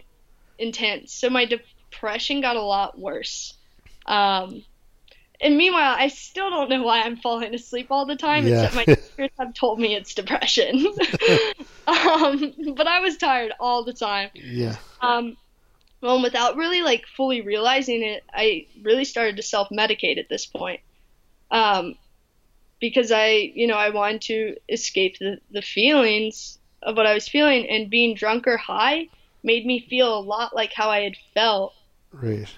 intense. 0.58 1.12
So 1.14 1.30
my 1.30 1.44
depression 1.90 2.42
got 2.42 2.56
a 2.56 2.62
lot 2.62 2.98
worse. 3.00 3.54
Um, 4.06 4.64
and 5.42 5.56
meanwhile, 5.58 5.96
I 5.98 6.10
still 6.10 6.50
don't 6.50 6.70
know 6.70 6.84
why 6.84 7.02
I'm 7.02 7.16
falling 7.18 7.54
asleep 7.54 7.88
all 7.92 8.06
the 8.06 8.16
time, 8.16 8.46
Yeah. 8.46 8.64
except 8.66 8.76
my 8.76 8.86
doctors 8.86 9.30
have 9.40 9.54
told 9.54 9.80
me 9.80 9.96
it's 9.96 10.14
depression. 10.14 10.86
um, 11.88 12.54
but 12.76 12.88
I 12.88 13.00
was 13.00 13.18
tired 13.18 13.54
all 13.60 13.84
the 13.84 13.94
time. 13.94 14.30
yeah. 14.34 14.76
Um, 15.02 15.38
well, 16.02 16.16
and 16.16 16.24
without 16.24 16.56
really 16.56 16.82
like 16.82 17.06
fully 17.16 17.42
realizing 17.42 18.04
it, 18.04 18.24
I 18.34 18.68
really 18.82 19.06
started 19.06 19.36
to 19.38 19.42
self-medicate 19.44 20.18
at 20.18 20.30
this 20.30 20.46
point. 20.46 20.82
Um, 21.52 21.96
because 22.80 23.12
I, 23.12 23.52
you 23.54 23.68
know, 23.68 23.76
I 23.76 23.90
wanted 23.90 24.22
to 24.24 24.56
escape 24.70 25.18
the, 25.20 25.40
the 25.52 25.62
feelings 25.62 26.58
of 26.82 26.96
what 26.96 27.06
I 27.06 27.14
was 27.14 27.28
feeling, 27.28 27.70
and 27.70 27.90
being 27.90 28.16
drunk 28.16 28.48
or 28.48 28.56
high 28.56 29.08
made 29.44 29.66
me 29.66 29.86
feel 29.90 30.18
a 30.18 30.22
lot 30.22 30.56
like 30.56 30.72
how 30.74 30.90
I 30.90 31.02
had 31.02 31.16
felt 31.34 31.74
Right. 32.12 32.50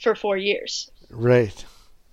for 0.00 0.14
four 0.14 0.36
years. 0.36 0.90
Right. 1.10 1.64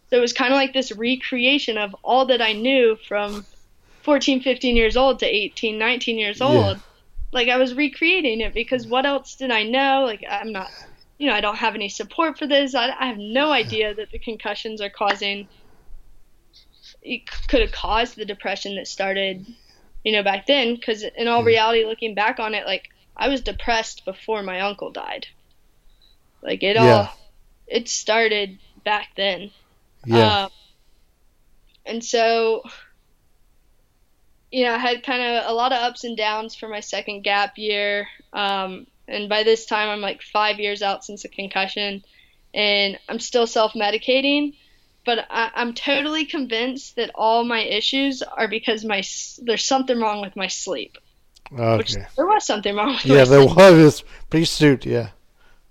So 0.10 0.18
it 0.18 0.22
was 0.22 0.34
kind 0.34 0.54
of 0.54 0.58
like 0.58 0.74
this 0.74 0.92
recreation 0.92 1.78
of 1.78 1.96
all 2.04 2.26
that 2.28 2.42
I 2.42 2.54
knew 2.54 2.98
from 3.08 3.46
14, 4.04 4.42
15 4.42 4.76
years 4.76 4.96
old 4.96 5.20
to 5.20 5.26
18, 5.26 5.78
19 5.78 6.18
years 6.18 6.40
Yeah. 6.40 6.48
old. 6.48 6.78
Like 7.32 7.50
I 7.50 7.58
was 7.58 7.74
recreating 7.74 8.42
it 8.42 8.54
because 8.54 8.88
what 8.88 9.06
else 9.06 9.36
did 9.36 9.52
I 9.52 9.64
know? 9.64 10.04
Like 10.06 10.24
I'm 10.30 10.52
not, 10.52 10.70
you 11.18 11.28
know, 11.28 11.34
I 11.34 11.42
don't 11.42 11.58
have 11.58 11.74
any 11.76 11.90
support 11.90 12.38
for 12.38 12.48
this. 12.48 12.76
I, 12.76 12.92
I 12.98 13.08
have 13.08 13.18
no 13.18 13.52
idea 13.52 13.94
that 13.96 14.12
the 14.12 14.20
concussions 14.20 14.82
are 14.82 14.90
causing, 14.90 15.48
it 17.02 17.22
could 17.48 17.62
have 17.62 17.72
caused 17.72 18.16
the 18.16 18.26
depression 18.26 18.76
that 18.76 18.88
started, 18.88 19.46
you 20.04 20.12
know, 20.12 20.24
back 20.24 20.46
then. 20.48 20.76
Because 20.76 21.04
in 21.18 21.28
all 21.28 21.44
reality, 21.44 21.86
looking 21.86 22.14
back 22.14 22.40
on 22.40 22.54
it, 22.54 22.66
like 22.66 22.90
I 23.18 23.30
was 23.30 23.42
depressed 23.42 24.06
before 24.06 24.44
my 24.44 24.62
uncle 24.62 24.92
died. 24.92 25.28
Like 26.44 26.62
it 26.64 26.76
Yeah. 26.76 26.82
all, 27.10 27.18
it 27.68 27.88
started 27.90 28.60
back 28.84 29.10
then. 29.16 29.52
Yeah. 30.06 30.44
Um, 30.46 30.50
and 31.86 32.04
so, 32.04 32.64
you 34.52 34.66
know, 34.66 34.74
I 34.74 34.78
had 34.78 35.04
kind 35.04 35.22
of 35.22 35.50
a 35.50 35.54
lot 35.54 35.72
of 35.72 35.80
ups 35.80 36.04
and 36.04 36.16
downs 36.18 36.56
for 36.56 36.68
my 36.68 36.82
second 36.82 37.24
gap 37.24 37.58
year. 37.58 38.08
Um, 38.34 38.88
and 39.08 39.28
by 39.30 39.44
this 39.44 39.66
time, 39.66 39.90
I'm 39.90 40.02
like 40.02 40.22
five 40.22 40.60
years 40.60 40.82
out 40.82 41.04
since 41.04 41.26
a 41.26 41.30
concussion, 41.30 42.04
and 42.54 43.00
I'm 43.10 43.20
still 43.20 43.48
self 43.48 43.74
medicating. 43.74 44.56
But 45.06 45.26
I, 45.30 45.52
I'm 45.56 45.74
totally 45.74 46.26
convinced 46.26 46.96
that 46.96 47.12
all 47.16 47.44
my 47.44 47.60
issues 47.60 48.22
are 48.22 48.48
because 48.48 48.86
my 48.86 49.02
there's 49.42 49.66
something 49.66 50.00
wrong 50.00 50.22
with 50.22 50.36
my 50.36 50.48
sleep. 50.48 50.98
Which 51.76 51.96
okay. 51.96 52.06
there 52.16 52.26
was 52.26 52.46
something 52.46 52.76
wrong 52.76 52.94
with 52.94 53.06
Yeah, 53.06 53.26
there 53.26 53.44
sleep. 53.44 53.58
was 53.58 53.76
this 53.76 54.04
pretty 54.30 54.46
suit. 54.46 54.86
Yeah. 54.86 55.10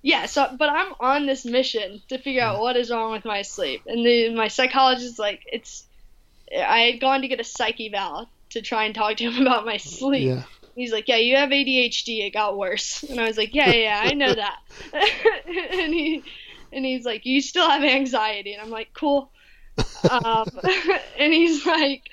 Yeah, 0.03 0.27
so 0.27 0.49
but 0.59 0.69
I'm 0.69 0.93
on 0.99 1.27
this 1.27 1.45
mission 1.45 2.03
to 2.09 2.19
figure 2.19 2.43
out 2.43 2.61
what 2.61 2.77
is 2.77 2.91
wrong 2.91 3.13
with 3.13 3.25
my 3.25 3.43
sleep, 3.43 3.83
and 3.87 4.05
the, 4.05 4.35
my 4.35 4.49
psychologist 4.49 5.13
is 5.13 5.19
like, 5.19 5.43
it's. 5.51 5.87
I 6.55 6.81
had 6.81 7.01
gone 7.01 7.23
to 7.23 7.29
get 7.29 7.41
a 7.41 7.45
psych 7.45 7.81
eval 7.81 8.29
to 8.51 8.61
try 8.61 8.85
and 8.85 8.95
talk 8.95 9.17
to 9.17 9.31
him 9.31 9.41
about 9.47 9.65
my 9.65 9.77
sleep. 9.79 10.27
Yeah. 10.27 10.43
He's 10.75 10.93
like, 10.93 11.07
yeah, 11.07 11.17
you 11.17 11.37
have 11.37 11.51
ADHD. 11.51 12.27
It 12.27 12.31
got 12.31 12.59
worse, 12.59 13.03
and 13.09 13.21
I 13.21 13.27
was 13.27 13.37
like, 13.37 13.55
yeah, 13.55 13.71
yeah, 13.71 14.03
yeah 14.05 14.11
I 14.11 14.15
know 14.15 14.35
that. 14.35 14.59
and 14.93 15.95
he, 15.95 16.25
and 16.73 16.85
he's 16.85 17.05
like, 17.05 17.25
you 17.25 17.41
still 17.41 17.69
have 17.69 17.85
anxiety, 17.85 18.55
and 18.55 18.63
I'm 18.63 18.71
like, 18.71 18.93
cool. 18.93 19.31
Um, 20.11 20.47
and 21.19 21.33
he's 21.33 21.65
like, 21.65 22.11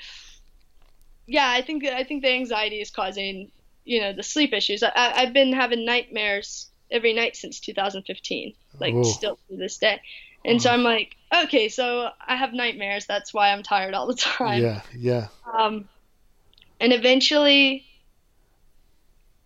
yeah, 1.25 1.49
I 1.49 1.63
think 1.63 1.85
I 1.85 2.03
think 2.03 2.21
the 2.21 2.31
anxiety 2.31 2.81
is 2.81 2.91
causing 2.91 3.51
you 3.83 4.01
know 4.01 4.13
the 4.13 4.23
sleep 4.23 4.53
issues. 4.53 4.83
I, 4.83 4.91
I've 4.95 5.33
been 5.33 5.53
having 5.53 5.85
nightmares 5.85 6.68
every 6.91 7.13
night 7.13 7.35
since 7.35 7.59
2015, 7.59 8.53
like 8.79 8.93
Whoa. 8.93 9.03
still 9.03 9.39
to 9.49 9.57
this 9.57 9.77
day. 9.77 10.01
And 10.45 10.61
so 10.61 10.71
I'm 10.71 10.83
like, 10.83 11.15
okay, 11.43 11.69
so 11.69 12.09
I 12.25 12.35
have 12.35 12.53
nightmares. 12.53 13.05
That's 13.05 13.33
why 13.33 13.51
I'm 13.51 13.63
tired 13.63 13.93
all 13.93 14.07
the 14.07 14.13
time. 14.15 14.61
Yeah. 14.61 14.81
Yeah. 14.97 15.27
Um, 15.53 15.87
and 16.79 16.93
eventually, 16.93 17.85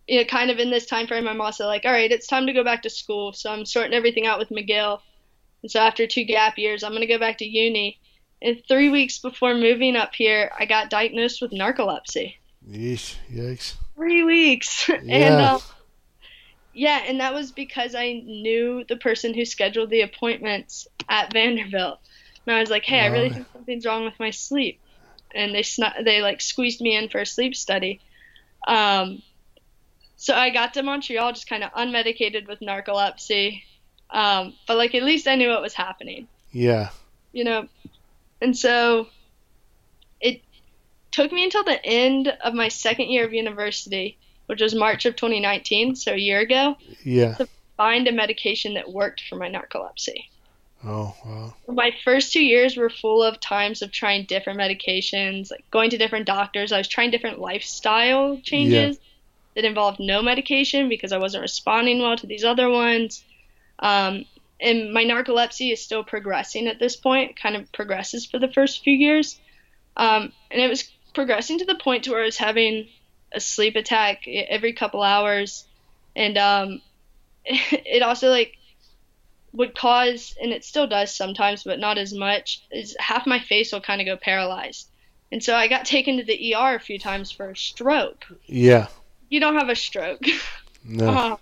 you 0.06 0.18
know, 0.18 0.24
kind 0.24 0.50
of 0.50 0.58
in 0.58 0.70
this 0.70 0.86
time 0.86 1.06
frame, 1.06 1.26
I'm 1.26 1.40
also 1.40 1.66
like, 1.66 1.84
all 1.84 1.92
right, 1.92 2.10
it's 2.10 2.26
time 2.26 2.46
to 2.46 2.52
go 2.52 2.62
back 2.62 2.82
to 2.82 2.90
school. 2.90 3.32
So 3.32 3.50
I'm 3.50 3.66
sorting 3.66 3.94
everything 3.94 4.26
out 4.26 4.38
with 4.38 4.50
McGill. 4.50 5.00
And 5.62 5.70
so 5.70 5.80
after 5.80 6.06
two 6.06 6.24
gap 6.24 6.58
years, 6.58 6.84
I'm 6.84 6.92
going 6.92 7.00
to 7.00 7.06
go 7.06 7.18
back 7.18 7.38
to 7.38 7.44
uni. 7.44 7.98
And 8.40 8.62
three 8.68 8.90
weeks 8.90 9.18
before 9.18 9.54
moving 9.54 9.96
up 9.96 10.14
here, 10.14 10.52
I 10.56 10.66
got 10.66 10.90
diagnosed 10.90 11.40
with 11.40 11.52
narcolepsy. 11.52 12.34
Yeesh, 12.68 13.16
yikes. 13.32 13.74
Three 13.96 14.22
weeks. 14.22 14.88
and 14.88 15.08
Yeah. 15.08 15.58
Yeah, 16.74 17.02
and 17.06 17.20
that 17.20 17.32
was 17.32 17.52
because 17.52 17.94
I 17.94 18.22
knew 18.24 18.84
the 18.88 18.96
person 18.96 19.32
who 19.32 19.44
scheduled 19.44 19.90
the 19.90 20.02
appointments 20.02 20.86
at 21.08 21.32
Vanderbilt. 21.32 22.00
And 22.46 22.56
I 22.56 22.60
was 22.60 22.68
like, 22.68 22.84
hey, 22.84 23.00
I 23.00 23.06
really 23.06 23.30
think 23.30 23.46
something's 23.52 23.86
wrong 23.86 24.04
with 24.04 24.18
my 24.20 24.30
sleep. 24.30 24.80
And 25.34 25.54
they 25.54 25.62
snu- 25.62 26.04
they 26.04 26.20
like 26.20 26.40
squeezed 26.40 26.80
me 26.80 26.96
in 26.96 27.08
for 27.08 27.20
a 27.20 27.26
sleep 27.26 27.56
study. 27.56 28.00
Um, 28.66 29.22
so 30.16 30.34
I 30.34 30.50
got 30.50 30.74
to 30.74 30.82
Montreal 30.82 31.32
just 31.32 31.48
kind 31.48 31.64
of 31.64 31.70
unmedicated 31.72 32.46
with 32.48 32.60
narcolepsy. 32.60 33.62
Um, 34.10 34.54
but 34.66 34.76
like 34.76 34.94
at 34.94 35.02
least 35.02 35.26
I 35.26 35.34
knew 35.34 35.48
what 35.48 35.62
was 35.62 35.74
happening 35.74 36.28
Yeah. 36.52 36.90
you 37.32 37.44
know. 37.44 37.68
And 38.40 38.56
so 38.56 39.08
it 40.20 40.42
took 41.10 41.32
me 41.32 41.44
until 41.44 41.64
the 41.64 41.84
end 41.84 42.28
of 42.42 42.54
my 42.54 42.68
second 42.68 43.08
year 43.10 43.24
of 43.24 43.32
university, 43.32 44.18
which 44.46 44.60
was 44.60 44.74
March 44.74 45.06
of 45.06 45.16
2019, 45.16 45.96
so 45.96 46.12
a 46.12 46.16
year 46.16 46.40
ago, 46.40 46.76
Yeah. 47.04 47.34
to 47.34 47.48
find 47.76 48.06
a 48.08 48.12
medication 48.12 48.74
that 48.74 48.90
worked 48.90 49.22
for 49.28 49.36
my 49.36 49.48
narcolepsy. 49.50 50.26
Oh, 50.86 51.14
wow. 51.24 51.54
My 51.66 51.92
first 52.04 52.32
two 52.32 52.44
years 52.44 52.76
were 52.76 52.90
full 52.90 53.22
of 53.22 53.40
times 53.40 53.80
of 53.80 53.90
trying 53.90 54.24
different 54.24 54.58
medications, 54.58 55.50
like 55.50 55.64
going 55.70 55.90
to 55.90 55.96
different 55.96 56.26
doctors. 56.26 56.72
I 56.72 56.78
was 56.78 56.88
trying 56.88 57.10
different 57.10 57.38
lifestyle 57.38 58.38
changes 58.42 58.96
yeah. 58.96 59.02
that 59.54 59.64
involved 59.64 59.98
no 59.98 60.20
medication 60.20 60.90
because 60.90 61.12
I 61.12 61.18
wasn't 61.18 61.42
responding 61.42 62.00
well 62.00 62.16
to 62.16 62.26
these 62.26 62.44
other 62.44 62.68
ones. 62.68 63.24
Um, 63.78 64.26
and 64.60 64.92
my 64.92 65.04
narcolepsy 65.04 65.72
is 65.72 65.82
still 65.82 66.04
progressing 66.04 66.66
at 66.68 66.78
this 66.78 66.96
point. 66.96 67.30
It 67.30 67.40
kind 67.40 67.56
of 67.56 67.72
progresses 67.72 68.26
for 68.26 68.38
the 68.38 68.48
first 68.48 68.84
few 68.84 68.94
years. 68.94 69.40
Um, 69.96 70.32
and 70.50 70.60
it 70.60 70.68
was 70.68 70.90
progressing 71.14 71.58
to 71.60 71.64
the 71.64 71.76
point 71.76 72.04
to 72.04 72.10
where 72.10 72.22
I 72.22 72.26
was 72.26 72.36
having 72.36 72.88
a 73.34 73.40
sleep 73.40 73.76
attack 73.76 74.26
every 74.28 74.72
couple 74.72 75.02
hours. 75.02 75.66
And 76.16 76.38
um, 76.38 76.80
it 77.44 78.02
also 78.02 78.30
like 78.30 78.56
would 79.52 79.76
cause, 79.76 80.34
and 80.40 80.52
it 80.52 80.64
still 80.64 80.86
does 80.86 81.14
sometimes, 81.14 81.62
but 81.64 81.78
not 81.78 81.98
as 81.98 82.12
much, 82.12 82.62
is 82.70 82.96
half 82.98 83.26
my 83.26 83.38
face 83.38 83.72
will 83.72 83.80
kind 83.80 84.00
of 84.00 84.06
go 84.06 84.16
paralyzed. 84.16 84.88
And 85.30 85.42
so 85.42 85.54
I 85.54 85.68
got 85.68 85.84
taken 85.96 86.16
to 86.18 86.24
the 86.24 86.54
ER 86.54 86.74
a 86.76 86.80
few 86.80 86.98
times 86.98 87.30
for 87.30 87.50
a 87.50 87.56
stroke. 87.56 88.24
Yeah. 88.46 88.88
You 89.28 89.40
don't 89.40 89.56
have 89.56 89.68
a 89.68 89.76
stroke. 89.76 90.22
No. 90.86 91.08
Uh, 91.08 91.36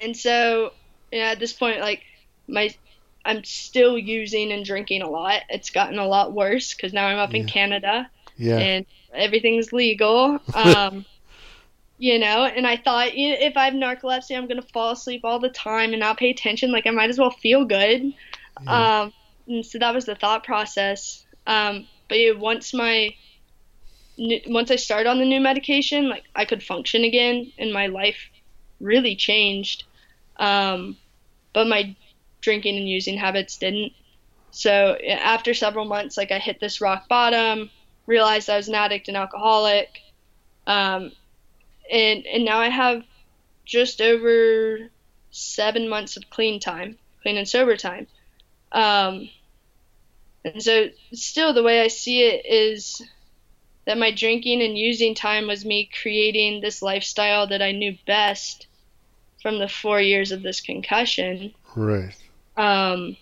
and 0.00 0.16
so, 0.16 0.72
yeah, 1.12 1.32
at 1.32 1.38
this 1.38 1.52
point, 1.52 1.80
like 1.80 2.02
my, 2.48 2.74
I'm 3.22 3.44
still 3.44 3.98
using 3.98 4.50
and 4.50 4.64
drinking 4.64 5.02
a 5.02 5.10
lot. 5.10 5.42
It's 5.50 5.68
gotten 5.68 5.98
a 5.98 6.06
lot 6.06 6.32
worse 6.32 6.74
because 6.74 6.94
now 6.94 7.06
I'm 7.06 7.18
up 7.18 7.34
in 7.34 7.46
Canada 7.46 8.08
Yeah. 8.38 8.56
and 8.56 8.86
everything's 9.14 9.72
legal. 9.72 10.38
Um, 10.54 11.04
you 11.98 12.18
know, 12.18 12.46
and 12.46 12.66
I 12.66 12.76
thought 12.78 13.10
if 13.14 13.56
I 13.56 13.66
have 13.66 13.74
narcolepsy, 13.74 14.36
I'm 14.36 14.48
gonna 14.48 14.60
fall 14.60 14.90
asleep 14.90 15.20
all 15.22 15.38
the 15.38 15.48
time 15.48 15.92
and 15.92 16.00
not 16.00 16.18
pay 16.18 16.30
attention. 16.30 16.72
Like 16.72 16.84
I 16.86 16.90
might 16.90 17.10
as 17.10 17.18
well 17.18 17.30
feel 17.30 17.64
good. 17.64 18.12
Um, 18.66 19.12
and 19.46 19.64
so 19.64 19.78
that 19.78 19.94
was 19.94 20.04
the 20.04 20.16
thought 20.16 20.42
process. 20.42 21.24
Um, 21.46 21.86
but 22.08 22.18
yeah, 22.18 22.32
once 22.32 22.74
my 22.74 23.14
once 24.18 24.70
I 24.70 24.76
started 24.76 25.08
on 25.08 25.18
the 25.18 25.24
new 25.24 25.40
medication, 25.40 26.08
like 26.08 26.24
I 26.34 26.44
could 26.44 26.62
function 26.62 27.04
again, 27.04 27.52
and 27.58 27.72
my 27.72 27.86
life 27.86 28.18
really 28.80 29.16
changed. 29.16 29.84
Um, 30.36 30.96
but 31.52 31.66
my 31.66 31.94
drinking 32.40 32.76
and 32.76 32.88
using 32.88 33.16
habits 33.16 33.56
didn't. 33.56 33.92
So 34.50 34.96
after 35.08 35.54
several 35.54 35.86
months, 35.86 36.16
like 36.16 36.30
I 36.30 36.38
hit 36.38 36.60
this 36.60 36.80
rock 36.80 37.08
bottom, 37.08 37.70
realized 38.06 38.50
I 38.50 38.56
was 38.56 38.68
an 38.68 38.74
addict 38.74 39.08
and 39.08 39.16
alcoholic, 39.16 40.00
um, 40.66 41.12
and 41.90 42.26
and 42.26 42.44
now 42.44 42.58
I 42.58 42.68
have 42.68 43.04
just 43.64 44.00
over 44.00 44.90
seven 45.30 45.88
months 45.88 46.16
of 46.16 46.30
clean 46.30 46.60
time, 46.60 46.98
clean 47.22 47.36
and 47.36 47.48
sober 47.48 47.76
time. 47.76 48.06
Um, 48.72 49.28
and 50.44 50.62
so 50.62 50.88
still 51.12 51.52
the 51.52 51.62
way 51.62 51.82
I 51.82 51.88
see 51.88 52.22
it 52.22 52.44
is 52.46 53.02
that 53.84 53.98
my 53.98 54.10
drinking 54.10 54.62
and 54.62 54.78
using 54.78 55.14
time 55.14 55.46
was 55.46 55.64
me 55.64 55.88
creating 56.00 56.60
this 56.60 56.82
lifestyle 56.82 57.46
that 57.48 57.62
I 57.62 57.72
knew 57.72 57.96
best 58.06 58.66
from 59.40 59.58
the 59.58 59.68
four 59.68 60.00
years 60.00 60.30
of 60.30 60.42
this 60.42 60.60
concussion. 60.60 61.52
Right. 61.74 62.14
Um, 62.56 63.16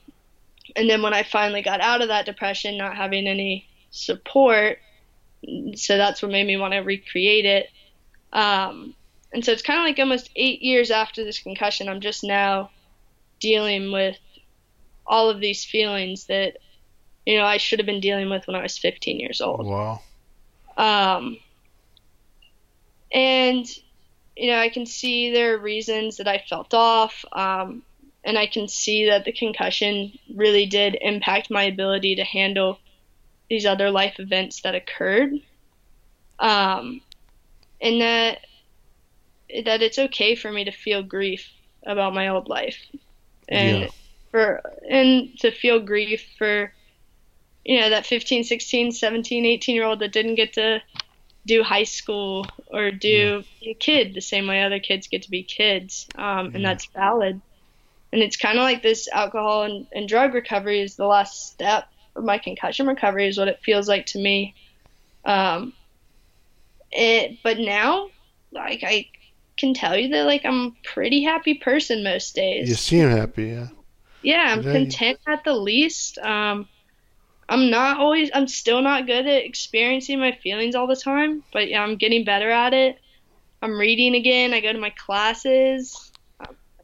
and 0.77 0.89
then 0.89 1.03
when 1.03 1.15
I 1.15 1.23
finally 1.23 1.63
got 1.63 1.81
out 1.81 2.03
of 2.03 2.09
that 2.09 2.27
depression, 2.27 2.77
not 2.77 2.97
having 2.97 3.27
any 3.27 3.67
support, 3.91 4.79
so 5.75 5.97
that's 5.97 6.23
what 6.23 6.31
made 6.31 6.47
me 6.47 6.57
want 6.57 6.73
to 6.75 6.81
recreate 6.81 7.45
it. 7.45 7.71
Um, 8.33 8.95
and 9.33 9.45
so 9.45 9.53
it's 9.53 9.63
kind 9.63 9.79
of 9.79 9.85
like 9.85 9.99
almost 9.99 10.31
eight 10.37 10.63
years 10.63 10.91
after 10.91 11.25
this 11.25 11.39
concussion, 11.39 11.89
I'm 11.89 12.01
just 12.01 12.25
now 12.25 12.71
dealing 13.39 13.93
with 13.93 14.19
all 15.07 15.31
of 15.31 15.41
these 15.41 15.65
feelings 15.65 16.27
that, 16.27 16.59
you 17.27 17.37
know, 17.37 17.45
I 17.45 17.57
should 17.57 17.79
have 17.79 17.87
been 17.87 18.01
dealing 18.01 18.31
with 18.31 18.47
when 18.47 18.57
I 18.57 18.63
was 18.63 18.79
15 18.79 19.19
years 19.19 19.41
old. 19.41 19.67
Wow. 19.67 20.01
Um, 20.77 21.39
and 23.13 23.67
you 24.41 24.47
know, 24.47 24.59
I 24.59 24.71
can 24.71 24.87
see 24.87 25.31
there 25.31 25.55
are 25.55 25.59
reasons 25.59 26.17
that 26.17 26.27
I 26.27 26.43
felt 26.49 26.73
off, 26.73 27.27
um, 27.33 27.83
and 28.25 28.39
I 28.39 28.47
can 28.47 28.69
see 28.69 29.07
that 29.07 29.27
the 29.27 29.33
concussion 29.33 30.19
really 30.35 30.65
did 30.65 30.97
impact 31.01 31.51
my 31.51 31.65
ability 31.65 32.17
to 32.17 32.25
handle 32.25 32.79
these 33.51 33.67
other 33.67 33.91
life 33.91 34.15
events 34.19 34.63
that 34.63 34.75
occurred. 34.75 35.33
Um, 36.39 37.03
and 37.83 38.01
that 38.01 38.39
that 39.65 39.83
it's 39.83 39.99
okay 39.99 40.37
for 40.37 40.51
me 40.51 40.65
to 40.65 40.71
feel 40.73 41.03
grief 41.03 41.51
about 41.85 42.15
my 42.15 42.29
old 42.29 42.49
life, 42.49 42.79
and 43.49 43.83
Yeah. 43.83 43.89
for 44.31 44.63
and 44.89 45.37
to 45.41 45.51
feel 45.51 45.81
grief 45.81 46.25
for 46.39 46.73
you 47.65 47.81
know 47.81 47.91
that 47.91 48.07
15 48.07 48.45
16 48.45 48.93
17 48.93 49.45
18 49.45 49.75
year 49.75 49.85
old 49.85 50.01
that 50.01 50.13
didn't 50.13 50.37
get 50.37 50.55
to 50.55 50.81
do 51.47 51.63
high 51.63 51.85
school 51.85 52.47
or 52.69 52.91
do 52.91 53.43
be 53.61 53.71
a 53.71 53.75
kid 53.75 54.15
the 54.15 54.21
same 54.21 54.47
way 54.47 54.63
other 54.63 54.79
kids 54.81 55.09
get 55.09 55.23
to 55.23 55.31
be 55.31 55.43
kids 55.43 56.07
um, 56.17 56.53
and 56.55 56.65
that's 56.65 56.89
valid 56.95 57.41
and 58.13 58.23
it's 58.23 58.37
kind 58.37 58.59
of 58.59 58.63
like 58.63 58.83
this 58.83 59.09
alcohol 59.09 59.65
and, 59.65 59.87
and 59.93 60.09
drug 60.09 60.35
recovery 60.35 60.81
is 60.81 60.97
the 60.97 61.07
last 61.07 61.49
step 61.53 61.85
my 62.25 62.39
concussion 62.39 62.87
recovery 62.87 63.29
is 63.29 63.39
what 63.39 63.49
it 63.49 63.61
feels 63.63 63.89
like 63.89 64.07
to 64.07 64.19
me 64.19 64.55
um, 65.25 65.73
it 66.91 67.39
but 67.43 67.59
now 67.59 68.09
like 68.53 68.83
i 68.85 69.07
can 69.57 69.75
tell 69.75 69.97
you 69.97 70.09
that 70.09 70.25
like 70.25 70.45
i'm 70.45 70.67
a 70.67 70.73
pretty 70.85 71.23
happy 71.23 71.55
person 71.55 72.03
most 72.03 72.35
days 72.35 72.69
You 72.69 72.75
seem 72.75 73.09
happy, 73.09 73.49
yeah. 73.49 73.69
yeah, 74.23 74.47
I'm 74.49 74.63
content 74.63 75.19
at 75.27 75.45
the 75.45 75.55
least. 75.55 76.19
Um, 76.19 76.67
I'm 77.51 77.69
not 77.69 77.99
always. 77.99 78.31
I'm 78.33 78.47
still 78.47 78.81
not 78.81 79.07
good 79.07 79.27
at 79.27 79.45
experiencing 79.45 80.21
my 80.21 80.33
feelings 80.33 80.75
all 80.77 80.87
the 80.87 80.97
time, 80.97 81.43
but 81.53 81.69
yeah, 81.69 81.83
I'm 81.83 81.97
getting 81.97 82.25
better 82.25 82.49
at 82.49 82.73
it. 82.73 83.01
I'm 83.61 83.77
reading 83.77 84.15
again. 84.15 84.55
I 84.55 84.61
go 84.61 84.73
to 84.73 84.79
my 84.79 84.91
classes. 84.91 86.13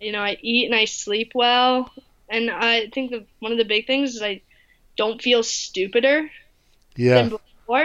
You 0.01 0.13
know, 0.13 0.21
I 0.21 0.37
eat 0.43 0.67
and 0.67 0.75
I 0.75 0.85
sleep 0.85 1.33
well, 1.35 1.91
and 2.29 2.51
I 2.51 2.89
think 2.89 3.13
the, 3.13 3.25
one 3.39 3.53
of 3.53 3.59
the 3.59 3.65
big 3.65 3.87
things 3.87 4.17
is 4.17 4.23
I 4.23 4.43
don't 4.97 5.23
feel 5.23 5.43
stupider 5.43 6.31
Yeah. 6.97 7.15
than 7.15 7.31
before. 7.31 7.85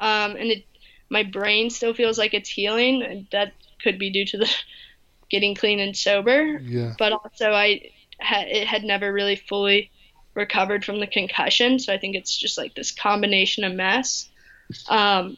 Um, 0.00 0.36
and 0.36 0.50
it, 0.50 0.64
my 1.10 1.22
brain 1.22 1.70
still 1.70 1.94
feels 1.94 2.18
like 2.18 2.34
it's 2.34 2.48
healing, 2.50 3.02
and 3.02 3.26
that 3.32 3.54
could 3.82 3.98
be 3.98 4.10
due 4.10 4.26
to 4.26 4.38
the 4.38 4.50
getting 5.30 5.54
clean 5.54 5.80
and 5.80 5.96
sober 5.96 6.60
Yeah. 6.60 6.94
but 6.98 7.12
also 7.12 7.52
I 7.52 7.80
it 8.20 8.66
had 8.66 8.84
never 8.84 9.12
really 9.12 9.36
fully 9.36 9.90
recovered 10.34 10.84
from 10.84 11.00
the 11.00 11.06
concussion, 11.06 11.78
so 11.78 11.92
I 11.92 11.98
think 11.98 12.16
it's 12.16 12.36
just 12.36 12.58
like 12.58 12.74
this 12.74 12.92
combination 12.92 13.64
of 13.64 13.74
mess. 13.74 14.28
Um, 14.88 15.36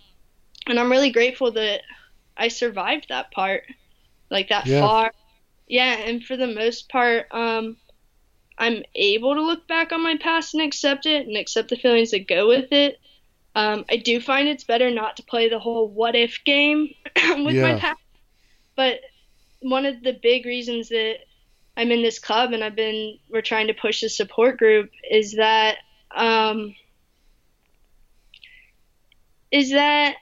and 0.67 0.79
I'm 0.79 0.91
really 0.91 1.13
grateful 1.13 1.53
that 1.53 1.83
I 2.37 2.49
survived 2.49 3.07
that 3.09 3.31
part, 3.33 3.65
like 4.31 4.49
that 4.51 4.67
Yeah. 4.67 4.81
far. 4.81 5.13
Yeah, 5.69 5.95
and 5.99 6.25
for 6.25 6.37
the 6.37 6.49
most 6.49 6.89
part, 6.91 7.27
um, 7.33 7.77
I'm 8.59 8.83
able 8.95 9.35
to 9.35 9.43
look 9.43 9.67
back 9.67 9.93
on 9.93 10.03
my 10.03 10.17
past 10.17 10.55
and 10.55 10.63
accept 10.63 11.07
it 11.07 11.27
and 11.27 11.37
accept 11.37 11.69
the 11.69 11.77
feelings 11.77 12.11
that 12.11 12.29
go 12.29 12.49
with 12.49 12.73
it. 12.73 12.99
Um, 13.55 13.85
I 13.91 13.97
do 13.97 14.21
find 14.21 14.49
it's 14.49 14.65
better 14.65 14.91
not 14.91 15.17
to 15.17 15.23
play 15.23 15.49
the 15.49 15.59
whole 15.59 15.89
what 15.89 16.15
if 16.15 16.43
game 16.45 16.95
with 17.17 17.57
my 17.57 17.79
past. 17.79 18.01
But 18.77 19.01
one 19.61 19.87
of 19.87 20.03
the 20.03 20.13
big 20.13 20.47
reasons 20.47 20.89
that 20.89 21.17
I'm 21.77 21.91
in 21.91 22.03
this 22.03 22.19
club 22.19 22.53
and 22.53 22.63
I've 22.63 22.77
been 22.77 23.19
we're 23.31 23.43
trying 23.43 23.69
to 23.69 23.75
push 23.75 24.01
the 24.01 24.09
support 24.09 24.59
group 24.59 24.91
is 25.11 25.35
that 25.37 25.79
um, 26.15 26.75
is 29.51 29.71
that 29.71 30.17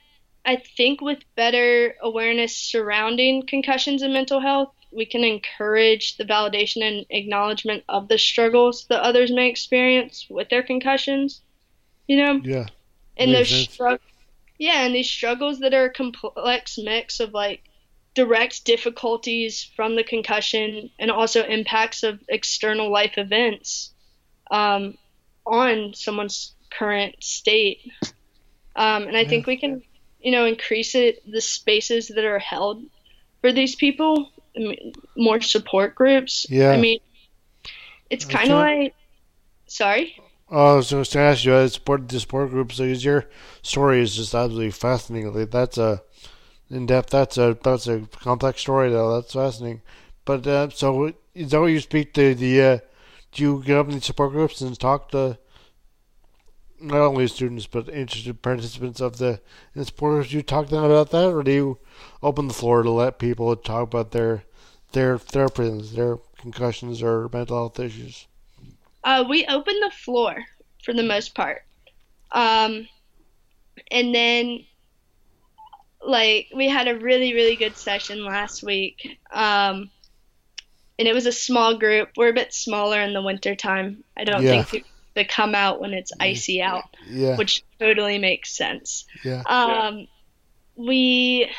I 0.45 0.57
think 0.57 1.01
with 1.01 1.18
better 1.37 1.95
awareness 2.03 2.57
surrounding 2.57 3.47
concussions 3.47 4.03
and 4.03 4.12
mental 4.12 4.41
health, 4.41 4.72
we 4.93 5.07
can 5.07 5.24
encourage 5.24 6.16
the 6.16 6.24
validation 6.24 6.82
and 6.82 7.07
acknowledgement 7.11 7.84
of 7.88 8.09
the 8.09 8.18
struggles 8.18 8.86
that 8.86 9.03
others 9.03 9.30
may 9.30 9.49
experience 9.49 10.26
with 10.28 10.49
their 10.49 10.62
concussions. 10.62 11.41
You 12.07 12.16
know? 12.16 12.41
Yeah. 12.43 12.66
And 13.16 13.34
those 13.34 13.51
struggles, 13.51 14.01
yeah, 14.59 14.84
and 14.84 14.95
these 14.95 15.09
struggles 15.09 15.61
that 15.61 15.74
are 15.74 15.86
a 15.86 15.93
complex 15.93 16.78
mix 16.78 17.20
of 17.20 17.32
like 17.32 17.62
direct 18.14 18.64
difficulties 18.64 19.70
from 19.76 19.95
the 19.95 20.05
concussion 20.05 20.91
and 20.99 21.11
also 21.11 21.45
impacts 21.45 22.03
of 22.03 22.20
external 22.28 22.91
life 22.91 23.16
events 23.16 23.93
um, 24.51 24.97
on 25.47 25.95
someone's 25.95 26.55
current 26.70 27.14
state. 27.22 27.91
Um, 28.76 29.05
and 29.05 29.16
I 29.16 29.24
think 29.24 29.47
we 29.47 29.57
can, 29.57 29.82
you 30.20 30.32
know, 30.32 30.47
increase 30.47 30.95
it 30.95 31.22
the 31.30 31.41
spaces 31.41 32.09
that 32.09 32.24
are 32.24 32.38
held 32.38 32.82
for 33.41 33.53
these 33.53 33.74
people, 33.74 34.30
more 35.16 35.40
support 35.40 35.94
groups. 35.94 36.46
Yeah. 36.48 36.70
I 36.70 36.76
mean, 36.78 37.01
it's 38.09 38.24
kind 38.24 38.51
of 38.51 38.59
like, 38.59 38.94
sorry. 39.66 40.16
Oh, 40.51 40.72
I 40.72 40.76
was 40.76 40.90
going 40.90 41.05
to 41.05 41.18
ask 41.20 41.44
you, 41.44 41.57
I 41.57 41.66
support 41.68 42.09
the 42.09 42.18
support 42.18 42.51
group, 42.51 42.72
so 42.72 42.82
your 42.82 43.26
story 43.62 44.03
is 44.03 44.16
just 44.16 44.34
absolutely 44.34 44.72
fascinating. 44.72 45.32
Like, 45.32 45.51
that's 45.51 45.78
a 45.78 46.03
in 46.70 46.86
depth. 46.86 47.11
That's 47.11 47.38
a 47.38 47.57
that's 47.62 47.86
a 47.86 48.01
complex 48.20 48.61
story, 48.61 48.90
though. 48.90 49.14
That's 49.14 49.32
fascinating. 49.32 49.82
But 50.24 50.46
uh, 50.46 50.70
so 50.70 51.12
is 51.34 51.51
that 51.51 51.61
what 51.61 51.66
you 51.66 51.80
speak 51.80 52.14
to 52.14 52.34
the? 52.34 52.62
Uh, 52.62 52.78
do 53.32 53.42
you 53.42 53.62
get 53.64 53.76
up 53.76 53.88
in 53.88 53.94
the 53.94 54.01
support 54.01 54.32
groups 54.32 54.61
and 54.61 54.78
talk 54.78 55.11
to 55.12 55.38
not 56.81 57.01
only 57.01 57.26
students 57.26 57.66
but 57.66 57.89
interested 57.89 58.43
participants 58.43 59.01
of 59.01 59.18
the 59.18 59.41
in 59.74 59.81
the 59.81 59.85
support 59.85 60.14
groups? 60.14 60.31
Do 60.31 60.37
you 60.37 60.43
talk 60.43 60.66
to 60.66 60.74
them 60.74 60.85
about 60.85 61.11
that, 61.11 61.28
or 61.33 61.43
do 61.43 61.51
you 61.51 61.78
open 62.22 62.49
the 62.49 62.55
floor 62.55 62.83
to 62.83 62.91
let 62.91 63.18
people 63.18 63.55
talk 63.57 63.83
about 63.85 64.12
their 64.12 64.45
their 64.93 65.18
their 65.18 65.49
prisons, 65.49 65.95
their 65.95 66.18
concussions, 66.39 67.03
or 67.03 67.28
mental 67.33 67.57
health 67.57 67.78
issues? 67.78 68.26
Uh, 69.05 69.24
we 69.28 69.47
open 69.47 69.78
the 69.81 69.91
floor 69.91 70.45
for 70.85 70.93
the 70.93 71.03
most 71.03 71.35
part. 71.35 71.62
Um, 72.33 72.87
and 73.91 74.14
then, 74.14 74.64
like, 76.05 76.49
we 76.55 76.68
had 76.68 76.89
a 76.89 76.99
really, 76.99 77.35
really 77.35 77.57
good 77.57 77.76
session 77.76 78.24
last 78.24 78.62
week. 78.62 79.18
Um, 79.33 79.91
and 80.99 81.09
it 81.09 81.14
was 81.14 81.26
a 81.26 81.33
small 81.33 81.78
group. 81.78 82.11
We're 82.16 82.28
a 82.28 82.35
bit 82.35 82.53
smaller 82.53 83.01
in 83.01 83.14
the 83.14 83.22
winter 83.22 83.55
time. 83.55 84.05
I 84.16 84.24
don't 84.24 84.43
Yeah. 84.43 84.62
think 84.62 84.85
come 85.24 85.54
out 85.54 85.80
when 85.80 85.92
it's 85.92 86.12
icy 86.20 86.62
out, 86.62 86.84
Yeah. 87.08 87.36
which 87.36 87.64
totally 87.78 88.18
makes 88.18 88.52
sense. 88.56 89.06
Yeah. 89.24 89.42
Um, 89.46 90.06
we 90.76 91.50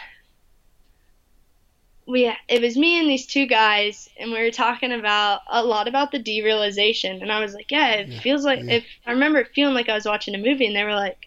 we 2.08 2.32
it 2.50 2.62
was 2.62 2.76
me 2.76 3.00
and 3.00 3.10
these 3.10 3.26
two 3.28 3.46
guys 3.46 4.10
and 4.18 4.32
we 4.32 4.42
were 4.42 4.52
talking 4.52 4.92
about 4.92 5.42
a 5.50 5.64
lot 5.64 5.88
about 5.88 6.12
the 6.12 6.20
derealization 6.22 7.22
and 7.22 7.32
I 7.32 7.40
was 7.40 7.54
like, 7.54 7.72
yeah, 7.72 7.92
it 7.92 8.22
feels 8.22 8.44
like 8.44 8.60
if 8.68 8.84
I 9.06 9.12
remember 9.12 9.40
it 9.40 9.50
feeling 9.54 9.76
like 9.76 9.88
I 9.90 9.96
was 9.96 10.06
watching 10.06 10.36
a 10.36 10.38
movie 10.38 10.66
and 10.68 10.76
they 10.76 10.84
were 10.84 10.96
like, 10.96 11.18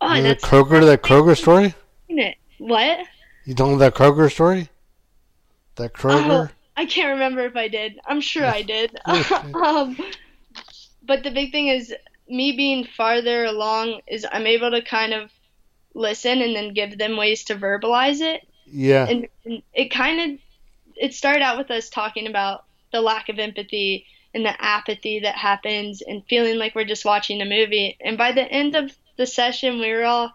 oh, 0.00 0.14
You 0.14 0.22
know 0.22 0.28
that's 0.28 0.42
that 0.42 0.50
Kroger, 0.50 0.84
that 0.86 1.02
Kroger 1.02 1.36
story? 1.36 1.74
it. 2.08 2.36
What? 2.58 3.06
You 3.44 3.54
don't 3.54 3.72
know 3.72 3.78
that 3.78 3.94
Kroger 3.94 4.30
story? 4.32 4.68
That 5.76 5.92
Kroger? 5.92 6.48
Oh, 6.48 6.54
I 6.76 6.86
can't 6.86 7.10
remember 7.10 7.44
if 7.44 7.56
I 7.56 7.68
did. 7.68 7.98
I'm 8.06 8.20
sure 8.20 8.46
I 8.46 8.62
did. 8.62 8.98
um, 9.06 9.96
but 11.06 11.22
the 11.22 11.30
big 11.30 11.52
thing 11.52 11.68
is 11.68 11.94
me 12.28 12.52
being 12.52 12.84
farther 12.84 13.44
along 13.44 14.00
is 14.06 14.26
I'm 14.30 14.46
able 14.46 14.70
to 14.70 14.82
kind 14.82 15.12
of 15.12 15.30
listen 15.94 16.40
and 16.40 16.56
then 16.56 16.72
give 16.74 16.98
them 16.98 17.16
ways 17.16 17.44
to 17.44 17.54
verbalize 17.54 18.20
it. 18.20 18.46
yeah. 18.66 19.06
and, 19.08 19.28
and 19.44 19.62
it 19.74 19.90
kind 19.90 20.32
of 20.32 20.38
it 20.96 21.12
started 21.14 21.42
out 21.42 21.58
with 21.58 21.70
us 21.70 21.88
talking 21.90 22.26
about 22.26 22.64
the 22.92 23.00
lack 23.00 23.28
of 23.28 23.38
empathy 23.38 24.06
and 24.32 24.44
the 24.44 24.64
apathy 24.64 25.20
that 25.20 25.34
happens 25.36 26.02
and 26.02 26.22
feeling 26.28 26.56
like 26.58 26.74
we're 26.74 26.84
just 26.84 27.04
watching 27.04 27.40
a 27.42 27.44
movie 27.44 27.96
and 28.00 28.16
by 28.18 28.32
the 28.32 28.42
end 28.50 28.74
of 28.74 28.90
the 29.16 29.26
session 29.26 29.78
we 29.80 29.92
were 29.92 30.04
all 30.04 30.32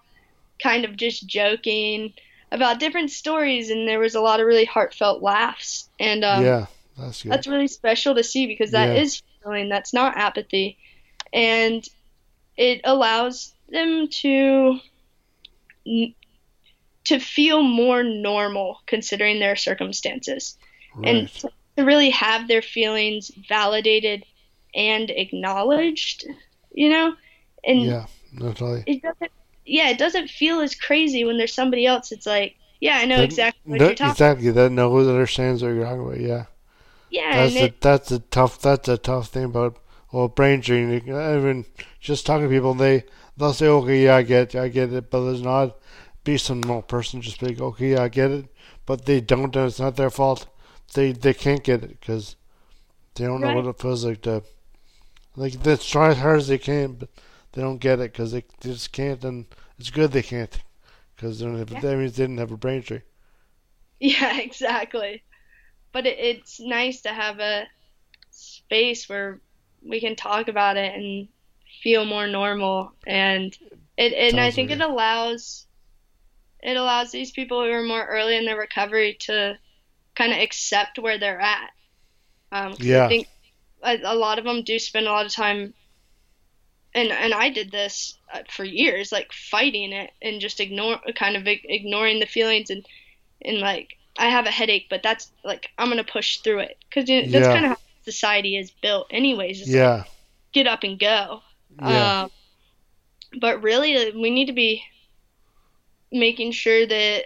kind 0.61 0.86
of 0.86 0.95
just 0.95 1.26
joking 1.28 2.13
about 2.51 2.80
different 2.80 3.09
stories 3.11 3.70
and 3.70 3.88
there 3.88 3.99
was 3.99 4.15
a 4.15 4.22
lot 4.22 4.39
of 4.39 4.45
really 4.45 4.65
heartfelt 4.65 5.22
laughs 5.22 5.89
and 5.99 6.24
um, 6.24 6.43
yeah. 6.45 6.65
That's 6.97 7.24
good. 7.24 7.32
that's 7.32 7.47
really 7.47 7.67
special 7.67 8.15
to 8.15 8.24
see 8.24 8.45
because 8.47 8.72
that 8.72 8.95
Yeah. 8.95 9.01
is 9.01 9.22
feeling 9.43 9.69
that's 9.69 9.93
not 9.93 10.17
apathy 10.17 10.77
and 11.33 11.87
it 12.57 12.81
allows 12.83 13.53
them 13.69 14.07
to 14.09 14.79
to 17.05 17.19
feel 17.19 17.61
more 17.63 18.03
normal 18.03 18.79
considering 18.85 19.39
their 19.39 19.55
circumstances 19.55 20.57
and 21.03 21.21
Right. 21.21 21.33
to 21.35 21.51
to 21.77 21.85
really 21.85 22.09
have 22.09 22.47
their 22.49 22.61
feelings 22.61 23.31
validated 23.47 24.25
and 24.75 25.09
acknowledged 25.09 26.25
you 26.73 26.89
know 26.89 27.15
and 27.63 27.81
yeah. 27.81 28.05
No, 28.33 28.47
totally. 28.51 28.83
it 28.85 29.01
doesn't 29.01 29.31
yeah 29.65 29.89
it 29.89 29.97
doesn't 29.97 30.29
feel 30.29 30.59
as 30.59 30.75
crazy 30.75 31.23
when 31.23 31.37
there's 31.37 31.53
somebody 31.53 31.85
else 31.85 32.11
it's 32.11 32.25
like 32.25 32.55
yeah 32.81 32.97
i 32.97 33.05
know 33.05 33.17
That- 33.17 33.23
exactly 33.23 33.61
what 33.71 33.79
that- 33.79 33.85
you're 33.85 33.95
talking 33.95 34.11
exactly. 34.11 34.51
That 34.51 34.71
knows, 34.71 35.07
understands 35.07 35.63
what 35.63 35.69
you're 35.69 35.85
talking 35.85 36.01
about. 36.05 36.19
Yeah. 36.19 36.45
Yeah 37.10 37.43
That's 37.43 37.62
a, 37.62 37.66
it, 37.66 37.82
that's 37.82 38.12
a 38.12 38.20
tough 38.20 38.62
that's 38.62 38.88
a 38.88 38.97
tough 38.97 39.30
thing 39.30 39.45
about 39.45 39.78
well 40.12 40.28
brain 40.28 40.62
can- 40.62 40.91
Even 40.91 41.66
just 41.99 42.26
talking 42.26 42.47
to 42.47 42.49
people, 42.53 42.74
they 42.74 43.03
they'll 43.38 43.53
say, 43.53 43.68
okay, 43.68 44.03
yeah, 44.05 44.16
I 44.18 44.22
get, 44.24 44.55
I 44.55 44.68
get 44.70 44.93
it, 44.93 45.10
but 45.10 45.24
there's 45.26 45.41
not 45.41 45.78
be 46.24 46.38
some 46.38 46.62
normal 46.62 46.84
person 46.84 47.22
just 47.22 47.39
be 47.39 47.47
like, 47.47 47.62
okay, 47.62 47.91
yeah, 47.93 48.03
I 48.03 48.10
get 48.10 48.32
it, 48.32 48.45
but 48.86 49.05
they 49.05 49.22
don't, 49.22 49.55
and 49.55 49.68
it's 49.68 49.80
not 49.80 49.95
their 49.95 50.10
fault. 50.10 50.47
They 50.93 51.12
they 51.14 51.34
can't 51.34 51.64
get 51.64 51.84
it 51.84 51.99
because 51.99 52.36
they 53.16 53.26
don't 53.26 53.41
know 53.41 53.51
what 53.51 53.68
it 53.68 53.80
feels 53.80 54.05
like 54.05 54.22
to 54.24 54.43
like 55.36 55.53
they 55.64 55.76
try 55.78 56.10
as 56.12 56.18
hard 56.20 56.38
as 56.39 56.47
they 56.47 56.60
can, 56.60 56.93
but 56.93 57.10
they 57.53 57.62
don't 57.62 57.80
get 57.80 57.99
it 57.99 58.14
because 58.14 58.32
they, 58.32 58.43
they 58.62 58.72
just 58.74 58.91
can't, 58.91 59.24
and 59.24 59.45
it's 59.80 59.89
good 59.91 60.12
they 60.12 60.24
can't 60.24 60.62
because 61.16 61.39
they 61.39 61.45
don't 61.45 61.57
that 61.82 61.97
means 61.97 62.16
they 62.18 62.24
didn't 62.24 62.38
have 62.39 62.51
a 62.51 62.57
brain 62.57 62.84
tree. 62.84 63.01
Yeah, 63.99 64.39
exactly. 64.39 65.24
But 65.91 66.05
it, 66.05 66.17
it's 66.19 66.59
nice 66.59 67.01
to 67.01 67.09
have 67.09 67.39
a 67.39 67.67
space 68.31 69.09
where 69.09 69.41
we 69.83 69.99
can 69.99 70.15
talk 70.15 70.47
about 70.47 70.77
it 70.77 70.93
and 70.95 71.27
feel 71.83 72.05
more 72.05 72.27
normal, 72.27 72.93
and 73.07 73.57
it 73.97 74.13
and 74.13 74.39
I 74.39 74.51
think 74.51 74.71
it 74.71 74.81
allows 74.81 75.65
it 76.61 76.77
allows 76.77 77.11
these 77.11 77.31
people 77.31 77.63
who 77.63 77.71
are 77.71 77.83
more 77.83 78.05
early 78.05 78.35
in 78.35 78.45
their 78.45 78.57
recovery 78.57 79.15
to 79.21 79.57
kind 80.15 80.33
of 80.33 80.39
accept 80.39 80.99
where 80.99 81.17
they're 81.17 81.39
at. 81.41 81.69
Um, 82.51 82.75
Yeah. 82.79 83.05
I 83.05 83.07
think 83.07 83.27
a, 83.83 83.97
a 84.03 84.15
lot 84.15 84.39
of 84.39 84.45
them 84.45 84.63
do 84.63 84.79
spend 84.79 85.07
a 85.07 85.11
lot 85.11 85.25
of 85.25 85.33
time, 85.33 85.73
and 86.93 87.11
and 87.11 87.33
I 87.33 87.49
did 87.49 87.71
this 87.71 88.17
uh, 88.33 88.43
for 88.49 88.63
years, 88.65 89.11
like 89.11 89.31
fighting 89.31 89.93
it 89.93 90.11
and 90.21 90.41
just 90.41 90.59
ignore, 90.59 90.99
kind 91.15 91.35
of 91.37 91.47
ignoring 91.47 92.19
the 92.19 92.25
feelings 92.25 92.69
and 92.69 92.85
and 93.43 93.59
like 93.59 93.98
I 94.18 94.30
have 94.30 94.45
a 94.45 94.51
headache, 94.51 94.88
but 94.89 95.03
that's 95.03 95.32
like 95.43 95.70
I'm 95.78 95.89
gonna 95.89 96.03
push 96.03 96.38
through 96.39 96.60
it 96.60 96.78
because 96.89 97.10
you 97.10 97.22
know, 97.24 97.32
that's 97.32 97.47
Yeah. 97.47 97.53
kind 97.53 97.66
of 97.66 97.72
how 97.72 97.78
society 98.03 98.57
is 98.57 98.72
built, 98.72 99.07
anyways. 99.12 99.62
It's 99.62 99.70
like, 99.70 99.76
Yeah, 99.76 100.03
get 100.53 100.68
up 100.68 100.84
and 100.84 100.99
go. 100.99 101.41
Yeah. 101.82 102.24
Um, 102.24 102.32
but 103.39 103.62
really, 103.62 104.12
we 104.12 104.30
need 104.32 104.47
to 104.47 104.53
be 104.53 104.84
making 106.12 106.51
sure 106.51 106.86
that, 106.86 107.24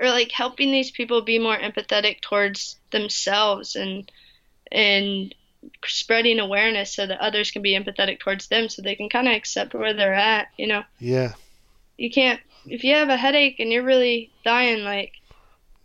or 0.00 0.08
like 0.08 0.32
helping 0.32 0.72
these 0.72 0.90
people 0.90 1.20
be 1.22 1.38
more 1.38 1.56
empathetic 1.56 2.20
towards 2.20 2.76
themselves 2.90 3.76
and 3.76 4.10
and 4.72 5.34
spreading 5.86 6.38
awareness 6.40 6.94
so 6.94 7.06
that 7.06 7.20
others 7.20 7.50
can 7.50 7.62
be 7.62 7.72
empathetic 7.78 8.18
towards 8.20 8.48
them, 8.48 8.68
so 8.68 8.82
they 8.82 8.94
can 8.94 9.08
kind 9.08 9.28
of 9.28 9.34
accept 9.34 9.74
where 9.74 9.94
they're 9.94 10.14
at. 10.14 10.48
You 10.58 10.66
know, 10.66 10.82
yeah. 10.98 11.34
you 11.96 12.10
can't 12.10 12.40
if 12.66 12.82
you 12.82 12.94
have 12.94 13.10
a 13.10 13.16
headache 13.16 13.60
and 13.60 13.70
you're 13.70 13.84
really 13.84 14.30
dying, 14.44 14.84
like 14.84 15.12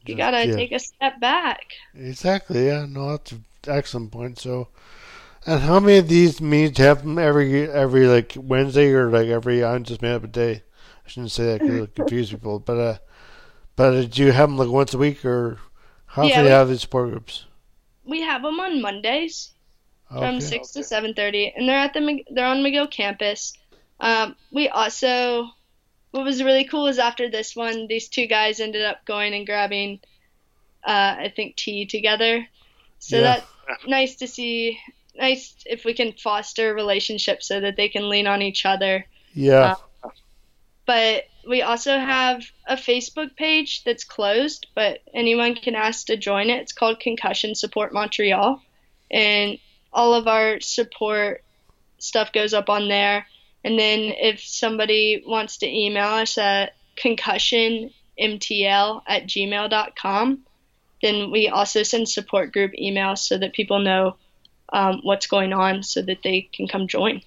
you 0.06 0.16
Just- 0.16 0.18
gotta 0.18 0.48
yeah. 0.48 0.56
take 0.56 0.72
a 0.72 0.80
step 0.80 1.20
back. 1.20 1.66
Exactly. 1.96 2.68
Yeah. 2.68 2.86
No, 2.88 3.12
that's 3.12 3.32
an 3.34 3.46
excellent 3.68 4.12
point. 4.12 4.40
So, 4.40 4.70
and 5.46 5.62
how 5.62 5.80
many 5.80 5.98
of 5.98 6.08
these 6.08 6.42
meetings 6.42 6.78
happen 6.78 7.18
every 7.20 7.70
every 7.70 8.08
like 8.08 8.34
Wednesday 8.38 8.92
or 8.92 9.10
like 9.10 9.28
every? 9.28 9.64
I'm 9.64 9.84
just 9.84 10.02
made 10.02 10.14
up 10.14 10.24
a 10.24 10.28
day. 10.28 10.64
I 11.06 11.10
shouldn't 11.10 11.32
say 11.32 11.46
that 11.46 11.60
because 11.62 11.76
it'll 11.76 11.88
confuse 11.96 12.32
people. 12.32 12.60
But 12.60 12.78
uh, 12.78 12.98
but 13.76 13.94
uh, 13.94 14.04
do 14.06 14.24
you 14.24 14.32
have 14.32 14.50
them 14.50 14.58
like 14.58 14.70
once 14.70 14.94
a 14.94 14.98
week 14.98 15.24
or 15.26 15.58
how 16.06 16.24
Yeah, 16.24 16.30
often 16.32 16.44
do 16.44 16.50
you 16.50 16.54
have 16.56 16.70
these 16.70 16.82
support 16.82 17.10
groups? 17.12 17.46
We 18.06 18.22
have 18.22 18.42
them 18.42 18.60
on 18.60 18.82
Mondays. 18.82 19.52
from 20.08 20.24
Okay. 20.38 20.40
six 20.40 20.72
to 20.72 20.84
seven 20.84 21.14
thirty, 21.14 21.54
and 21.56 21.68
they're 21.70 21.78
at 21.80 21.94
the 21.94 22.24
they're 22.32 22.46
on 22.48 22.58
McGill 22.64 22.90
campus. 22.90 23.54
Um, 24.00 24.36
we 24.52 24.70
also, 24.70 25.50
what 26.12 26.24
was 26.24 26.44
really 26.44 26.66
cool 26.66 26.88
is 26.88 27.00
after 27.00 27.30
this 27.30 27.56
one, 27.56 27.88
these 27.88 28.08
two 28.08 28.26
guys 28.26 28.60
ended 28.60 28.84
up 28.84 29.06
going 29.06 29.34
and 29.34 29.46
grabbing, 29.46 30.00
uh, 30.84 31.16
I 31.20 31.34
think 31.36 31.56
tea 31.56 31.86
together. 31.86 32.48
So 33.00 33.18
Yeah. 33.18 33.42
that's 33.68 33.88
nice 33.88 34.16
to 34.18 34.28
see. 34.28 34.80
Nice 35.16 35.56
if 35.66 35.86
we 35.86 35.94
can 35.94 36.14
foster 36.14 36.74
relationships 36.74 37.48
so 37.48 37.60
that 37.60 37.76
they 37.76 37.90
can 37.90 38.10
lean 38.10 38.26
on 38.26 38.42
each 38.42 38.66
other. 38.66 39.06
Yeah. 39.34 39.76
But 40.86 41.26
we 41.48 41.62
also 41.62 41.98
have 41.98 42.44
a 42.66 42.76
Facebook 42.76 43.36
page 43.36 43.84
that's 43.84 44.04
closed, 44.04 44.68
but 44.76 45.02
anyone 45.14 45.56
can 45.56 45.76
ask 45.76 46.08
to 46.08 46.18
join 46.18 46.50
it. 46.50 46.62
It's 46.62 46.74
called 46.74 47.00
Concussion 47.00 47.54
Support 47.54 47.94
Montreal, 47.94 48.62
and 49.12 49.60
all 49.94 50.14
of 50.14 50.28
our 50.28 50.60
support 50.62 51.44
stuff 52.00 52.32
goes 52.32 52.54
up 52.54 52.70
on 52.70 52.88
there. 52.88 53.28
And 53.64 53.78
then 53.78 54.14
if 54.18 54.42
somebody 54.42 55.24
wants 55.26 55.58
to 55.58 55.68
email 55.68 56.08
us 56.08 56.38
at 56.38 56.76
concussionmtl 56.98 57.92
at 59.08 59.28
gmail.com, 59.28 60.40
then 61.02 61.32
we 61.32 61.48
also 61.48 61.84
send 61.84 62.10
support 62.10 62.52
group 62.52 62.72
emails 62.82 63.20
so 63.20 63.38
that 63.38 63.54
people 63.54 63.80
know 63.80 64.16
um, 64.72 65.00
what's 65.04 65.28
going 65.28 65.54
on 65.54 65.84
so 65.84 66.02
that 66.02 66.24
they 66.24 66.42
can 66.54 66.68
come 66.68 66.88
join. 66.88 67.22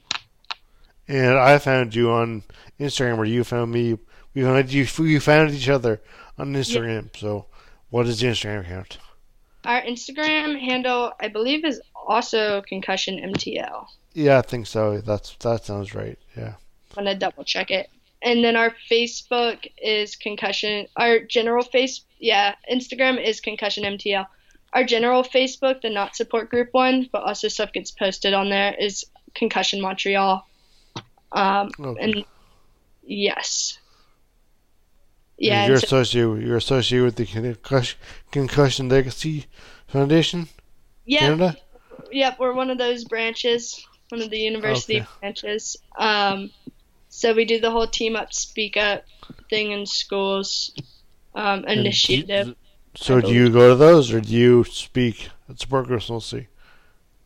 And 1.08 1.38
I 1.38 1.58
found 1.58 1.94
you 1.94 2.10
on 2.10 2.42
Instagram, 2.78 3.16
where 3.16 3.26
you 3.26 3.44
found 3.44 3.72
me. 3.72 3.98
We 4.34 4.42
found 4.42 4.72
you. 4.72 4.86
We 4.98 5.18
found 5.18 5.50
each 5.50 5.68
other 5.68 6.00
on 6.38 6.54
Instagram. 6.54 7.10
Yeah. 7.14 7.20
So, 7.20 7.46
what 7.90 8.06
is 8.06 8.20
the 8.20 8.28
Instagram 8.28 8.60
account? 8.60 8.98
Our 9.64 9.82
Instagram 9.82 10.58
handle, 10.58 11.12
I 11.20 11.28
believe, 11.28 11.64
is 11.64 11.80
also 11.94 12.62
concussion 12.62 13.18
MTL. 13.18 13.86
Yeah, 14.14 14.38
I 14.38 14.42
think 14.42 14.66
so. 14.66 15.00
That's 15.00 15.34
that 15.36 15.64
sounds 15.64 15.94
right. 15.94 16.18
Yeah. 16.36 16.54
I'm 16.96 17.04
gonna 17.04 17.14
double 17.14 17.44
check 17.44 17.70
it. 17.70 17.90
And 18.22 18.44
then 18.44 18.56
our 18.56 18.74
Facebook 18.90 19.66
is 19.78 20.16
concussion. 20.16 20.86
Our 20.96 21.20
general 21.20 21.64
face, 21.64 22.02
yeah, 22.18 22.54
Instagram 22.70 23.22
is 23.22 23.40
concussion 23.40 23.84
MTL. 23.84 24.26
Our 24.72 24.84
general 24.84 25.22
Facebook, 25.22 25.82
the 25.82 25.90
not 25.90 26.16
support 26.16 26.48
group 26.48 26.68
one, 26.72 27.08
but 27.12 27.22
also 27.24 27.48
stuff 27.48 27.72
gets 27.72 27.90
posted 27.90 28.32
on 28.32 28.48
there, 28.48 28.74
is 28.78 29.04
concussion 29.34 29.80
Montreal. 29.80 30.46
Um, 31.32 31.70
okay. 31.78 32.04
and 32.04 32.24
yes. 33.02 33.78
Yeah, 35.36 35.66
you're 35.66 35.76
associated. 35.76 36.42
You're 36.42 36.58
associated 36.58 37.04
with 37.04 37.16
the 37.16 37.26
concussion, 37.26 37.98
concussion 38.30 38.88
Legacy 38.88 39.46
Foundation. 39.88 40.48
Yeah. 41.04 41.20
Canada. 41.20 41.56
Yep, 42.12 42.38
we're 42.38 42.52
one 42.52 42.70
of 42.70 42.78
those 42.78 43.04
branches 43.04 43.84
one 44.12 44.20
of 44.20 44.28
the 44.28 44.38
university 44.38 45.00
okay. 45.00 45.08
branches. 45.20 45.78
Um, 45.96 46.50
so 47.08 47.32
we 47.32 47.46
do 47.46 47.58
the 47.60 47.70
whole 47.70 47.86
team 47.86 48.14
up, 48.14 48.34
speak 48.34 48.76
up 48.76 49.04
thing 49.48 49.72
in 49.72 49.86
schools 49.86 50.72
um, 51.34 51.64
initiative. 51.64 52.54
so 52.94 53.22
do 53.22 53.32
you 53.32 53.48
go 53.48 53.70
to 53.70 53.74
those, 53.74 54.12
or 54.12 54.20
do 54.20 54.32
you 54.32 54.64
speak 54.64 55.30
at 55.48 55.58
support 55.58 55.86
groups 55.86 56.10
mostly? 56.10 56.48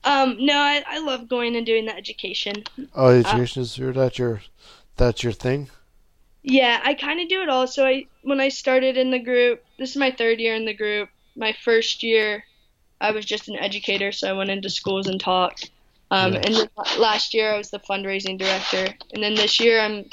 Um, 0.05 0.37
no, 0.39 0.57
I, 0.57 0.85
I 0.87 1.01
love 1.01 1.29
going 1.29 1.57
and 1.57 1.67
doing 1.67 1.87
the 1.87 1.97
education. 1.97 2.63
Oh, 2.95 3.09
education 3.09 3.61
uh, 3.61 3.65
is 3.65 3.77
your 3.77 3.93
that 3.93 4.19
your 4.21 4.43
that's 4.97 5.25
your 5.25 5.33
thing. 5.33 5.69
Yeah, 6.45 6.81
I 6.85 6.95
kind 6.95 7.21
of 7.21 7.29
do 7.29 7.43
it 7.43 7.49
all. 7.49 7.67
So 7.67 7.85
I 7.85 8.07
when 8.23 8.39
I 8.41 8.49
started 8.49 8.97
in 8.97 9.11
the 9.11 9.19
group, 9.19 9.65
this 9.77 9.91
is 9.91 9.97
my 9.97 10.13
third 10.13 10.39
year 10.39 10.55
in 10.55 10.65
the 10.65 10.75
group. 10.75 11.09
My 11.35 11.53
first 11.65 12.05
year, 12.05 12.45
I 13.01 13.11
was 13.11 13.25
just 13.25 13.49
an 13.49 13.57
educator, 13.57 14.13
so 14.13 14.31
I 14.31 14.33
went 14.33 14.51
into 14.51 14.71
schools 14.71 15.09
and 15.09 15.19
talked. 15.19 15.71
Um, 16.11 16.35
yeah. 16.35 16.43
And 16.45 16.71
last 16.99 17.35
year 17.35 17.53
I 17.53 17.59
was 17.59 17.71
the 17.71 17.81
fundraising 17.81 18.39
director, 18.39 18.95
and 19.13 19.23
then 19.23 19.35
this 19.35 19.61
year 19.61 19.81
I'm 19.81 20.05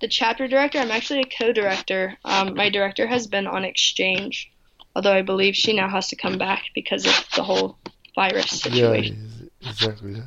the 0.00 0.08
chapter 0.08 0.48
director. 0.48 0.78
I'm 0.78 0.90
actually 0.90 1.20
a 1.20 1.24
co-director. 1.38 2.16
Um, 2.24 2.54
my 2.54 2.70
director 2.70 3.06
has 3.06 3.26
been 3.26 3.46
on 3.46 3.64
exchange, 3.64 4.50
although 4.96 5.12
I 5.12 5.22
believe 5.22 5.54
she 5.54 5.72
now 5.72 5.88
has 5.88 6.08
to 6.08 6.16
come 6.16 6.38
back 6.38 6.64
because 6.74 7.06
of 7.06 7.26
the 7.36 7.42
whole 7.42 7.78
virus 8.14 8.62
situation. 8.62 9.50
Yeah, 9.60 9.70
exactly. 9.70 10.22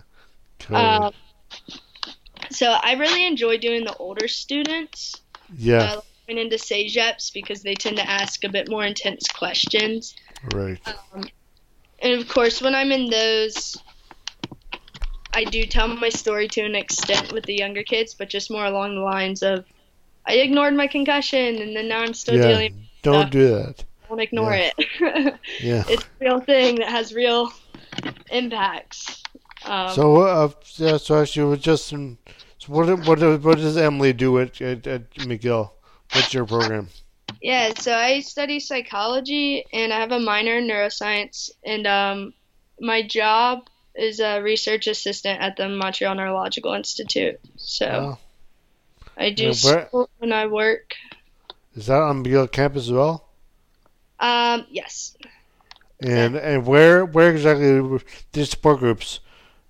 Um, 0.69 1.11
so 2.51 2.71
I 2.71 2.93
really 2.93 3.25
enjoy 3.25 3.57
doing 3.57 3.83
the 3.83 3.95
older 3.95 4.27
students. 4.27 5.21
Yeah. 5.57 5.83
Uh, 5.83 6.01
going 6.27 6.37
into 6.37 7.31
because 7.33 7.61
they 7.61 7.73
tend 7.73 7.97
to 7.97 8.09
ask 8.09 8.43
a 8.43 8.49
bit 8.49 8.69
more 8.69 8.85
intense 8.85 9.27
questions. 9.27 10.15
Right. 10.53 10.79
Um, 11.13 11.25
and 11.99 12.13
of 12.19 12.27
course, 12.27 12.61
when 12.61 12.73
I'm 12.73 12.91
in 12.91 13.09
those, 13.09 13.77
I 15.33 15.43
do 15.45 15.65
tell 15.65 15.87
my 15.87 16.09
story 16.09 16.47
to 16.49 16.61
an 16.61 16.75
extent 16.75 17.31
with 17.31 17.45
the 17.45 17.55
younger 17.55 17.83
kids, 17.83 18.13
but 18.13 18.29
just 18.29 18.51
more 18.51 18.65
along 18.65 18.95
the 18.95 19.01
lines 19.01 19.43
of 19.43 19.65
I 20.25 20.35
ignored 20.35 20.75
my 20.75 20.87
concussion 20.87 21.61
and 21.61 21.75
then 21.75 21.87
now 21.87 22.01
I'm 22.01 22.13
still 22.13 22.35
dealing. 22.35 22.49
yeah, 22.49 22.53
dealing. 22.53 22.87
Don't 23.01 23.21
stuff. 23.21 23.31
do 23.31 23.47
that. 23.55 23.85
Don't 24.09 24.19
ignore 24.19 24.53
yeah. 24.53 24.71
it. 24.77 25.39
yeah, 25.61 25.83
it's 25.87 26.03
a 26.03 26.07
real 26.19 26.39
thing 26.41 26.75
that 26.75 26.89
has 26.89 27.13
real 27.13 27.51
impacts. 28.29 29.23
Um, 29.65 29.93
so, 29.93 30.21
uh, 30.21 30.49
yeah, 30.75 30.97
so 30.97 31.21
actually, 31.21 31.45
was 31.45 31.59
just 31.59 31.87
so 31.87 32.17
what 32.67 32.87
what 33.07 33.19
what 33.41 33.57
does 33.57 33.77
Emily 33.77 34.13
do 34.13 34.39
at, 34.39 34.61
at, 34.61 34.85
at 34.85 35.11
McGill? 35.13 35.71
What's 36.13 36.33
your 36.33 36.45
program? 36.45 36.89
Yeah, 37.41 37.73
so 37.75 37.95
I 37.95 38.19
study 38.19 38.59
psychology 38.59 39.65
and 39.73 39.91
I 39.93 39.99
have 39.99 40.11
a 40.11 40.19
minor 40.19 40.57
in 40.57 40.67
neuroscience, 40.67 41.49
and 41.65 41.87
um, 41.87 42.33
my 42.79 43.01
job 43.01 43.69
is 43.95 44.19
a 44.19 44.41
research 44.41 44.87
assistant 44.87 45.41
at 45.41 45.57
the 45.57 45.67
Montreal 45.67 46.15
Neurological 46.15 46.73
Institute. 46.73 47.39
So 47.57 47.85
oh. 47.85 48.17
I 49.17 49.31
do 49.31 49.45
yeah, 49.45 49.51
school 49.51 50.09
when 50.17 50.31
I 50.31 50.47
work. 50.47 50.95
Is 51.75 51.87
that 51.87 52.01
on 52.01 52.23
McGill 52.23 52.51
campus 52.51 52.83
as 52.83 52.91
well? 52.91 53.27
Um, 54.19 54.65
yes. 54.69 55.15
And 56.01 56.35
and 56.35 56.65
where 56.65 57.05
where 57.05 57.31
exactly 57.31 57.99
these 58.31 58.49
support 58.49 58.79
groups 58.79 59.19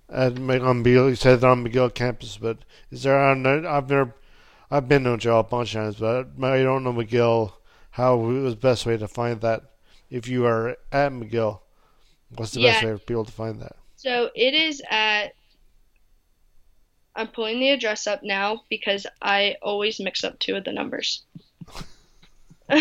at 0.08 0.32
on 0.32 0.84
McGill? 0.84 1.10
You 1.10 1.14
said 1.14 1.44
on 1.44 1.64
McGill 1.64 1.92
campus, 1.92 2.38
but 2.38 2.58
is 2.90 3.02
there 3.02 3.18
on? 3.18 3.46
I've 3.46 3.88
never, 3.88 4.14
I've 4.70 4.88
been 4.88 5.04
to 5.04 5.10
Montreal 5.10 5.40
a 5.40 5.44
bunch 5.44 5.74
of 5.74 5.82
times, 5.82 5.96
but 5.96 6.28
I 6.42 6.62
don't 6.62 6.84
know 6.84 6.92
McGill. 6.92 7.52
How 7.90 8.16
was 8.16 8.54
the 8.54 8.60
best 8.60 8.86
way 8.86 8.96
to 8.96 9.06
find 9.06 9.42
that 9.42 9.62
if 10.08 10.26
you 10.26 10.46
are 10.46 10.76
at 10.90 11.12
McGill? 11.12 11.60
What's 12.34 12.52
the 12.52 12.60
yeah. 12.60 12.72
best 12.72 12.84
way 12.84 12.92
for 12.92 12.98
people 12.98 13.24
to 13.26 13.32
find 13.32 13.60
that? 13.60 13.76
So 14.02 14.30
it 14.34 14.52
is 14.52 14.82
at. 14.90 15.32
I'm 17.14 17.28
pulling 17.28 17.60
the 17.60 17.70
address 17.70 18.08
up 18.08 18.24
now 18.24 18.62
because 18.68 19.06
I 19.20 19.54
always 19.62 20.00
mix 20.00 20.24
up 20.24 20.40
two 20.40 20.56
of 20.56 20.64
the 20.64 20.72
numbers. 20.72 21.22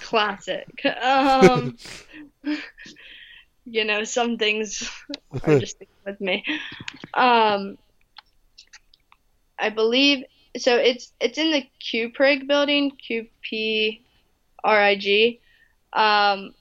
Classic. 0.00 0.68
Um, 1.02 1.76
you 3.64 3.84
know, 3.84 4.04
some 4.04 4.38
things 4.38 4.88
are 5.42 5.58
just 5.58 5.82
with 6.06 6.20
me. 6.20 6.44
Um, 7.14 7.78
I 9.58 9.70
believe 9.70 10.24
so. 10.56 10.76
It's 10.76 11.12
it's 11.20 11.36
in 11.36 11.50
the 11.50 11.66
QPRIG 11.82 12.46
building, 12.46 12.92
Q 12.92 13.26
P 13.42 14.04
R 14.62 14.80
I 14.80 14.94
G, 14.94 15.40
um, 15.94 16.54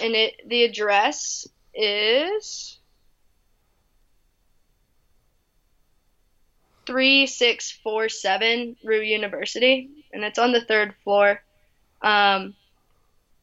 and 0.00 0.14
it 0.14 0.34
the 0.46 0.62
address 0.62 1.48
is 1.74 2.78
3647 6.86 8.76
Rue 8.84 9.00
University, 9.00 9.90
and 10.12 10.24
it's 10.24 10.38
on 10.38 10.52
the 10.52 10.60
third 10.60 10.94
floor. 11.04 11.42
Um, 12.02 12.54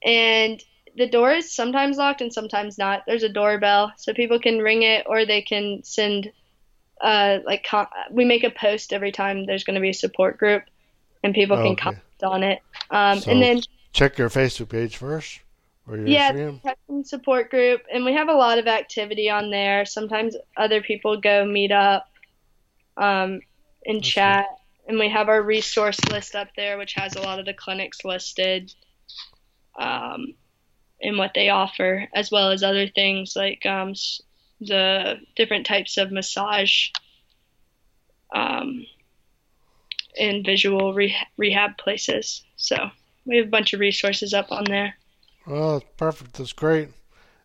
and 0.03 0.61
the 0.97 1.07
door 1.07 1.31
is 1.31 1.53
sometimes 1.53 1.97
locked 1.97 2.21
and 2.21 2.33
sometimes 2.33 2.77
not. 2.77 3.03
There's 3.07 3.23
a 3.23 3.29
doorbell, 3.29 3.93
so 3.97 4.13
people 4.13 4.39
can 4.39 4.59
ring 4.59 4.83
it 4.83 5.05
or 5.07 5.25
they 5.25 5.41
can 5.41 5.83
send, 5.83 6.31
uh, 7.01 7.39
like, 7.45 7.65
we 8.11 8.25
make 8.25 8.43
a 8.43 8.49
post 8.49 8.93
every 8.93 9.11
time 9.11 9.45
there's 9.45 9.63
going 9.63 9.75
to 9.75 9.81
be 9.81 9.89
a 9.89 9.93
support 9.93 10.37
group, 10.37 10.63
and 11.23 11.33
people 11.33 11.57
can 11.57 11.75
comment 11.75 12.03
on 12.21 12.43
it. 12.43 12.61
Um, 12.91 13.19
so 13.19 13.31
and 13.31 13.41
then 13.41 13.61
check 13.93 14.17
your 14.17 14.29
Facebook 14.29 14.69
page 14.69 14.97
first 14.97 15.39
yeah, 16.05 16.31
support 17.03 17.49
group, 17.49 17.81
and 17.91 18.05
we 18.05 18.13
have 18.13 18.29
a 18.29 18.33
lot 18.33 18.57
of 18.57 18.67
activity 18.67 19.29
on 19.29 19.49
there. 19.49 19.85
Sometimes 19.85 20.35
other 20.57 20.81
people 20.81 21.19
go 21.19 21.45
meet 21.45 21.71
up, 21.71 22.07
um, 22.97 23.41
and 23.85 23.97
That's 23.97 24.07
chat, 24.07 24.45
and 24.87 24.99
we 24.99 25.09
have 25.09 25.29
our 25.29 25.41
resource 25.41 25.99
list 26.11 26.35
up 26.35 26.49
there, 26.55 26.77
which 26.77 26.93
has 26.93 27.15
a 27.15 27.21
lot 27.21 27.39
of 27.39 27.45
the 27.45 27.53
clinics 27.53 28.05
listed, 28.05 28.73
um, 29.79 30.33
and 31.01 31.17
what 31.17 31.31
they 31.33 31.49
offer, 31.49 32.07
as 32.13 32.29
well 32.29 32.51
as 32.51 32.61
other 32.61 32.87
things 32.87 33.35
like 33.35 33.65
um, 33.65 33.93
the 34.59 35.15
different 35.35 35.65
types 35.65 35.97
of 35.97 36.11
massage, 36.11 36.89
um, 38.35 38.85
and 40.19 40.45
visual 40.45 40.93
re- 40.93 41.15
rehab 41.37 41.77
places. 41.77 42.43
So 42.57 42.75
we 43.25 43.37
have 43.37 43.47
a 43.47 43.49
bunch 43.51 43.73
of 43.73 43.79
resources 43.79 44.33
up 44.33 44.51
on 44.51 44.65
there. 44.65 44.98
Well, 45.49 45.83
perfect. 45.97 46.33
That's 46.33 46.53
great. 46.53 46.89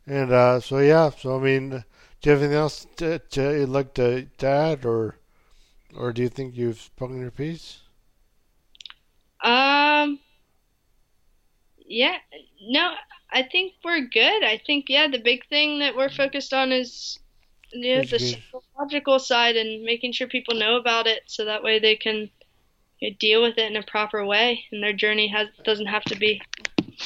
And 0.07 0.31
uh, 0.31 0.61
so 0.61 0.79
yeah, 0.79 1.09
so 1.09 1.39
I 1.39 1.43
mean, 1.43 1.71
do 1.71 1.77
you 2.25 2.33
have 2.33 2.43
anything 2.43 2.59
else 2.59 2.87
to, 2.97 3.19
to 3.19 3.61
you'd 3.61 3.71
like 3.71 3.95
to, 3.95 4.27
to 4.39 4.47
add, 4.47 4.85
or 4.85 5.17
or 5.97 6.13
do 6.13 6.21
you 6.21 6.29
think 6.29 6.55
you've 6.55 6.81
spoken 6.81 7.19
your 7.19 7.31
piece? 7.31 7.81
Um. 9.43 10.21
Yeah. 11.79 12.17
No, 12.69 12.93
I 13.33 13.43
think 13.43 13.73
we're 13.83 14.07
good. 14.07 14.45
I 14.45 14.61
think 14.67 14.87
yeah, 14.89 15.09
the 15.09 15.19
big 15.19 15.49
thing 15.49 15.79
that 15.79 15.97
we're 15.97 16.11
focused 16.11 16.53
on 16.53 16.73
is 16.73 17.19
you 17.73 17.97
know, 17.97 18.03
the 18.03 18.19
psychological 18.19 19.19
side 19.19 19.57
and 19.57 19.83
making 19.83 20.13
sure 20.13 20.27
people 20.29 20.55
know 20.55 20.77
about 20.77 21.07
it, 21.07 21.23
so 21.25 21.47
that 21.47 21.63
way 21.63 21.79
they 21.79 21.97
can 21.97 22.31
you 23.01 23.11
know, 23.11 23.17
deal 23.19 23.41
with 23.41 23.57
it 23.57 23.71
in 23.71 23.77
a 23.77 23.83
proper 23.83 24.27
way, 24.27 24.63
and 24.71 24.83
their 24.83 24.93
journey 24.93 25.29
has 25.29 25.49
doesn't 25.65 25.87
have 25.87 26.05
to 26.05 26.17
be 26.17 26.43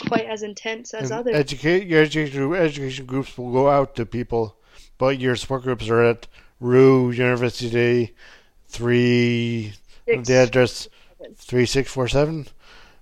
quite 0.09 0.27
as 0.27 0.43
intense 0.43 0.95
as 0.95 1.11
And 1.11 1.21
others. 1.21 1.35
Educate 1.37 1.87
your 1.87 2.03
education 2.03 2.55
education 2.55 3.07
groups 3.07 3.37
will 3.39 3.53
go 3.53 3.69
out 3.69 3.95
to 3.97 4.07
people, 4.07 4.57
but 4.99 5.19
your 5.19 5.37
support 5.37 5.63
groups 5.63 5.89
are 5.89 6.03
at 6.03 6.27
Rue 6.61 7.11
University, 7.11 8.15
three 8.67 9.73
Six. 10.07 10.29
the 10.29 10.35
address 10.35 10.89
three 11.37 11.67
six 11.67 11.91
four 11.91 12.09
seven 12.09 12.49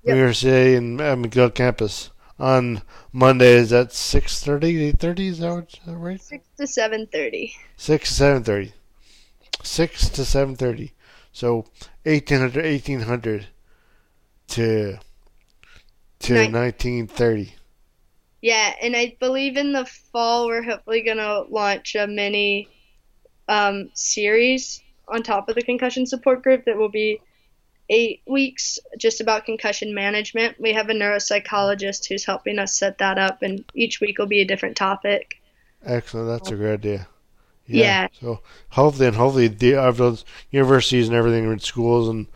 Yep. 0.05 0.15
University 0.17 0.75
and 0.77 1.01
uh, 1.01 1.17
McGill 1.17 1.53
campus 1.53 2.11
on 2.39 2.83
Mondays 3.13 3.73
at 3.73 3.93
six 3.93 4.41
thirty, 4.43 4.85
eight 4.85 4.99
thirty. 5.01 5.29
Is 5.29 5.39
that 5.41 5.53
what- 5.53 5.73
is 5.75 5.81
that 5.87 5.97
right? 5.97 6.21
Six 6.21 6.47
to 6.59 6.67
seven 6.67 7.07
thirty. 7.07 7.55
Six 7.77 8.09
to 8.11 8.15
seven 8.15 8.45
thirty. 8.45 8.73
Six 9.63 10.09
to 10.11 10.25
seven 10.25 10.55
thirty. 10.55 10.93
So 11.33 11.67
1800, 12.05 12.65
1800 12.65 13.47
to 14.49 14.99
to 16.21 16.35
Nin- 16.35 16.53
nineteen 16.53 17.07
thirty. 17.07 17.55
Yeah, 18.43 18.75
and 18.81 18.97
I 18.97 19.17
believe 19.19 19.57
in 19.57 19.73
the 19.73 19.85
fall 19.85 20.47
we're 20.47 20.63
hopefully 20.63 21.03
gonna 21.03 21.43
launch 21.49 21.95
a 21.95 22.07
mini 22.07 22.69
um, 23.49 23.91
series 23.95 24.83
on 25.09 25.23
top 25.23 25.49
of 25.49 25.55
the 25.55 25.63
concussion 25.63 26.07
support 26.07 26.43
group 26.43 26.65
that 26.65 26.77
will 26.77 26.89
be 26.89 27.21
eight 27.89 28.23
weeks 28.27 28.79
just 28.99 29.21
about 29.21 29.45
concussion 29.45 29.95
management. 29.95 30.61
We 30.61 30.73
have 30.73 30.89
a 30.89 30.93
neuropsychologist 30.95 32.09
who's 32.09 32.25
helping 32.25 32.59
us 32.59 32.77
set 32.77 32.99
that 32.99 33.19
up, 33.19 33.43
and 33.43 33.65
each 33.75 34.01
week 34.01 34.19
will 34.19 34.27
be 34.27 34.41
a 34.41 34.47
different 34.47 34.77
topic. 34.77 35.41
Excellent. 35.85 36.29
That's 36.29 36.51
a 36.51 36.57
great 36.57 36.75
idea. 36.75 37.09
Yeah. 37.67 38.09
So 38.21 38.41
hopefully, 38.71 39.09
and 39.09 39.17
hopefully, 39.17 39.49
the 39.49 39.77
of 39.77 39.97
those 39.97 40.25
universities 40.51 41.09
and 41.09 41.17
everything, 41.17 41.47
and 41.47 41.63
schools, 41.63 42.09
and 42.09 42.27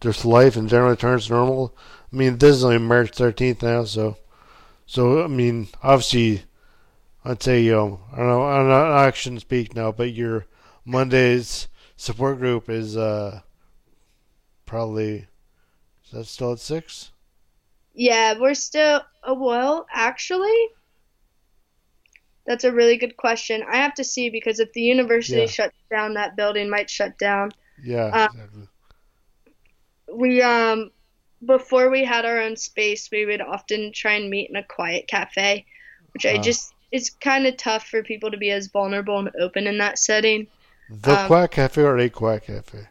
just 0.00 0.24
life 0.24 0.56
in 0.56 0.68
general 0.68 0.90
returns 0.90 1.30
normal. 1.30 1.74
I 2.12 2.16
mean, 2.16 2.38
this 2.38 2.56
is 2.56 2.64
only 2.64 2.78
March 2.78 3.10
thirteenth 3.12 3.62
now, 3.62 3.84
so 3.84 4.16
so 4.86 5.24
I 5.24 5.28
mean, 5.28 5.68
obviously, 5.82 6.44
I'd 7.24 7.42
say 7.42 7.62
you 7.62 7.72
know, 7.72 8.00
I 8.12 8.16
don't 8.18 8.26
know, 8.28 8.42
I 8.44 8.56
don't 8.58 8.68
know, 8.68 8.92
I 8.94 9.10
shouldn't 9.12 9.42
speak 9.42 9.74
now, 9.74 9.92
but 9.92 10.12
your 10.12 10.46
Monday's 10.84 11.68
support 11.96 12.38
group 12.38 12.68
is 12.70 12.96
uh 12.96 13.40
probably 14.66 15.26
is 16.04 16.10
that 16.12 16.24
still 16.26 16.52
at 16.52 16.60
six? 16.60 17.10
Yeah, 17.94 18.38
we're 18.38 18.54
still. 18.54 19.02
Oh, 19.24 19.34
well, 19.34 19.86
actually, 19.92 20.68
that's 22.46 22.64
a 22.64 22.72
really 22.72 22.96
good 22.96 23.16
question. 23.16 23.62
I 23.68 23.76
have 23.78 23.94
to 23.94 24.04
see 24.04 24.30
because 24.30 24.60
if 24.60 24.72
the 24.72 24.80
university 24.80 25.40
Yeah. 25.40 25.46
shuts 25.46 25.74
down, 25.90 26.14
that 26.14 26.36
building 26.36 26.70
might 26.70 26.88
shut 26.90 27.18
down. 27.18 27.50
Yeah, 27.82 28.12
Uh, 28.12 28.28
exactly. 28.28 28.68
we 30.14 30.42
um 30.42 30.90
before 31.44 31.90
we 31.90 32.04
had 32.04 32.24
our 32.24 32.40
own 32.40 32.56
space 32.56 33.08
we 33.12 33.26
would 33.26 33.40
often 33.40 33.92
try 33.92 34.14
and 34.14 34.30
meet 34.30 34.48
in 34.50 34.56
a 34.56 34.62
quiet 34.64 35.06
cafe 35.06 35.64
which 36.12 36.24
i 36.26 36.34
Ah. 36.36 36.40
just 36.42 36.72
it's 36.92 37.10
kind 37.10 37.46
of 37.46 37.56
tough 37.56 37.86
for 37.86 38.02
people 38.02 38.30
to 38.30 38.36
be 38.38 38.50
as 38.50 38.68
vulnerable 38.68 39.18
and 39.18 39.30
open 39.40 39.66
in 39.66 39.78
that 39.78 39.98
setting 39.98 40.46
The 40.88 41.18
um, 41.20 41.26
Quack 41.26 41.50
Cafe 41.50 41.82
or 41.82 41.98
a 41.98 42.08
quiet 42.08 42.44
Cafe? 42.46 42.86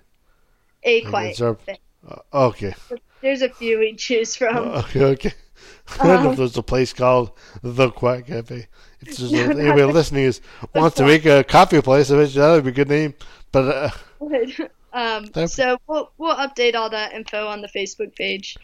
a 0.84 1.02
quiet 1.02 1.42
our- 1.42 1.56
cafe. 1.56 1.80
Uh, 2.08 2.46
okay. 2.48 2.76
there's 3.22 3.42
a 3.42 3.50
few 3.50 3.80
we 3.80 3.96
choose 3.96 4.36
from 4.36 4.58
Okay, 4.84 5.04
okay. 5.04 5.34
I 6.00 6.08
don't 6.08 6.08
know 6.08 6.22
if 6.26 6.30
Um, 6.32 6.36
there's 6.36 6.58
a 6.58 6.64
place 6.64 6.94
called 6.94 7.32
the 7.64 7.90
Quack 7.90 8.28
Cafe. 8.28 8.68
If 9.02 9.18
there's 9.18 9.32
No, 9.32 9.40
anybody 9.50 9.84
listening 9.86 10.26
is 10.26 10.42
wants 10.76 10.98
to 10.98 11.04
make 11.06 11.26
a 11.26 11.44
coffee 11.44 11.82
place, 11.82 12.12
I 12.12 12.18
bet 12.18 12.34
that 12.34 12.52
would 12.52 12.64
be 12.66 12.70
a 12.70 12.74
good 12.74 12.90
name. 12.90 13.16
But 13.52 13.94
uh, 14.22 14.68
um 14.96 15.26
That- 15.34 15.50
so 15.50 15.78
we'll 15.88 16.12
we'll 16.18 16.36
update 16.38 16.76
all 16.76 16.90
that 16.90 17.14
info 17.14 17.48
on 17.48 17.62
the 17.62 17.70
facebook 17.70 18.16
page 18.16 18.60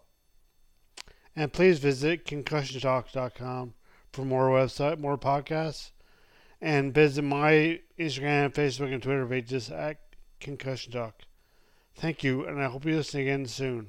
And 1.37 1.53
please 1.53 1.81
visit 1.81 2.25
concussiontalk.com 2.25 3.75
for 4.15 4.25
more 4.25 4.49
website, 4.49 4.99
more 4.99 5.19
podcasts 5.19 5.91
and 6.65 6.93
visit 6.95 7.23
my 7.23 7.79
Instagram, 7.99 8.55
Facebook, 8.55 8.93
and 8.93 9.03
Twitter 9.03 9.27
pages 9.27 9.71
at 9.71 9.99
Concussion 10.41 10.93
Talk. 10.93 11.25
Thank 11.95 12.25
you, 12.25 12.47
and 12.47 12.63
I 12.63 12.69
hope 12.69 12.87
you 12.87 12.97
listen 12.97 13.21
again 13.21 13.45
soon. 13.47 13.89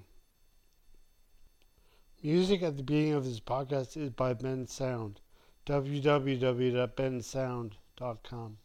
Music 2.21 2.61
at 2.63 2.75
the 2.75 2.83
beginning 2.83 3.13
of 3.13 3.23
this 3.23 3.39
podcast 3.39 3.95
is 3.95 4.09
by 4.09 4.33
Bensound. 4.33 5.19
www.bensound.com. 5.65 8.57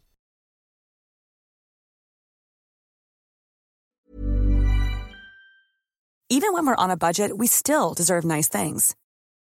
Even 6.29 6.53
when 6.53 6.65
we're 6.65 6.75
on 6.75 6.91
a 6.91 6.97
budget, 6.97 7.37
we 7.37 7.47
still 7.47 7.93
deserve 7.93 8.25
nice 8.25 8.49
things. 8.49 8.93